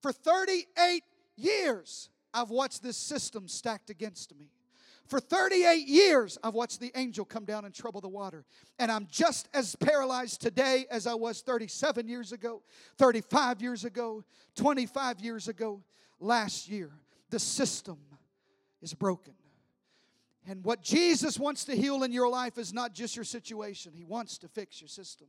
For 0.02 0.12
38 0.12 1.02
years, 1.38 2.10
I've 2.34 2.50
watched 2.50 2.82
this 2.82 2.96
system 2.96 3.48
stacked 3.48 3.88
against 3.88 4.36
me. 4.36 4.50
For 5.06 5.20
38 5.20 5.86
years, 5.86 6.38
I've 6.42 6.54
watched 6.54 6.80
the 6.80 6.90
angel 6.94 7.24
come 7.24 7.44
down 7.44 7.64
and 7.64 7.74
trouble 7.74 8.00
the 8.00 8.08
water. 8.08 8.44
And 8.78 8.90
I'm 8.90 9.06
just 9.10 9.48
as 9.52 9.76
paralyzed 9.76 10.40
today 10.40 10.86
as 10.90 11.06
I 11.06 11.14
was 11.14 11.42
37 11.42 12.08
years 12.08 12.32
ago, 12.32 12.62
35 12.96 13.60
years 13.60 13.84
ago, 13.84 14.24
25 14.56 15.20
years 15.20 15.48
ago, 15.48 15.82
last 16.20 16.68
year. 16.68 16.90
The 17.30 17.38
system 17.38 17.98
is 18.80 18.94
broken. 18.94 19.34
And 20.46 20.64
what 20.64 20.82
Jesus 20.82 21.38
wants 21.38 21.64
to 21.66 21.76
heal 21.76 22.02
in 22.02 22.12
your 22.12 22.28
life 22.28 22.58
is 22.58 22.72
not 22.72 22.94
just 22.94 23.16
your 23.16 23.24
situation, 23.24 23.92
He 23.94 24.04
wants 24.04 24.38
to 24.38 24.48
fix 24.48 24.80
your 24.80 24.88
system. 24.88 25.28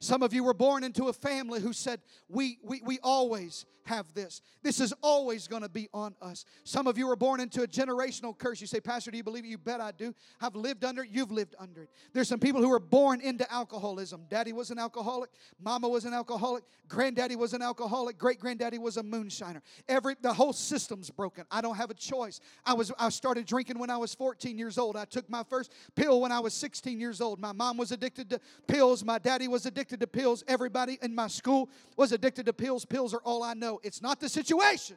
Some 0.00 0.22
of 0.22 0.32
you 0.32 0.44
were 0.44 0.54
born 0.54 0.84
into 0.84 1.08
a 1.08 1.12
family 1.12 1.60
who 1.60 1.72
said, 1.72 2.00
We, 2.28 2.58
we, 2.62 2.80
we 2.84 2.98
always 3.02 3.66
have 3.88 4.12
this. 4.14 4.42
This 4.62 4.80
is 4.80 4.92
always 5.02 5.48
going 5.48 5.62
to 5.62 5.68
be 5.68 5.88
on 5.92 6.14
us. 6.20 6.44
Some 6.64 6.86
of 6.86 6.98
you 6.98 7.06
were 7.06 7.16
born 7.16 7.40
into 7.40 7.62
a 7.62 7.66
generational 7.66 8.36
curse. 8.36 8.60
You 8.60 8.66
say, 8.66 8.80
Pastor, 8.80 9.10
do 9.10 9.16
you 9.16 9.24
believe 9.24 9.44
it? 9.44 9.48
You 9.48 9.58
bet 9.58 9.80
I 9.80 9.92
do. 9.92 10.14
I've 10.40 10.54
lived 10.54 10.84
under 10.84 11.02
it. 11.02 11.08
You've 11.10 11.32
lived 11.32 11.54
under 11.58 11.84
it. 11.84 11.90
There's 12.12 12.28
some 12.28 12.38
people 12.38 12.60
who 12.60 12.68
were 12.68 12.78
born 12.78 13.20
into 13.20 13.50
alcoholism. 13.52 14.26
Daddy 14.28 14.52
was 14.52 14.70
an 14.70 14.78
alcoholic. 14.78 15.30
Mama 15.58 15.88
was 15.88 16.04
an 16.04 16.12
alcoholic. 16.12 16.64
Granddaddy 16.86 17.36
was 17.36 17.54
an 17.54 17.62
alcoholic. 17.62 18.18
Great 18.18 18.38
granddaddy 18.38 18.78
was 18.78 18.98
a 18.98 19.02
moonshiner. 19.02 19.62
Every 19.88 20.16
the 20.20 20.32
whole 20.32 20.52
system's 20.52 21.10
broken. 21.10 21.44
I 21.50 21.60
don't 21.60 21.76
have 21.76 21.90
a 21.90 21.94
choice. 21.94 22.40
I 22.64 22.74
was 22.74 22.92
I 22.98 23.08
started 23.08 23.46
drinking 23.46 23.78
when 23.78 23.90
I 23.90 23.96
was 23.96 24.14
14 24.14 24.58
years 24.58 24.76
old. 24.76 24.96
I 24.96 25.06
took 25.06 25.28
my 25.30 25.42
first 25.48 25.72
pill 25.96 26.20
when 26.20 26.32
I 26.32 26.40
was 26.40 26.52
16 26.54 27.00
years 27.00 27.20
old. 27.20 27.40
My 27.40 27.52
mom 27.52 27.78
was 27.78 27.90
addicted 27.90 28.28
to 28.30 28.40
pills. 28.66 29.02
My 29.02 29.18
daddy 29.18 29.48
was 29.48 29.64
addicted 29.64 29.87
addicted 29.88 30.00
to 30.00 30.06
pills. 30.06 30.44
Everybody 30.46 30.98
in 31.00 31.14
my 31.14 31.28
school 31.28 31.70
was 31.96 32.12
addicted 32.12 32.46
to 32.46 32.52
pills. 32.52 32.84
Pills 32.84 33.14
are 33.14 33.22
all 33.24 33.42
I 33.42 33.54
know. 33.54 33.80
It's 33.82 34.02
not 34.02 34.20
the 34.20 34.28
situation, 34.28 34.96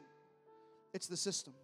it's 0.92 1.06
the 1.06 1.16
system. 1.16 1.54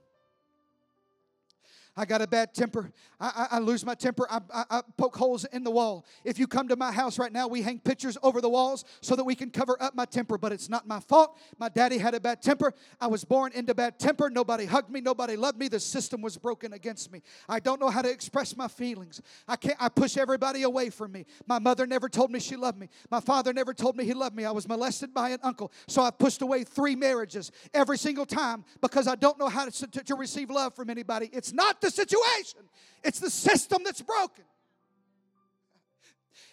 I 1.99 2.05
got 2.05 2.23
a 2.23 2.29
bad 2.29 2.55
temper. 2.55 2.93
I, 3.19 3.49
I, 3.51 3.57
I 3.57 3.59
lose 3.59 3.85
my 3.85 3.97
temper. 3.97 4.29
I, 4.31 4.41
I, 4.55 4.83
poke 4.97 5.17
holes 5.17 5.45
in 5.47 5.65
the 5.65 5.71
wall. 5.71 6.07
If 6.25 6.39
you 6.39 6.47
come 6.47 6.69
to 6.69 6.77
my 6.77 6.93
house 6.93 7.19
right 7.19 7.33
now, 7.33 7.49
we 7.49 7.61
hang 7.61 7.81
pictures 7.81 8.17
over 8.23 8.41
the 8.41 8.49
walls 8.49 8.85
so 9.01 9.17
that 9.17 9.25
we 9.25 9.35
can 9.35 9.51
cover 9.51 9.77
up 9.83 9.97
my 9.97 10.05
temper, 10.05 10.39
but 10.39 10.53
it's 10.53 10.69
not 10.69 10.87
my 10.87 11.01
fault. 11.01 11.37
My 11.59 11.69
daddy 11.69 11.99
had 11.99 12.15
a 12.15 12.21
bad 12.21 12.41
temper. 12.41 12.73
I 13.01 13.09
was 13.09 13.25
born 13.25 13.51
into 13.53 13.75
bad 13.75 13.99
temper. 13.99 14.31
Nobody 14.31 14.65
hugged 14.65 14.91
me. 14.91 15.01
Nobody 15.01 15.35
loved 15.35 15.59
me. 15.59 15.67
The 15.67 15.81
system 15.81 16.23
was 16.23 16.39
broken 16.39 16.73
against 16.73 17.11
me. 17.11 17.21
I 17.49 17.59
don't 17.59 17.81
know 17.81 17.91
how 17.91 18.03
to 18.03 18.11
express 18.11 18.57
my 18.57 18.69
feelings. 18.69 19.21
I 19.49 19.57
can't. 19.57 19.77
I 19.81 19.89
push 19.89 20.17
everybody 20.17 20.63
away 20.63 20.91
from 20.91 21.11
me. 21.11 21.27
My 21.49 21.59
mother 21.59 21.85
never 21.85 22.09
told 22.09 22.31
me 22.31 22.39
she 22.39 22.55
loved 22.55 22.79
me. 22.79 22.89
My 23.11 23.21
father 23.21 23.53
never 23.53 23.75
told 23.75 23.97
me 23.97 24.05
he 24.05 24.15
loved 24.15 24.37
me. 24.37 24.45
I 24.45 24.53
was 24.53 24.69
molested 24.69 25.13
by 25.13 25.31
an 25.31 25.41
uncle, 25.43 25.73
so 25.89 26.03
I 26.03 26.13
pushed 26.13 26.43
away 26.43 26.63
three 26.63 26.95
marriages 26.95 27.51
every 27.75 27.99
single 27.99 28.27
time 28.27 28.65
because 28.81 29.09
I 29.09 29.17
don't 29.17 29.37
know 29.37 29.49
how 29.49 29.65
to, 29.65 29.87
to, 29.89 30.05
to 30.05 30.15
receive 30.15 30.49
love 30.49 30.77
from 30.77 30.91
anybody. 30.91 31.29
It's 31.33 31.53
not 31.53 31.81
the 31.81 31.88
the 31.89 32.07
situation, 32.07 32.61
it's 33.05 33.20
the 33.20 33.30
system 33.30 33.82
that's 33.84 34.03
broken. 34.03 34.45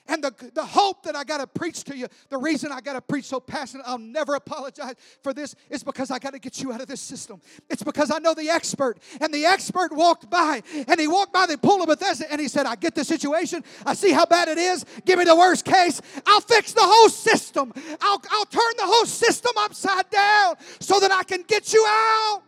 And 0.08 0.24
the, 0.24 0.32
the 0.54 0.64
hope 0.64 1.02
that 1.04 1.16
I 1.16 1.24
got 1.24 1.40
to 1.40 1.48
preach 1.48 1.84
to 1.86 1.98
you, 1.98 2.08
the 2.30 2.38
reason 2.38 2.72
I 2.72 2.80
got 2.80 2.94
to 2.94 3.02
preach 3.02 3.26
so 3.26 3.40
passionate, 3.40 3.88
I'll 3.88 3.98
never 3.98 4.36
apologize 4.36 4.94
for 5.24 5.34
this, 5.34 5.56
is 5.68 5.84
because 5.84 6.12
I 6.12 6.20
got 6.20 6.34
to 6.34 6.40
get 6.40 6.62
you 6.62 6.72
out 6.72 6.80
of 6.80 6.86
this 6.86 7.02
system. 7.02 7.42
It's 7.72 7.82
because 7.82 8.12
I 8.12 8.20
know 8.20 8.36
the 8.36 8.50
expert. 8.50 9.00
And 9.20 9.34
the 9.34 9.46
expert 9.46 9.92
walked 9.92 10.30
by, 10.30 10.62
and 10.88 11.00
he 11.00 11.08
walked 11.08 11.34
by 11.34 11.48
the 11.48 11.58
pool 11.58 11.82
of 11.82 11.88
Bethesda, 11.88 12.32
and 12.32 12.40
he 12.40 12.48
said, 12.48 12.68
I 12.68 12.76
get 12.76 12.94
the 12.94 13.04
situation. 13.04 13.64
I 13.84 13.96
see 13.96 14.12
how 14.12 14.28
bad 14.28 14.48
it 14.48 14.60
is. 14.60 14.86
Give 15.06 15.18
me 15.18 15.26
the 15.26 15.36
worst 15.36 15.66
case. 15.66 16.00
I'll 16.28 16.42
fix 16.42 16.74
the 16.74 16.84
whole 16.84 17.10
system. 17.10 17.74
I'll, 18.00 18.22
I'll 18.30 18.46
turn 18.46 18.74
the 18.78 18.86
whole 18.86 19.06
system 19.08 19.54
upside 19.58 20.08
down 20.12 20.56
so 20.80 21.00
that 21.00 21.12
I 21.12 21.24
can 21.24 21.42
get 21.48 21.74
you 21.74 21.84
out. 21.90 22.44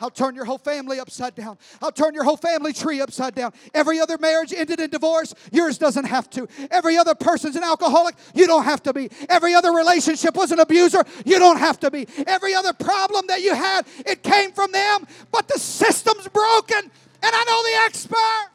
I'll 0.00 0.10
turn 0.10 0.34
your 0.34 0.44
whole 0.44 0.58
family 0.58 0.98
upside 0.98 1.34
down. 1.34 1.56
I'll 1.80 1.92
turn 1.92 2.14
your 2.14 2.24
whole 2.24 2.36
family 2.36 2.72
tree 2.72 3.00
upside 3.00 3.34
down. 3.34 3.52
Every 3.72 4.00
other 4.00 4.18
marriage 4.18 4.52
ended 4.52 4.80
in 4.80 4.90
divorce. 4.90 5.34
Yours 5.52 5.78
doesn't 5.78 6.04
have 6.04 6.28
to. 6.30 6.48
Every 6.70 6.96
other 6.96 7.14
person's 7.14 7.56
an 7.56 7.62
alcoholic. 7.62 8.16
You 8.34 8.46
don't 8.46 8.64
have 8.64 8.82
to 8.84 8.92
be. 8.92 9.10
Every 9.28 9.54
other 9.54 9.72
relationship 9.72 10.34
was 10.36 10.52
an 10.52 10.60
abuser. 10.60 11.04
You 11.24 11.38
don't 11.38 11.58
have 11.58 11.78
to 11.80 11.90
be. 11.90 12.06
Every 12.26 12.54
other 12.54 12.72
problem 12.72 13.26
that 13.28 13.42
you 13.42 13.54
had, 13.54 13.86
it 14.04 14.22
came 14.22 14.52
from 14.52 14.72
them. 14.72 15.06
But 15.30 15.48
the 15.48 15.58
system's 15.58 16.28
broken. 16.28 16.78
And 16.78 17.32
I 17.34 17.44
know 17.44 17.62
the 17.62 17.86
expert. 17.86 18.53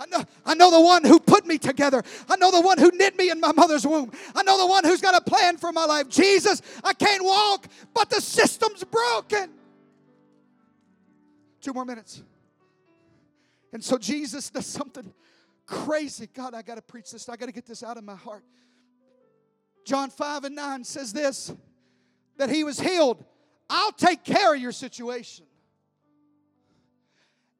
I 0.00 0.06
know, 0.06 0.24
I 0.46 0.54
know 0.54 0.70
the 0.70 0.80
one 0.80 1.04
who 1.04 1.20
put 1.20 1.46
me 1.46 1.58
together. 1.58 2.02
I 2.26 2.36
know 2.36 2.50
the 2.50 2.62
one 2.62 2.78
who 2.78 2.90
knit 2.90 3.18
me 3.18 3.30
in 3.30 3.38
my 3.38 3.52
mother's 3.52 3.86
womb. 3.86 4.10
I 4.34 4.42
know 4.42 4.58
the 4.58 4.66
one 4.66 4.82
who's 4.82 5.02
got 5.02 5.14
a 5.14 5.20
plan 5.20 5.58
for 5.58 5.72
my 5.72 5.84
life. 5.84 6.08
Jesus, 6.08 6.62
I 6.82 6.94
can't 6.94 7.22
walk, 7.22 7.66
but 7.92 8.08
the 8.08 8.22
system's 8.22 8.82
broken. 8.82 9.50
Two 11.60 11.74
more 11.74 11.84
minutes. 11.84 12.22
And 13.74 13.84
so 13.84 13.98
Jesus 13.98 14.48
does 14.48 14.64
something 14.64 15.12
crazy. 15.66 16.26
God, 16.32 16.54
I 16.54 16.62
got 16.62 16.76
to 16.76 16.82
preach 16.82 17.10
this. 17.10 17.28
I 17.28 17.36
got 17.36 17.46
to 17.46 17.52
get 17.52 17.66
this 17.66 17.82
out 17.82 17.98
of 17.98 18.04
my 18.04 18.16
heart. 18.16 18.42
John 19.84 20.08
5 20.08 20.44
and 20.44 20.56
9 20.56 20.84
says 20.84 21.12
this 21.12 21.52
that 22.38 22.48
he 22.48 22.64
was 22.64 22.80
healed. 22.80 23.22
I'll 23.68 23.92
take 23.92 24.24
care 24.24 24.54
of 24.54 24.60
your 24.60 24.72
situation. 24.72 25.44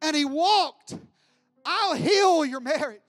And 0.01 0.17
he 0.17 0.25
walked 0.25 0.95
I'll 1.65 1.95
heal 1.95 2.45
your 2.45 2.61
marriage. 2.61 3.01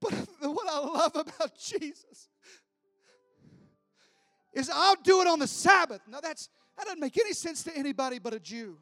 But 0.00 0.12
what 0.40 0.68
I 0.68 0.78
love 0.78 1.16
about 1.16 1.56
Jesus 1.58 2.28
is 4.52 4.70
I'll 4.72 4.96
do 4.96 5.20
it 5.20 5.26
on 5.26 5.38
the 5.38 5.46
Sabbath. 5.46 6.00
Now 6.08 6.20
that's 6.20 6.48
that 6.76 6.84
doesn't 6.84 7.00
make 7.00 7.18
any 7.18 7.32
sense 7.32 7.62
to 7.64 7.76
anybody 7.76 8.18
but 8.18 8.34
a 8.34 8.40
Jew. 8.40 8.78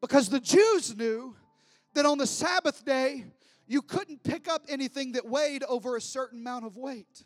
Because 0.00 0.28
the 0.28 0.40
Jews 0.40 0.96
knew 0.96 1.34
that 1.94 2.04
on 2.04 2.18
the 2.18 2.26
Sabbath 2.26 2.84
day 2.84 3.24
you 3.66 3.82
couldn't 3.82 4.22
pick 4.22 4.48
up 4.48 4.64
anything 4.68 5.12
that 5.12 5.26
weighed 5.26 5.62
over 5.64 5.96
a 5.96 6.00
certain 6.00 6.40
amount 6.40 6.64
of 6.64 6.76
weight. 6.76 7.24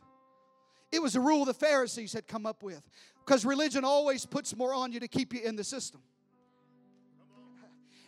It 0.92 1.00
was 1.00 1.14
a 1.14 1.20
rule 1.20 1.44
the 1.44 1.54
Pharisees 1.54 2.12
had 2.12 2.26
come 2.26 2.46
up 2.46 2.62
with. 2.62 2.82
Because 3.24 3.44
religion 3.44 3.84
always 3.84 4.26
puts 4.26 4.56
more 4.56 4.74
on 4.74 4.92
you 4.92 5.00
to 5.00 5.08
keep 5.08 5.32
you 5.34 5.40
in 5.42 5.56
the 5.56 5.64
system. 5.64 6.00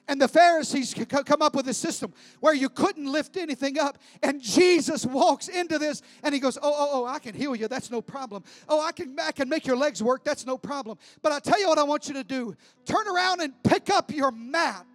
And 0.09 0.21
the 0.21 0.29
Pharisees 0.29 0.95
come 0.95 1.43
up 1.43 1.55
with 1.55 1.69
a 1.69 1.75
system 1.75 2.13
where 2.41 2.55
you 2.55 2.69
couldn't 2.69 3.07
lift 3.07 3.37
anything 3.37 3.79
up. 3.79 3.99
And 4.23 4.43
Jesus 4.43 5.07
walks 5.07 5.49
into 5.49 5.79
this 5.79 6.03
and 6.23 6.35
he 6.35 6.41
goes, 6.41 6.59
Oh, 6.61 6.75
oh, 6.77 6.89
oh, 6.93 7.07
I 7.07 7.19
can 7.19 7.35
heal 7.35 7.55
you. 7.55 7.69
That's 7.69 7.91
no 7.91 8.03
problem. 8.03 8.43
Oh, 8.69 8.85
I 8.85 8.93
can, 8.93 9.17
I 9.21 9.31
can 9.33 9.49
make 9.49 9.65
your 9.67 9.77
legs 9.77 10.03
work. 10.03 10.25
That's 10.25 10.45
no 10.45 10.59
problem. 10.59 10.99
But 11.23 11.33
I 11.33 11.39
tell 11.39 11.59
you 11.61 11.69
what 11.69 11.79
I 11.79 11.85
want 11.85 12.09
you 12.09 12.15
to 12.15 12.25
do 12.25 12.57
turn 12.85 13.07
around 13.07 13.41
and 13.41 13.55
pick 13.63 13.91
up 13.91 14.13
your 14.13 14.33
mat. 14.33 14.87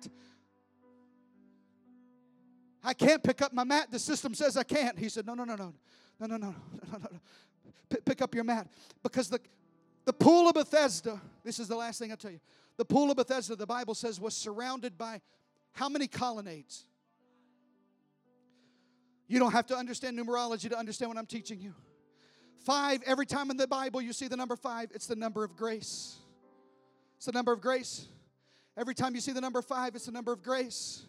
I 2.84 2.94
can't 2.94 3.24
pick 3.24 3.42
up 3.42 3.54
my 3.54 3.64
mat. 3.64 3.90
The 3.92 4.00
system 4.00 4.34
says 4.34 4.58
I 4.58 4.64
can't. 4.64 5.00
He 5.00 5.10
said, 5.10 5.26
No, 5.26 5.34
no, 5.34 5.46
no, 5.46 5.56
no. 5.56 5.74
No, 6.20 6.28
no, 6.28 6.38
no, 6.38 6.56
no, 6.92 6.98
no, 6.98 7.08
no. 7.12 8.00
Pick 8.06 8.22
up 8.22 8.34
your 8.36 8.44
mat. 8.44 8.68
Because 9.04 9.30
the, 9.30 9.40
the 10.04 10.14
pool 10.14 10.50
of 10.50 10.56
Bethesda, 10.56 11.22
this 11.44 11.60
is 11.60 11.68
the 11.68 11.76
last 11.76 12.00
thing 12.00 12.12
I 12.12 12.16
tell 12.16 12.32
you. 12.32 12.40
The 12.78 12.86
pool 12.86 13.10
of 13.10 13.18
Bethesda, 13.18 13.56
the 13.56 13.66
Bible 13.66 13.96
says, 13.96 14.22
was 14.22 14.36
surrounded 14.36 14.98
by 14.98 15.22
how 15.74 15.90
many 15.90 16.08
colonnades? 16.08 16.86
You 19.28 19.40
don't 19.40 19.52
have 19.52 19.66
to 19.68 19.76
understand 19.76 20.18
numerology 20.18 20.70
to 20.70 20.78
understand 20.78 21.10
what 21.10 21.18
I'm 21.18 21.26
teaching 21.26 21.60
you. 21.60 21.74
Five, 22.66 23.02
every 23.06 23.26
time 23.26 23.52
in 23.52 23.58
the 23.58 23.68
Bible 23.68 24.02
you 24.02 24.14
see 24.14 24.28
the 24.28 24.38
number 24.38 24.56
five, 24.56 24.90
it's 24.94 25.08
the 25.08 25.16
number 25.16 25.44
of 25.44 25.56
grace. 25.56 26.16
It's 27.18 27.26
the 27.26 27.32
number 27.32 27.52
of 27.52 27.62
grace. 27.62 28.08
Every 28.78 28.94
time 28.94 29.16
you 29.16 29.22
see 29.22 29.32
the 29.32 29.42
number 29.42 29.62
five, 29.62 29.96
it's 29.96 30.06
the 30.06 30.12
number 30.12 30.32
of 30.32 30.44
grace. 30.44 31.04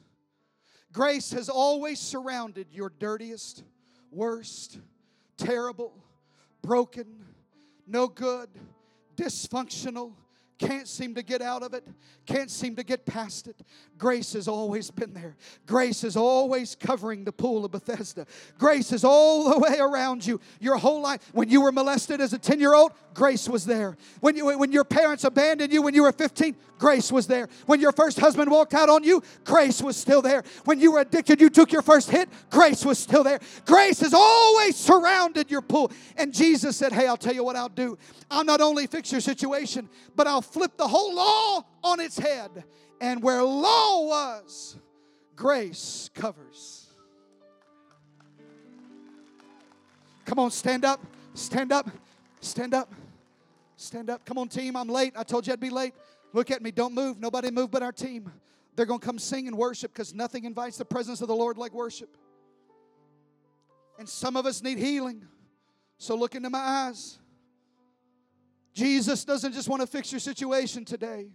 Grace 0.91 1.33
has 1.33 1.49
always 1.49 2.01
surrounded 2.01 2.69
your 2.71 2.91
dirtiest, 2.99 3.63
worst, 4.11 4.79
terrible, 5.37 5.93
broken, 6.63 7.25
no 7.87 8.09
good, 8.09 8.49
dysfunctional, 9.17 10.13
can't 10.59 10.89
seem 10.89 11.15
to 11.15 11.23
get 11.23 11.41
out 11.41 11.63
of 11.63 11.73
it, 11.73 11.87
can't 12.27 12.51
seem 12.51 12.77
to 12.77 12.83
get 12.83 13.07
past 13.07 13.47
it. 13.47 13.57
Grace 13.97 14.33
has 14.33 14.49
always 14.49 14.91
been 14.91 15.15
there. 15.15 15.37
Grace 15.67 16.03
is 16.03 16.17
always 16.17 16.75
covering 16.75 17.25
the 17.25 17.33
pool 17.33 17.65
of 17.65 17.71
Bethesda. 17.71 18.27
Grace 18.59 18.93
is 18.93 19.05
all 19.05 19.51
the 19.51 19.59
way 19.59 19.79
around 19.79 20.27
you 20.27 20.41
your 20.61 20.77
whole 20.77 21.01
life. 21.01 21.21
When 21.33 21.49
you 21.49 21.61
were 21.61 21.73
molested 21.73 22.21
as 22.21 22.33
a 22.33 22.39
10 22.39 22.59
year 22.59 22.75
old, 22.75 22.93
grace 23.15 23.49
was 23.49 23.65
there. 23.65 23.97
When, 24.21 24.37
you, 24.37 24.59
when 24.59 24.73
your 24.73 24.85
parents 24.85 25.25
abandoned 25.25 25.73
you 25.73 25.83
when 25.83 25.95
you 25.95 26.03
were 26.03 26.13
15, 26.13 26.57
grace 26.79 27.13
was 27.13 27.27
there. 27.27 27.49
When 27.67 27.81
your 27.81 27.93
first 27.93 28.19
husband 28.19 28.51
walked 28.51 28.75
out 28.75 28.89
on 28.89 29.05
you, 29.05 29.23
grace 29.45 29.81
was 29.81 29.97
still 29.97 30.23
there. 30.23 30.43
When 30.65 30.81
you 30.81 30.93
were 30.93 31.01
addicted, 31.01 31.41
you 31.41 31.51
took 31.51 31.73
your 31.73 31.83
first 31.83 32.11
hit, 32.11 32.29
grace 32.51 32.85
was 32.85 32.99
still 32.99 33.23
there. 33.23 33.41
Grace 33.65 34.01
has 34.01 34.15
always 34.15 34.77
surrounded 34.77 35.51
your 35.51 35.63
pool. 35.63 35.93
And 36.17 36.35
Jesus 36.35 36.77
said, 36.77 36.93
Hey, 36.93 37.07
I'll 37.07 37.17
tell 37.17 37.35
you 37.35 37.45
what 37.45 37.57
I'll 37.57 37.69
do. 37.69 37.97
I'll 38.31 38.45
not 38.45 38.61
only 38.61 38.87
fix 38.87 39.11
your 39.13 39.21
situation, 39.21 39.89
but 40.15 40.27
I'll 40.27 40.43
flip 40.53 40.77
the 40.77 40.89
whole 40.89 41.15
law 41.15 41.65
on 41.83 42.01
its 42.01 42.19
head. 42.19 42.65
And 43.01 43.23
where 43.23 43.43
law 43.43 44.07
was, 44.07 44.77
grace 45.37 46.11
covers. 46.15 46.87
Come 50.25 50.41
on, 50.41 50.51
stand 50.51 50.85
up, 50.85 51.01
stand 51.35 51.73
up, 51.73 51.89
stand 52.41 52.75
up, 52.75 52.93
stand 53.77 54.11
up. 54.11 54.25
Come 54.27 54.37
on, 54.39 54.49
team, 54.49 54.77
I'm 54.77 54.89
late. 54.89 55.15
I 55.17 55.23
told 55.23 55.47
you 55.47 55.53
I'd 55.53 55.61
be 55.61 55.71
late. 55.71 55.95
Look 56.33 56.51
at 56.51 56.61
me, 56.61 56.71
don't 56.71 56.95
move. 56.95 57.19
Nobody 57.19 57.51
move 57.51 57.71
but 57.71 57.83
our 57.83 57.93
team. 57.93 58.31
They're 58.77 58.87
going 58.87 59.01
to 59.01 59.07
come 59.07 59.19
sing 59.19 59.49
and 59.49 59.57
worship 59.57 59.93
because 59.93 60.15
nothing 60.15 60.45
invites 60.45 60.77
the 60.77 60.85
presence 60.85 61.21
of 61.21 61.29
the 61.29 61.35
Lord 61.35 61.57
like 61.57 61.73
worship. 61.73 62.17
And 63.99 64.09
some 64.09 64.37
of 64.37 64.47
us 64.47 64.63
need 64.63 64.79
healing. 64.79 65.27
So 65.97 66.15
look 66.15 66.35
into 66.35 66.51
my 66.51 66.59
eyes. 66.59 67.19
Jesus 68.79 69.25
doesn't 69.25 69.55
just 69.55 69.69
want 69.69 69.81
to 69.83 69.89
fix 69.89 70.13
your 70.13 70.21
situation 70.21 70.85
today, 70.85 71.33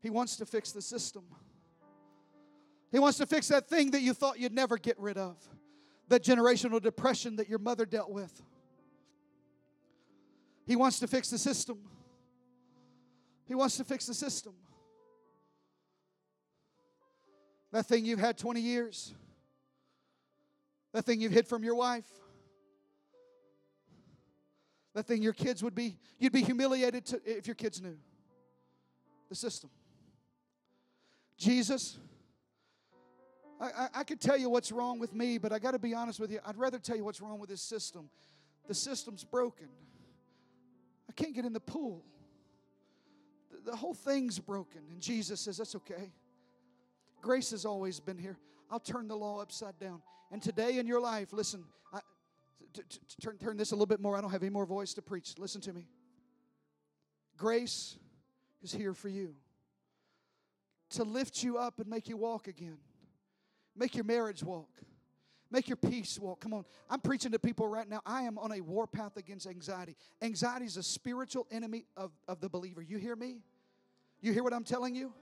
He 0.00 0.08
wants 0.08 0.36
to 0.36 0.46
fix 0.46 0.72
the 0.72 0.80
system. 0.80 1.22
He 2.90 2.98
wants 2.98 3.18
to 3.18 3.26
fix 3.26 3.48
that 3.48 3.68
thing 3.68 3.90
that 3.90 4.00
you 4.00 4.14
thought 4.14 4.38
you'd 4.38 4.54
never 4.54 4.78
get 4.78 4.98
rid 4.98 5.18
of, 5.18 5.36
that 6.08 6.22
generational 6.22 6.80
depression 6.80 7.36
that 7.36 7.48
your 7.48 7.58
mother 7.58 7.84
dealt 7.84 8.10
with. 8.10 8.42
He 10.66 10.74
wants 10.74 10.98
to 11.00 11.06
fix 11.06 11.28
the 11.28 11.36
system. 11.36 11.78
He 13.46 13.54
wants 13.54 13.76
to 13.76 13.84
fix 13.84 14.06
the 14.06 14.14
system. 14.14 14.54
That 17.70 17.84
thing 17.84 18.06
you've 18.06 18.18
had 18.18 18.38
20 18.38 18.60
years, 18.60 19.12
that 20.94 21.04
thing 21.04 21.20
you've 21.20 21.32
hid 21.32 21.46
from 21.46 21.64
your 21.64 21.74
wife, 21.74 22.06
that 24.94 25.06
thing 25.06 25.22
your 25.22 25.32
kids 25.32 25.62
would 25.62 25.74
be, 25.74 25.96
you'd 26.18 26.32
be 26.32 26.42
humiliated 26.42 27.06
to, 27.06 27.20
if 27.24 27.46
your 27.46 27.54
kids 27.54 27.80
knew. 27.80 27.96
The 29.28 29.34
system. 29.34 29.70
Jesus, 31.38 31.98
I, 33.58 33.66
I, 33.66 33.88
I 33.96 34.04
could 34.04 34.20
tell 34.20 34.36
you 34.36 34.50
what's 34.50 34.70
wrong 34.70 34.98
with 34.98 35.14
me, 35.14 35.38
but 35.38 35.52
I 35.52 35.58
got 35.58 35.70
to 35.70 35.78
be 35.78 35.94
honest 35.94 36.20
with 36.20 36.30
you. 36.30 36.40
I'd 36.44 36.58
rather 36.58 36.78
tell 36.78 36.96
you 36.96 37.04
what's 37.04 37.20
wrong 37.20 37.38
with 37.38 37.48
this 37.48 37.62
system. 37.62 38.10
The 38.68 38.74
system's 38.74 39.24
broken. 39.24 39.68
I 41.08 41.12
can't 41.12 41.34
get 41.34 41.44
in 41.44 41.52
the 41.52 41.60
pool. 41.60 42.04
The, 43.50 43.70
the 43.70 43.76
whole 43.76 43.94
thing's 43.94 44.38
broken. 44.38 44.82
And 44.90 45.00
Jesus 45.00 45.40
says, 45.40 45.56
That's 45.56 45.74
okay. 45.76 46.12
Grace 47.22 47.52
has 47.52 47.64
always 47.64 48.00
been 48.00 48.18
here. 48.18 48.36
I'll 48.70 48.80
turn 48.80 49.08
the 49.08 49.16
law 49.16 49.40
upside 49.40 49.78
down. 49.78 50.02
And 50.30 50.42
today 50.42 50.78
in 50.78 50.86
your 50.86 51.00
life, 51.00 51.32
listen, 51.32 51.64
I, 51.92 52.00
turn, 53.20 53.38
turn 53.38 53.56
this 53.56 53.72
a 53.72 53.74
little 53.74 53.86
bit 53.86 54.00
more. 54.00 54.16
I 54.16 54.20
don't 54.20 54.30
have 54.30 54.42
any 54.42 54.50
more 54.50 54.66
voice 54.66 54.94
to 54.94 55.02
preach. 55.02 55.34
Listen 55.38 55.60
to 55.62 55.72
me. 55.72 55.86
Grace 57.36 57.96
is 58.62 58.72
here 58.72 58.94
for 58.94 59.08
you 59.08 59.34
to 60.90 61.04
lift 61.04 61.42
you 61.42 61.58
up 61.58 61.78
and 61.78 61.88
make 61.88 62.08
you 62.08 62.16
walk 62.16 62.48
again, 62.48 62.78
make 63.76 63.94
your 63.94 64.04
marriage 64.04 64.42
walk. 64.42 64.68
Make 65.50 65.68
your 65.68 65.76
peace 65.76 66.18
walk. 66.18 66.40
Come 66.40 66.54
on. 66.54 66.64
I'm 66.88 67.00
preaching 67.00 67.32
to 67.32 67.38
people 67.38 67.68
right 67.68 67.86
now. 67.86 68.00
I 68.06 68.22
am 68.22 68.38
on 68.38 68.52
a 68.52 68.62
warpath 68.62 69.18
against 69.18 69.46
anxiety. 69.46 69.96
Anxiety 70.22 70.64
is 70.64 70.78
a 70.78 70.82
spiritual 70.82 71.46
enemy 71.50 71.84
of, 71.94 72.10
of 72.26 72.40
the 72.40 72.48
believer. 72.48 72.80
You 72.80 72.96
hear 72.96 73.14
me? 73.14 73.42
You 74.22 74.32
hear 74.32 74.42
what 74.42 74.54
I'm 74.54 74.64
telling 74.64 74.94
you? 74.94 75.12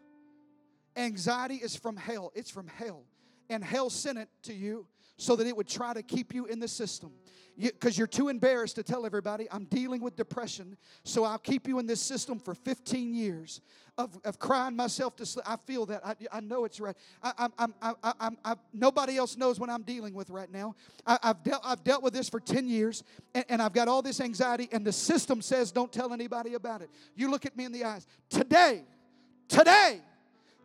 Anxiety 0.96 1.56
is 1.56 1.74
from 1.74 1.96
hell. 1.96 2.30
It's 2.36 2.48
from 2.48 2.68
hell. 2.68 3.02
And 3.48 3.64
hell 3.64 3.90
sent 3.90 4.18
it 4.18 4.28
to 4.44 4.54
you 4.54 4.86
so 5.20 5.36
that 5.36 5.46
it 5.46 5.54
would 5.54 5.68
try 5.68 5.92
to 5.92 6.02
keep 6.02 6.34
you 6.34 6.46
in 6.46 6.58
the 6.58 6.68
system. 6.68 7.12
Because 7.58 7.98
you, 7.98 8.04
are 8.04 8.06
too 8.06 8.28
embarrassed 8.28 8.76
to 8.76 8.82
tell 8.82 9.04
everybody, 9.04 9.46
I'm 9.50 9.64
dealing 9.64 10.00
with 10.00 10.16
depression, 10.16 10.78
so 11.04 11.24
I'll 11.24 11.36
keep 11.36 11.68
you 11.68 11.78
in 11.78 11.86
this 11.86 12.00
system 12.00 12.38
for 12.38 12.54
15 12.54 13.12
years 13.12 13.60
of, 13.98 14.18
of 14.24 14.38
crying 14.38 14.74
myself 14.74 15.16
to 15.16 15.26
sleep. 15.26 15.44
I 15.46 15.56
feel 15.66 15.84
that. 15.86 16.00
I, 16.06 16.14
I 16.32 16.40
know 16.40 16.64
it's 16.64 16.80
right. 16.80 16.96
I, 17.22 17.32
I'm, 17.36 17.52
I'm, 17.58 17.94
I'm, 18.02 18.38
I'm, 18.42 18.56
nobody 18.72 19.18
else 19.18 19.36
knows 19.36 19.60
what 19.60 19.68
I'm 19.68 19.82
dealing 19.82 20.14
with 20.14 20.30
right 20.30 20.50
now. 20.50 20.74
I, 21.06 21.18
have 21.22 21.42
dealt, 21.42 21.60
I've 21.66 21.84
dealt 21.84 22.02
with 22.02 22.14
this 22.14 22.30
for 22.30 22.40
10 22.40 22.66
years, 22.66 23.02
and, 23.34 23.44
and 23.50 23.60
I've 23.60 23.74
got 23.74 23.88
all 23.88 24.00
this 24.00 24.22
anxiety, 24.22 24.70
and 24.72 24.86
the 24.86 24.92
system 24.92 25.42
says, 25.42 25.70
don't 25.70 25.92
tell 25.92 26.14
anybody 26.14 26.54
about 26.54 26.80
it. 26.80 26.88
You 27.14 27.30
look 27.30 27.44
at 27.44 27.58
me 27.58 27.66
in 27.66 27.72
the 27.72 27.84
eyes. 27.84 28.06
Today, 28.30 28.84
today, 29.48 30.00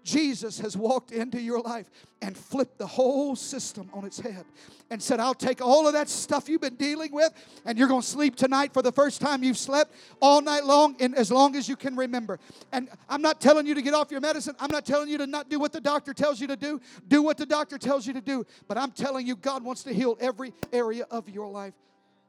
Jesus 0.06 0.60
has 0.60 0.78
walked 0.78 1.12
into 1.12 1.42
your 1.42 1.60
life 1.60 1.90
and 2.22 2.38
flipped 2.38 2.78
the 2.78 2.86
whole 2.86 3.36
system 3.36 3.90
on 3.92 4.06
its 4.06 4.20
head 4.20 4.46
and 4.92 5.02
said, 5.02 5.20
I'll 5.20 5.34
take 5.34 5.62
all 5.62 5.88
of 5.88 5.94
that 5.94 6.08
stuff 6.08 6.48
you've 6.48 6.62
been 6.62 6.76
dealing 6.76 7.12
with, 7.12 7.34
and 7.66 7.76
you're 7.76 7.88
going 7.88 8.02
to 8.02 8.08
sleep 8.08 8.36
tonight 8.36 8.72
for 8.72 8.84
the 8.84 8.92
first 8.92 9.20
time 9.20 9.44
you've 9.44 9.58
slept 9.58 9.96
all 10.22 10.42
night 10.42 10.64
long, 10.64 10.96
and 11.00 11.16
as 11.16 11.32
long 11.32 11.56
as 11.56 11.68
you 11.68 11.76
can 11.76 11.96
remember. 11.96 12.40
And 12.72 12.88
I'm 13.10 13.24
not 13.24 13.42
telling 13.42 13.66
you 13.66 13.74
to 13.74 13.82
get 13.82 13.96
off 13.96 14.12
your 14.12 14.22
medicine. 14.22 14.56
I'm 14.60 14.72
not 14.72 14.86
telling 14.86 15.10
you 15.10 15.18
to 15.18 15.26
not 15.26 15.50
do 15.50 15.60
what 15.60 15.74
the 15.74 15.82
doctor 15.82 16.14
tells 16.14 16.40
you 16.40 16.48
to 16.48 16.56
do. 16.56 16.80
Do 17.08 17.24
what 17.24 17.38
the 17.38 17.48
doctor 17.48 17.80
tells 17.80 18.06
you 18.06 18.14
to 18.14 18.22
do. 18.22 18.46
But 18.68 18.78
I'm 18.78 18.92
telling 18.92 19.26
you, 19.26 19.36
God 19.36 19.64
wants 19.64 19.84
to 19.84 19.94
heal 19.94 20.18
every 20.22 20.54
area 20.72 21.08
of 21.10 21.28
your 21.28 21.48
life 21.50 21.74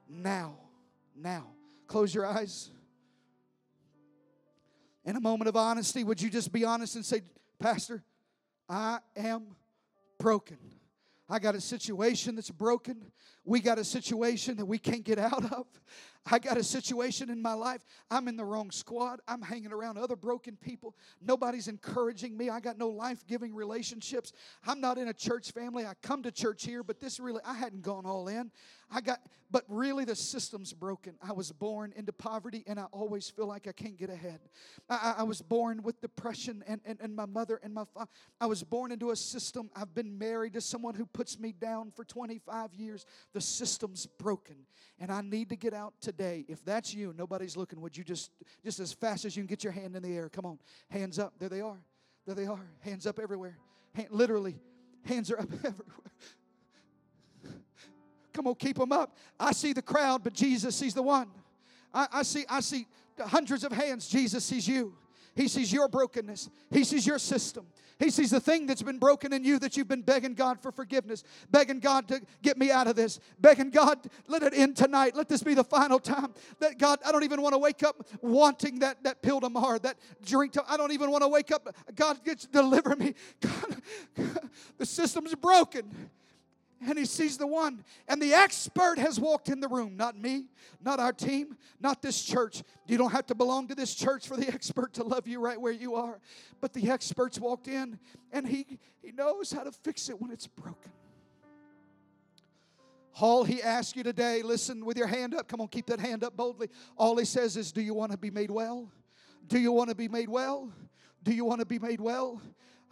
now. 0.08 0.56
Now. 1.14 1.48
Close 1.88 2.14
your 2.14 2.26
eyes. 2.26 2.70
In 5.04 5.14
a 5.14 5.20
moment 5.20 5.48
of 5.48 5.56
honesty, 5.56 6.02
would 6.04 6.20
you 6.22 6.30
just 6.30 6.50
be 6.50 6.64
honest 6.64 6.96
and 6.96 7.04
say, 7.04 7.20
Pastor, 7.58 8.02
I 8.68 8.98
am 9.16 9.56
broken. 10.18 10.58
I 11.28 11.38
got 11.38 11.54
a 11.54 11.60
situation 11.60 12.36
that's 12.36 12.50
broken. 12.50 13.12
We 13.46 13.60
got 13.60 13.78
a 13.78 13.84
situation 13.84 14.56
that 14.56 14.66
we 14.66 14.78
can't 14.78 15.04
get 15.04 15.18
out 15.18 15.50
of. 15.52 15.66
I 16.30 16.40
got 16.40 16.56
a 16.56 16.64
situation 16.64 17.30
in 17.30 17.40
my 17.40 17.52
life. 17.52 17.84
I'm 18.10 18.26
in 18.26 18.36
the 18.36 18.44
wrong 18.44 18.72
squad. 18.72 19.20
I'm 19.28 19.40
hanging 19.40 19.72
around 19.72 19.96
other 19.96 20.16
broken 20.16 20.56
people. 20.56 20.96
Nobody's 21.22 21.68
encouraging 21.68 22.36
me. 22.36 22.50
I 22.50 22.58
got 22.58 22.76
no 22.76 22.88
life 22.88 23.24
giving 23.26 23.54
relationships. 23.54 24.32
I'm 24.66 24.80
not 24.80 24.98
in 24.98 25.06
a 25.08 25.14
church 25.14 25.52
family. 25.52 25.86
I 25.86 25.94
come 26.02 26.24
to 26.24 26.32
church 26.32 26.64
here, 26.64 26.82
but 26.82 26.98
this 26.98 27.20
really, 27.20 27.40
I 27.44 27.54
hadn't 27.54 27.82
gone 27.82 28.06
all 28.06 28.26
in. 28.26 28.50
I 28.90 29.00
got, 29.00 29.20
but 29.50 29.64
really 29.68 30.04
the 30.04 30.14
system's 30.14 30.72
broken. 30.72 31.14
I 31.20 31.32
was 31.32 31.50
born 31.52 31.92
into 31.96 32.12
poverty 32.12 32.62
and 32.66 32.78
I 32.78 32.84
always 32.92 33.28
feel 33.28 33.46
like 33.46 33.66
I 33.66 33.72
can't 33.72 33.96
get 33.96 34.10
ahead. 34.10 34.40
I, 34.88 35.16
I 35.18 35.22
was 35.24 35.42
born 35.42 35.82
with 35.82 36.00
depression 36.00 36.62
and, 36.66 36.80
and, 36.84 37.00
and 37.00 37.14
my 37.14 37.26
mother 37.26 37.60
and 37.62 37.74
my 37.74 37.84
father. 37.94 38.10
I 38.40 38.46
was 38.46 38.62
born 38.62 38.92
into 38.92 39.10
a 39.10 39.16
system. 39.16 39.70
I've 39.74 39.94
been 39.94 40.18
married 40.18 40.54
to 40.54 40.60
someone 40.60 40.94
who 40.94 41.06
puts 41.06 41.38
me 41.38 41.52
down 41.52 41.92
for 41.94 42.04
25 42.04 42.74
years. 42.74 43.06
The 43.36 43.42
system's 43.42 44.06
broken 44.06 44.56
and 44.98 45.12
I 45.12 45.20
need 45.20 45.50
to 45.50 45.56
get 45.56 45.74
out 45.74 45.92
today. 46.00 46.46
If 46.48 46.64
that's 46.64 46.94
you, 46.94 47.12
nobody's 47.18 47.54
looking. 47.54 47.82
Would 47.82 47.94
you 47.94 48.02
just, 48.02 48.30
just 48.64 48.80
as 48.80 48.94
fast 48.94 49.26
as 49.26 49.36
you 49.36 49.42
can 49.42 49.46
get 49.46 49.62
your 49.62 49.74
hand 49.74 49.94
in 49.94 50.02
the 50.02 50.16
air? 50.16 50.30
Come 50.30 50.46
on, 50.46 50.58
hands 50.88 51.18
up. 51.18 51.34
There 51.38 51.50
they 51.50 51.60
are. 51.60 51.76
There 52.24 52.34
they 52.34 52.46
are. 52.46 52.66
Hands 52.80 53.06
up 53.06 53.18
everywhere. 53.18 53.58
Hand, 53.92 54.08
literally, 54.10 54.56
hands 55.04 55.30
are 55.30 55.38
up 55.38 55.52
everywhere. 55.52 56.12
Come 58.32 58.46
on, 58.46 58.54
keep 58.54 58.78
them 58.78 58.90
up. 58.90 59.14
I 59.38 59.52
see 59.52 59.74
the 59.74 59.82
crowd, 59.82 60.24
but 60.24 60.32
Jesus 60.32 60.74
sees 60.74 60.94
the 60.94 61.02
one. 61.02 61.28
I, 61.92 62.08
I 62.10 62.22
see, 62.22 62.46
I 62.48 62.60
see 62.60 62.86
hundreds 63.20 63.64
of 63.64 63.72
hands. 63.72 64.08
Jesus 64.08 64.46
sees 64.46 64.66
you. 64.66 64.94
He 65.36 65.48
sees 65.48 65.72
your 65.72 65.86
brokenness. 65.86 66.48
He 66.70 66.82
sees 66.82 67.06
your 67.06 67.18
system. 67.18 67.66
He 67.98 68.10
sees 68.10 68.30
the 68.30 68.40
thing 68.40 68.66
that's 68.66 68.82
been 68.82 68.98
broken 68.98 69.32
in 69.32 69.44
you 69.44 69.58
that 69.58 69.76
you've 69.76 69.88
been 69.88 70.02
begging 70.02 70.34
God 70.34 70.60
for 70.60 70.72
forgiveness, 70.72 71.24
begging 71.50 71.78
God 71.78 72.08
to 72.08 72.20
get 72.42 72.58
me 72.58 72.70
out 72.70 72.86
of 72.86 72.96
this, 72.96 73.20
begging 73.38 73.70
God, 73.70 73.98
let 74.26 74.42
it 74.42 74.52
end 74.54 74.76
tonight. 74.76 75.14
Let 75.14 75.28
this 75.28 75.42
be 75.42 75.54
the 75.54 75.64
final 75.64 75.98
time. 75.98 76.34
That 76.58 76.78
God, 76.78 76.98
I 77.06 77.12
don't 77.12 77.24
even 77.24 77.40
want 77.40 77.54
to 77.54 77.58
wake 77.58 77.82
up 77.82 78.06
wanting 78.20 78.80
that, 78.80 79.02
that 79.04 79.22
pill 79.22 79.40
tomorrow, 79.40 79.78
that 79.78 79.98
drink. 80.24 80.52
To, 80.54 80.64
I 80.66 80.76
don't 80.76 80.92
even 80.92 81.10
want 81.10 81.22
to 81.22 81.28
wake 81.28 81.52
up. 81.52 81.74
God, 81.94 82.22
gets 82.24 82.46
deliver 82.46 82.96
me. 82.96 83.14
God, 83.40 83.76
the 84.78 84.86
system's 84.86 85.34
broken 85.34 86.10
and 86.80 86.98
he 86.98 87.04
sees 87.04 87.38
the 87.38 87.46
one. 87.46 87.84
And 88.08 88.20
the 88.20 88.34
expert 88.34 88.98
has 88.98 89.18
walked 89.18 89.48
in 89.48 89.60
the 89.60 89.68
room, 89.68 89.96
not 89.96 90.18
me, 90.18 90.46
not 90.82 91.00
our 91.00 91.12
team, 91.12 91.56
not 91.80 92.02
this 92.02 92.22
church. 92.22 92.62
You 92.86 92.98
don't 92.98 93.12
have 93.12 93.26
to 93.26 93.34
belong 93.34 93.68
to 93.68 93.74
this 93.74 93.94
church 93.94 94.28
for 94.28 94.36
the 94.36 94.48
expert 94.52 94.94
to 94.94 95.04
love 95.04 95.26
you 95.26 95.40
right 95.40 95.60
where 95.60 95.72
you 95.72 95.94
are. 95.94 96.20
But 96.60 96.72
the 96.72 96.90
expert's 96.90 97.38
walked 97.38 97.68
in 97.68 97.98
and 98.32 98.46
he, 98.46 98.78
he 99.02 99.12
knows 99.12 99.52
how 99.52 99.62
to 99.62 99.72
fix 99.72 100.08
it 100.08 100.20
when 100.20 100.30
it's 100.30 100.46
broken. 100.46 100.92
All 103.18 103.44
he 103.44 103.62
asks 103.62 103.96
you 103.96 104.02
today, 104.02 104.42
listen 104.42 104.84
with 104.84 104.98
your 104.98 105.06
hand 105.06 105.34
up. 105.34 105.48
Come 105.48 105.62
on, 105.62 105.68
keep 105.68 105.86
that 105.86 106.00
hand 106.00 106.22
up 106.22 106.36
boldly. 106.36 106.68
All 106.98 107.16
he 107.16 107.24
says 107.24 107.56
is, 107.56 107.72
Do 107.72 107.80
you 107.80 107.94
want 107.94 108.12
to 108.12 108.18
be 108.18 108.30
made 108.30 108.50
well? 108.50 108.90
Do 109.46 109.58
you 109.58 109.72
want 109.72 109.88
to 109.88 109.96
be 109.96 110.08
made 110.08 110.28
well? 110.28 110.70
Do 111.22 111.32
you 111.32 111.44
want 111.44 111.60
to 111.60 111.66
be 111.66 111.78
made 111.78 112.00
well? 112.00 112.42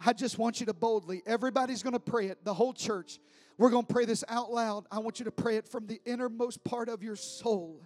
I 0.03 0.13
just 0.13 0.39
want 0.39 0.59
you 0.59 0.65
to 0.65 0.73
boldly, 0.73 1.21
everybody's 1.25 1.83
going 1.83 1.93
to 1.93 1.99
pray 1.99 2.27
it, 2.27 2.43
the 2.43 2.53
whole 2.53 2.73
church. 2.73 3.19
We're 3.57 3.69
going 3.69 3.85
to 3.85 3.93
pray 3.93 4.05
this 4.05 4.23
out 4.27 4.51
loud. 4.51 4.85
I 4.91 4.99
want 4.99 5.19
you 5.19 5.25
to 5.25 5.31
pray 5.31 5.57
it 5.57 5.67
from 5.67 5.87
the 5.87 6.01
innermost 6.05 6.63
part 6.63 6.89
of 6.89 7.01
your 7.01 7.15
soul. 7.15 7.81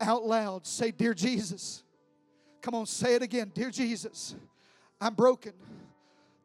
Out 0.00 0.24
loud. 0.24 0.66
Say, 0.66 0.90
Dear 0.90 1.14
Jesus. 1.14 1.84
Come 2.64 2.74
on, 2.74 2.86
say 2.86 3.14
it 3.14 3.20
again. 3.20 3.52
Dear 3.54 3.70
Jesus, 3.70 4.34
I'm 4.98 5.12
broken. 5.12 5.52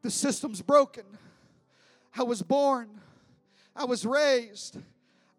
The 0.02 0.10
system's 0.10 0.60
broken. 0.60 1.04
I 2.14 2.24
was 2.24 2.42
born. 2.42 2.90
I 3.74 3.86
was 3.86 4.04
raised. 4.04 4.76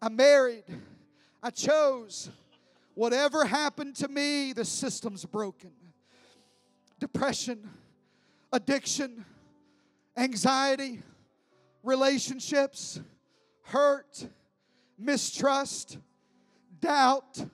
I 0.00 0.08
married. 0.08 0.64
I 1.40 1.50
chose. 1.50 2.30
Whatever 2.94 3.44
happened 3.44 3.94
to 3.96 4.08
me, 4.08 4.52
the 4.52 4.64
system's 4.64 5.24
broken. 5.24 5.70
Depression, 6.98 7.70
addiction, 8.52 9.24
anxiety, 10.16 11.00
relationships, 11.84 13.00
hurt, 13.62 14.26
mistrust, 14.98 15.98
doubt, 16.80 17.44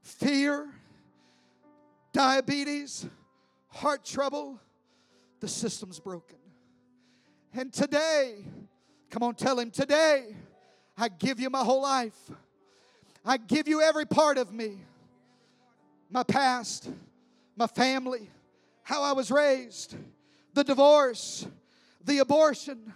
fear, 0.00 0.68
diabetes, 2.12 3.06
heart 3.68 4.04
trouble. 4.04 4.60
The 5.40 5.48
system's 5.48 5.98
broken. 5.98 6.38
And 7.54 7.72
today, 7.72 8.44
come 9.10 9.22
on, 9.22 9.34
tell 9.34 9.58
him, 9.58 9.70
today, 9.70 10.36
I 10.96 11.08
give 11.08 11.40
you 11.40 11.50
my 11.50 11.64
whole 11.64 11.82
life. 11.82 12.30
I 13.24 13.36
give 13.36 13.68
you 13.68 13.80
every 13.80 14.06
part 14.06 14.38
of 14.38 14.52
me 14.52 14.78
my 16.12 16.22
past, 16.22 16.90
my 17.56 17.66
family, 17.66 18.30
how 18.82 19.02
I 19.02 19.12
was 19.12 19.30
raised, 19.30 19.96
the 20.52 20.62
divorce, 20.62 21.46
the 22.04 22.18
abortion, 22.18 22.92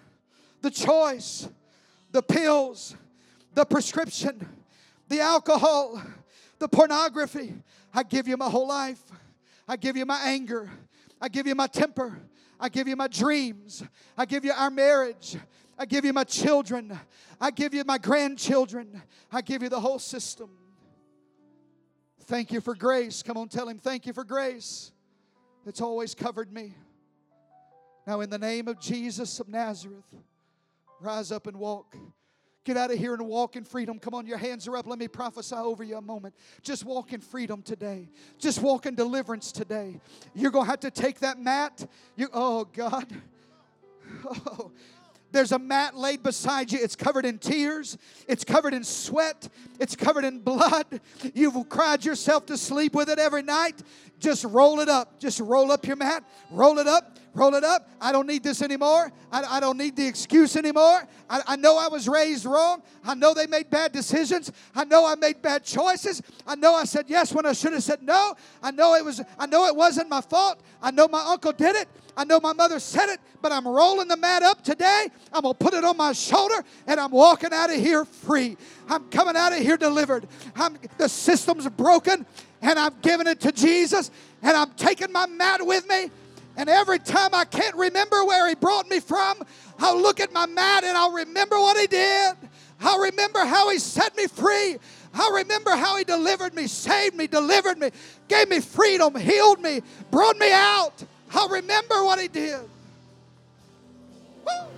the 0.60 0.70
choice, 0.70 1.48
the 2.16 2.22
pills, 2.22 2.96
the 3.52 3.66
prescription, 3.66 4.48
the 5.08 5.20
alcohol, 5.20 6.02
the 6.58 6.66
pornography. 6.66 7.54
I 7.92 8.04
give 8.04 8.26
you 8.26 8.38
my 8.38 8.48
whole 8.48 8.66
life. 8.66 9.02
I 9.68 9.76
give 9.76 9.98
you 9.98 10.06
my 10.06 10.18
anger. 10.22 10.70
I 11.20 11.28
give 11.28 11.46
you 11.46 11.54
my 11.54 11.66
temper. 11.66 12.18
I 12.58 12.70
give 12.70 12.88
you 12.88 12.96
my 12.96 13.06
dreams. 13.06 13.82
I 14.16 14.24
give 14.24 14.46
you 14.46 14.52
our 14.52 14.70
marriage. 14.70 15.36
I 15.78 15.84
give 15.84 16.06
you 16.06 16.14
my 16.14 16.24
children. 16.24 16.98
I 17.38 17.50
give 17.50 17.74
you 17.74 17.84
my 17.84 17.98
grandchildren. 17.98 19.02
I 19.30 19.42
give 19.42 19.62
you 19.62 19.68
the 19.68 19.80
whole 19.80 19.98
system. 19.98 20.48
Thank 22.22 22.50
you 22.50 22.62
for 22.62 22.74
grace. 22.74 23.22
Come 23.22 23.36
on, 23.36 23.48
tell 23.48 23.68
him, 23.68 23.76
thank 23.76 24.06
you 24.06 24.14
for 24.14 24.24
grace 24.24 24.90
that's 25.66 25.82
always 25.82 26.14
covered 26.14 26.50
me. 26.50 26.76
Now, 28.06 28.22
in 28.22 28.30
the 28.30 28.38
name 28.38 28.68
of 28.68 28.80
Jesus 28.80 29.38
of 29.38 29.48
Nazareth, 29.48 30.14
rise 31.00 31.32
up 31.32 31.46
and 31.46 31.56
walk. 31.56 31.96
Get 32.64 32.76
out 32.76 32.90
of 32.90 32.98
here 32.98 33.14
and 33.14 33.26
walk 33.26 33.54
in 33.54 33.62
freedom. 33.64 34.00
Come 34.00 34.12
on, 34.12 34.26
your 34.26 34.38
hands 34.38 34.66
are 34.66 34.76
up. 34.76 34.88
Let 34.88 34.98
me 34.98 35.06
prophesy 35.06 35.54
over 35.54 35.84
you 35.84 35.96
a 35.98 36.02
moment. 36.02 36.34
Just 36.62 36.84
walk 36.84 37.12
in 37.12 37.20
freedom 37.20 37.62
today. 37.62 38.08
Just 38.38 38.60
walk 38.60 38.86
in 38.86 38.96
deliverance 38.96 39.52
today. 39.52 40.00
You're 40.34 40.50
going 40.50 40.64
to 40.64 40.70
have 40.70 40.80
to 40.80 40.90
take 40.90 41.20
that 41.20 41.38
mat. 41.38 41.88
You, 42.16 42.28
oh, 42.32 42.64
God. 42.64 43.06
Oh, 44.24 44.70
there's 45.32 45.52
a 45.52 45.58
mat 45.58 45.96
laid 45.96 46.22
beside 46.22 46.72
you. 46.72 46.78
It's 46.80 46.96
covered 46.96 47.26
in 47.26 47.38
tears. 47.38 47.98
It's 48.28 48.44
covered 48.44 48.74
in 48.74 48.84
sweat. 48.84 49.48
It's 49.80 49.96
covered 49.96 50.24
in 50.24 50.40
blood. 50.40 51.00
You've 51.34 51.68
cried 51.68 52.04
yourself 52.04 52.46
to 52.46 52.56
sleep 52.56 52.94
with 52.94 53.08
it 53.08 53.18
every 53.18 53.42
night. 53.42 53.82
Just 54.18 54.44
roll 54.44 54.80
it 54.80 54.88
up. 54.88 55.20
Just 55.20 55.40
roll 55.40 55.70
up 55.72 55.86
your 55.86 55.96
mat. 55.96 56.24
Roll 56.50 56.78
it 56.78 56.86
up 56.86 57.18
roll 57.36 57.54
it 57.54 57.64
up. 57.64 57.88
I 58.00 58.12
don't 58.12 58.26
need 58.26 58.42
this 58.42 58.62
anymore. 58.62 59.12
I, 59.30 59.42
I 59.42 59.60
don't 59.60 59.76
need 59.76 59.94
the 59.94 60.06
excuse 60.06 60.56
anymore. 60.56 61.06
I, 61.28 61.42
I 61.46 61.56
know 61.56 61.78
I 61.78 61.88
was 61.88 62.08
raised 62.08 62.46
wrong. 62.46 62.82
I 63.04 63.14
know 63.14 63.34
they 63.34 63.46
made 63.46 63.68
bad 63.70 63.92
decisions. 63.92 64.50
I 64.74 64.84
know 64.84 65.06
I 65.06 65.14
made 65.14 65.42
bad 65.42 65.62
choices. 65.62 66.22
I 66.46 66.54
know 66.56 66.74
I 66.74 66.84
said 66.84 67.04
yes 67.08 67.32
when 67.32 67.44
I 67.46 67.52
should 67.52 67.74
have 67.74 67.82
said 67.82 68.02
no. 68.02 68.34
I 68.62 68.70
know 68.70 68.94
it 68.94 69.04
was 69.04 69.22
I 69.38 69.46
know 69.46 69.66
it 69.66 69.76
wasn't 69.76 70.08
my 70.08 70.22
fault. 70.22 70.62
I 70.82 70.90
know 70.90 71.06
my 71.08 71.22
uncle 71.26 71.52
did 71.52 71.76
it. 71.76 71.88
I 72.16 72.24
know 72.24 72.40
my 72.40 72.52
mother 72.54 72.80
said 72.80 73.10
it, 73.10 73.20
but 73.42 73.52
I'm 73.52 73.68
rolling 73.68 74.08
the 74.08 74.16
mat 74.16 74.42
up 74.42 74.62
today. 74.62 75.08
I'm 75.32 75.42
going 75.42 75.54
to 75.54 75.64
put 75.64 75.74
it 75.74 75.84
on 75.84 75.96
my 75.96 76.12
shoulder 76.12 76.64
and 76.86 76.98
I'm 76.98 77.10
walking 77.10 77.52
out 77.52 77.70
of 77.70 77.76
here 77.76 78.04
free. 78.04 78.56
I'm 78.88 79.08
coming 79.10 79.36
out 79.36 79.52
of 79.52 79.58
here 79.58 79.76
delivered. 79.76 80.26
I'm, 80.54 80.78
the 80.96 81.08
system's 81.08 81.68
broken 81.68 82.24
and 82.62 82.78
I'm 82.78 82.94
giving 83.02 83.26
it 83.26 83.40
to 83.40 83.52
Jesus 83.52 84.10
and 84.42 84.56
I'm 84.56 84.70
taking 84.72 85.12
my 85.12 85.26
mat 85.26 85.64
with 85.64 85.86
me. 85.88 86.10
And 86.56 86.70
every 86.70 86.98
time 86.98 87.34
I 87.34 87.44
can't 87.44 87.76
remember 87.76 88.24
where 88.24 88.48
He 88.48 88.54
brought 88.54 88.88
me 88.88 88.98
from, 88.98 89.42
I'll 89.78 90.00
look 90.00 90.20
at 90.20 90.32
my 90.32 90.46
mat 90.46 90.84
and 90.84 90.96
I'll 90.96 91.12
remember 91.12 91.56
what 91.56 91.78
He 91.78 91.86
did. 91.86 92.34
I'll 92.80 93.00
remember 93.00 93.40
how 93.44 93.68
He 93.70 93.78
set 93.78 94.16
me 94.16 94.26
free. 94.26 94.78
I'll 95.12 95.34
remember 95.34 95.70
how 95.72 95.98
He 95.98 96.04
delivered 96.04 96.54
me, 96.54 96.66
saved 96.66 97.14
me, 97.14 97.26
delivered 97.26 97.78
me, 97.78 97.90
gave 98.28 98.48
me 98.48 98.60
freedom, 98.60 99.14
healed 99.14 99.60
me, 99.60 99.82
brought 100.10 100.38
me 100.38 100.50
out. 100.50 101.04
I'll 101.34 101.48
remember 101.48 102.04
what 102.04 102.20
He 102.20 102.28
did. 102.28 102.60
Woo! 104.46 104.75